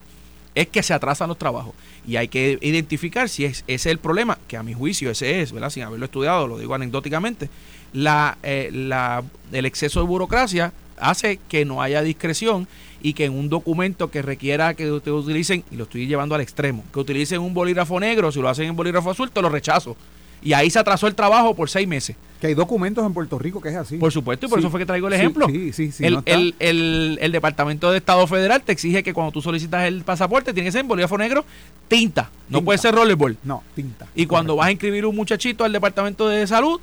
es 0.55 0.68
que 0.68 0.82
se 0.82 0.93
atrasan 0.93 1.28
los 1.28 1.38
trabajos 1.38 1.74
y 2.08 2.16
hay 2.16 2.30
que 2.30 2.58
identificar 2.62 3.30
si 3.30 3.45
es 3.45 3.64
ese 3.68 3.74
es 3.76 3.86
el 3.86 3.97
problema 3.99 4.39
que 4.47 4.58
a 4.58 4.64
mi 4.64 4.74
juicio 4.74 5.12
ese 5.12 5.41
es 5.41 5.51
verdad 5.51 5.70
sin 5.70 5.84
haberlo 5.84 6.05
estudiado 6.05 6.47
lo 6.47 6.58
digo 6.58 6.74
anecdóticamente 6.74 7.49
la, 7.93 8.38
eh, 8.43 8.70
la 8.72 9.24
el 9.51 9.66
exceso 9.66 9.99
de 9.99 10.08
burocracia 10.08 10.74
hace 10.99 11.39
que 11.47 11.66
no 11.66 11.82
haya 11.82 12.01
discreción 12.01 12.68
y 13.01 13.14
que 13.14 13.26
en 13.26 13.34
un 13.34 13.49
documento 13.49 14.10
que 14.10 14.22
requiera 14.22 14.74
que 14.74 14.91
ustedes 14.91 15.18
utilicen, 15.18 15.64
y 15.72 15.76
lo 15.76 15.84
estoy 15.84 16.08
llevando 16.08 16.36
al 16.36 16.41
extremo, 16.41 16.84
que 16.91 16.99
utilicen 16.99 17.41
un 17.41 17.53
bolígrafo 17.53 17.99
negro, 17.99 18.32
si 18.32 18.41
lo 18.41 18.49
hacen 18.49 18.66
en 18.66 18.76
bolígrafo 18.76 19.12
azul, 19.12 19.32
te 19.32 19.41
lo 19.41 19.49
rechazo. 19.49 19.95
Y 20.41 20.53
ahí 20.53 20.69
se 20.69 20.79
atrasó 20.79 21.07
el 21.07 21.15
trabajo 21.15 21.55
por 21.55 21.69
seis 21.69 21.88
meses. 21.88 22.15
Que 22.39 22.47
hay 22.47 22.53
documentos 22.53 23.03
en 23.03 23.13
Puerto 23.13 23.39
Rico 23.39 23.59
que 23.61 23.69
es 23.69 23.75
así. 23.75 23.97
Por 23.97 24.11
supuesto, 24.11 24.45
y 24.45 24.49
por 24.49 24.59
sí, 24.59 24.63
eso 24.63 24.69
fue 24.69 24.79
que 24.79 24.85
traigo 24.85 25.07
el 25.07 25.13
ejemplo. 25.13 25.47
Sí, 25.47 25.73
sí, 25.73 25.91
sí. 25.91 26.05
El, 26.05 26.13
no 26.15 26.23
el, 26.25 26.53
el, 26.59 27.17
el, 27.19 27.31
Departamento 27.31 27.89
de 27.89 27.97
Estado 27.97 28.27
Federal 28.27 28.61
te 28.61 28.71
exige 28.71 29.01
que 29.01 29.13
cuando 29.13 29.31
tú 29.31 29.41
solicitas 29.41 29.85
el 29.85 30.03
pasaporte 30.03 30.53
tiene 30.53 30.67
que 30.67 30.71
ser 30.71 30.81
en 30.81 30.88
bolígrafo 30.88 31.17
negro, 31.17 31.45
tinta. 31.88 32.29
No 32.49 32.59
tinta. 32.59 32.65
puede 32.65 32.77
ser 32.77 32.93
rollerball. 32.93 33.38
No, 33.43 33.63
tinta. 33.73 34.05
Y 34.13 34.27
cuando 34.27 34.55
vas 34.55 34.67
a 34.67 34.71
inscribir 34.71 35.05
un 35.07 35.15
muchachito 35.15 35.63
al 35.63 35.71
Departamento 35.71 36.29
de 36.29 36.45
Salud, 36.45 36.79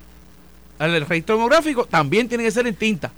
al 0.79 1.07
registro 1.07 1.37
demográfico, 1.37 1.85
también 1.85 2.29
tiene 2.29 2.43
que 2.43 2.51
ser 2.51 2.67
en 2.67 2.75
tinta. 2.75 3.13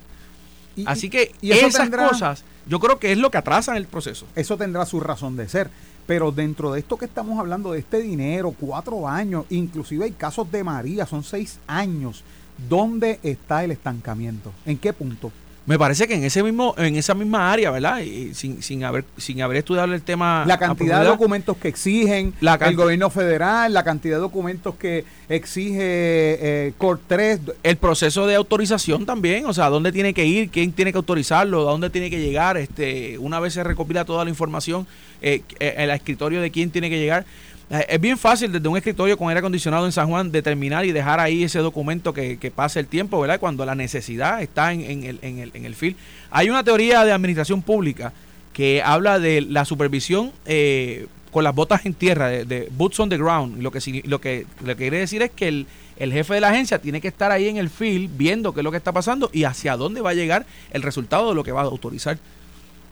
Y, 0.75 0.85
Así 0.85 1.09
que 1.09 1.31
y 1.41 1.51
esas 1.51 1.75
tendrá, 1.75 2.07
cosas, 2.07 2.43
yo 2.67 2.79
creo 2.79 2.99
que 2.99 3.11
es 3.11 3.17
lo 3.17 3.31
que 3.31 3.39
atrasan 3.39 3.77
el 3.77 3.87
proceso. 3.87 4.27
Eso 4.35 4.57
tendrá 4.57 4.85
su 4.85 4.99
razón 4.99 5.35
de 5.35 5.49
ser. 5.49 5.71
Pero 6.07 6.31
dentro 6.31 6.71
de 6.71 6.79
esto 6.79 6.97
que 6.97 7.05
estamos 7.05 7.37
hablando, 7.37 7.73
de 7.73 7.79
este 7.79 8.01
dinero, 8.01 8.55
cuatro 8.57 9.07
años, 9.07 9.45
inclusive 9.49 10.05
hay 10.05 10.11
casos 10.11 10.49
de 10.49 10.63
María, 10.63 11.05
son 11.05 11.23
seis 11.23 11.59
años. 11.67 12.23
¿Dónde 12.69 13.19
está 13.21 13.63
el 13.63 13.71
estancamiento? 13.71 14.51
¿En 14.65 14.77
qué 14.77 14.93
punto? 14.93 15.31
Me 15.67 15.77
parece 15.77 16.07
que 16.07 16.13
en 16.13 16.23
ese 16.23 16.43
mismo, 16.43 16.73
en 16.77 16.95
esa 16.95 17.13
misma 17.13 17.51
área, 17.51 17.71
¿verdad? 17.71 17.99
Y 17.99 18.33
sin, 18.33 18.63
sin 18.63 18.85
haber, 18.85 19.03
sin 19.17 19.41
haber 19.41 19.57
estudiado 19.57 19.93
el 19.93 20.01
tema. 20.01 20.45
La 20.47 20.57
cantidad 20.57 21.01
de 21.01 21.07
documentos 21.07 21.57
que 21.57 21.67
exigen 21.67 22.33
la 22.39 22.55
el 22.55 22.77
gobierno 22.77 23.09
federal, 23.09 23.73
la 23.73 23.83
cantidad 23.83 24.15
de 24.15 24.21
documentos 24.21 24.75
que 24.75 25.03
exige 25.27 25.81
eh, 25.81 26.73
COR 26.77 27.01
3. 27.05 27.41
El 27.63 27.75
proceso 27.75 28.25
de 28.25 28.35
autorización 28.35 29.05
también, 29.05 29.45
o 29.45 29.53
sea, 29.53 29.67
dónde 29.67 29.91
tiene 29.91 30.13
que 30.13 30.25
ir, 30.25 30.49
quién 30.49 30.71
tiene 30.71 30.93
que 30.93 30.99
autorizarlo, 30.99 31.67
a 31.67 31.71
dónde 31.73 31.89
tiene 31.89 32.09
que 32.09 32.21
llegar, 32.21 32.55
este, 32.55 33.17
una 33.17 33.41
vez 33.41 33.53
se 33.53 33.61
recopila 33.61 34.05
toda 34.05 34.23
la 34.23 34.29
información, 34.29 34.87
eh, 35.21 35.43
el 35.59 35.89
escritorio 35.89 36.39
de 36.39 36.49
quién 36.49 36.71
tiene 36.71 36.89
que 36.89 36.97
llegar. 36.97 37.25
Es 37.69 37.99
bien 37.99 38.17
fácil 38.17 38.49
desde 38.49 38.65
un 38.67 38.77
escritorio 38.77 39.17
con 39.17 39.27
aire 39.27 39.39
acondicionado 39.39 39.85
en 39.85 39.91
San 39.91 40.07
Juan 40.07 40.31
determinar 40.31 40.85
y 40.85 40.93
dejar 40.93 41.19
ahí 41.19 41.43
ese 41.43 41.59
documento 41.59 42.13
que, 42.13 42.37
que 42.37 42.49
pase 42.49 42.79
el 42.79 42.87
tiempo, 42.87 43.19
¿verdad? 43.19 43.41
Cuando 43.41 43.65
la 43.65 43.75
necesidad 43.75 44.41
está 44.41 44.71
en, 44.71 44.83
en, 44.83 45.03
el, 45.03 45.19
en, 45.21 45.39
el, 45.39 45.51
en 45.53 45.65
el 45.65 45.75
fil. 45.75 45.97
Hay 46.31 46.49
una 46.49 46.63
teoría 46.63 47.03
de 47.03 47.11
administración 47.11 47.61
pública 47.61 48.13
que 48.53 48.81
habla 48.81 49.19
de 49.19 49.41
la 49.41 49.65
supervisión 49.65 50.31
eh, 50.45 51.07
con 51.29 51.43
las 51.43 51.53
botas 51.53 51.85
en 51.85 51.93
tierra, 51.93 52.29
de, 52.29 52.45
de, 52.45 52.69
boots 52.71 53.01
on 53.01 53.09
the 53.09 53.17
ground. 53.17 53.61
Lo 53.61 53.69
que, 53.69 54.01
lo 54.05 54.21
que, 54.21 54.45
lo 54.61 54.67
que 54.67 54.75
quiere 54.75 54.99
decir 54.99 55.21
es 55.21 55.31
que 55.31 55.49
el, 55.49 55.67
el 55.97 56.13
jefe 56.13 56.35
de 56.35 56.41
la 56.41 56.49
agencia 56.49 56.79
tiene 56.79 57.01
que 57.01 57.09
estar 57.09 57.33
ahí 57.33 57.49
en 57.49 57.57
el 57.57 57.69
field 57.69 58.15
viendo 58.15 58.53
qué 58.53 58.61
es 58.61 58.63
lo 58.63 58.71
que 58.71 58.77
está 58.77 58.93
pasando 58.93 59.29
y 59.33 59.43
hacia 59.43 59.75
dónde 59.75 59.99
va 59.99 60.11
a 60.11 60.13
llegar 60.13 60.45
el 60.71 60.83
resultado 60.83 61.29
de 61.29 61.35
lo 61.35 61.43
que 61.43 61.51
va 61.51 61.61
a 61.61 61.65
autorizar. 61.65 62.17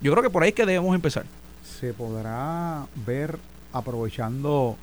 Yo 0.01 0.11
creo 0.11 0.21
que 0.21 0.29
por 0.29 0.43
ahí 0.43 0.49
es 0.49 0.55
que 0.55 0.65
debemos 0.65 0.93
empezar. 0.93 1.23
Se 1.79 1.93
podrá 1.93 2.85
ver 3.05 3.39
aprovechando 3.75 4.77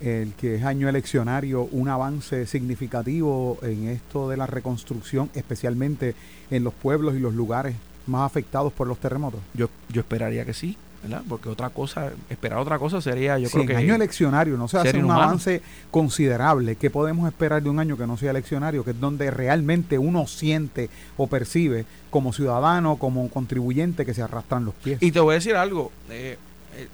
el 0.00 0.32
que 0.34 0.56
es 0.56 0.64
año 0.64 0.88
eleccionario, 0.88 1.62
un 1.70 1.88
avance 1.88 2.46
significativo 2.46 3.58
en 3.62 3.88
esto 3.88 4.28
de 4.28 4.36
la 4.36 4.46
reconstrucción, 4.46 5.30
especialmente 5.34 6.14
en 6.50 6.64
los 6.64 6.74
pueblos 6.74 7.14
y 7.14 7.20
los 7.20 7.34
lugares 7.34 7.76
más 8.06 8.26
afectados 8.26 8.72
por 8.72 8.88
los 8.88 8.98
terremotos? 8.98 9.40
Yo, 9.54 9.68
yo 9.88 10.00
esperaría 10.00 10.44
que 10.44 10.54
sí, 10.54 10.76
¿verdad? 11.04 11.22
Porque 11.28 11.48
otra 11.48 11.70
cosa, 11.70 12.10
esperar 12.28 12.58
otra 12.58 12.80
cosa 12.80 13.00
sería, 13.00 13.38
yo 13.38 13.46
sí, 13.46 13.52
creo 13.52 13.62
en 13.62 13.68
que... 13.68 13.76
año 13.76 13.94
eleccionario 13.94 14.56
no 14.56 14.66
se 14.66 14.78
hace 14.78 14.98
un 14.98 15.10
avance 15.10 15.62
considerable. 15.90 16.76
¿Qué 16.76 16.90
podemos 16.90 17.28
esperar 17.28 17.62
de 17.62 17.70
un 17.70 17.78
año 17.78 17.96
que 17.96 18.06
no 18.06 18.16
sea 18.16 18.30
eleccionario? 18.30 18.84
Que 18.84 18.90
es 18.90 19.00
donde 19.00 19.30
realmente 19.30 19.98
uno 19.98 20.26
siente 20.26 20.90
o 21.16 21.28
percibe 21.28 21.86
como 22.10 22.32
ciudadano, 22.32 22.96
como 22.96 23.28
contribuyente 23.30 24.04
que 24.04 24.14
se 24.14 24.22
arrastran 24.22 24.64
los 24.64 24.74
pies. 24.74 25.00
Y 25.00 25.12
te 25.12 25.20
voy 25.20 25.32
a 25.32 25.34
decir 25.34 25.54
algo, 25.54 25.92
eh, 26.10 26.38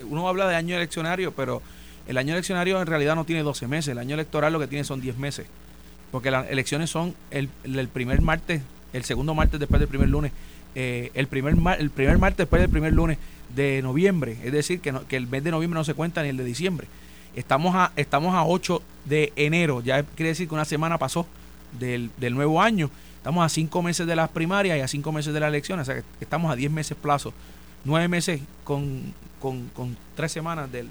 uno 0.09 0.29
habla 0.29 0.49
de 0.49 0.57
año 0.57 0.77
eleccionario, 0.77 1.33
pero 1.33 1.63
el 2.07 2.17
año 2.19 2.33
eleccionario 2.33 2.81
en 2.81 2.87
realidad 2.87 3.15
no 3.15 3.25
tiene 3.25 3.43
12 3.43 3.69
meses, 3.69 3.89
el 3.93 3.99
año 3.99 4.15
electoral 4.15 4.53
lo 4.53 4.61
que 4.61 4.67
tiene 4.67 4.85
son 4.85 5.01
10 5.01 5.19
meses, 5.19 5.47
porque 6.11 6.31
las 6.31 6.51
elecciones 6.51 6.91
son 6.91 7.15
el, 7.31 7.49
el 7.65 7.89
primer 7.89 8.23
martes, 8.23 8.63
el 8.93 9.05
segundo 9.05 9.35
martes 9.35 9.61
después 9.61 9.81
del 9.81 9.89
primer 9.89 10.09
lunes 10.09 10.33
eh, 10.75 11.11
el, 11.15 11.27
primer 11.27 11.57
el 11.79 11.91
primer 11.91 12.19
martes 12.19 12.39
después 12.39 12.61
del 12.61 12.71
primer 12.71 12.93
lunes 12.93 13.19
de 13.55 13.81
noviembre. 13.83 14.37
Es 14.45 14.53
decir, 14.53 14.81
que, 14.81 14.95
que 15.09 15.17
el 15.17 15.27
mes 15.27 15.43
de 15.43 15.51
noviembre 15.51 15.79
no 15.79 15.85
se 15.85 15.95
cuenta 15.95 16.23
ni 16.23 16.29
el 16.29 16.37
de 16.37 16.45
diciembre. 16.45 16.87
Estamos 17.35 17.75
a, 17.75 17.93
estamos 17.97 18.35
a 18.35 18.45
8 18.45 18.83
de 19.05 19.33
enero, 19.37 19.83
ya 19.83 20.03
quiere 20.03 20.31
decir 20.31 20.49
que 20.49 20.55
una 20.55 20.65
semana 20.65 20.99
pasó 20.99 21.27
del, 21.79 22.11
del 22.19 22.35
nuevo 22.35 22.61
año. 22.61 22.91
Estamos 23.17 23.45
a 23.45 23.49
5 23.49 23.83
meses 23.83 24.07
de 24.07 24.17
las 24.17 24.29
primarias 24.29 24.79
y 24.79 24.81
a 24.81 24.89
5 24.89 25.11
meses 25.13 25.35
de 25.35 25.41
la 25.41 25.49
elección, 25.49 25.81
o 25.81 25.85
sea 25.85 25.97
que 25.97 26.05
estamos 26.21 26.51
a 26.51 26.57
10 26.57 26.71
meses 26.71 26.97
plazo, 26.97 27.33
9 27.85 28.09
meses 28.09 28.41
con, 28.65 29.15
con, 29.41 29.97
tres 30.15 30.33
semanas 30.33 30.71
del, 30.71 30.89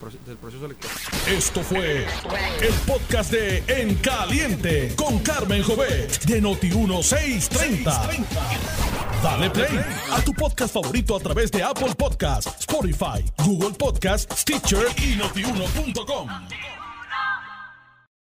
proceso, 0.00 0.66
electoral. 0.66 0.96
Esto 1.28 1.62
fue 1.62 2.06
el 2.60 2.74
podcast 2.86 3.32
de 3.32 3.62
En 3.68 3.94
Caliente 3.96 4.94
con 4.96 5.18
Carmen 5.20 5.62
Jovet 5.62 6.24
de 6.24 6.42
Noti1630. 6.42 8.26
Dale 9.22 9.50
play 9.50 9.80
a 10.10 10.20
tu 10.22 10.32
podcast 10.32 10.74
favorito 10.74 11.16
a 11.16 11.20
través 11.20 11.50
de 11.50 11.62
Apple 11.62 11.94
Podcasts, 11.94 12.60
Spotify, 12.60 13.24
Google 13.44 13.70
Podcasts, 13.70 14.40
Stitcher 14.40 14.86
y 15.02 15.16
notiuno.com. 15.16 16.28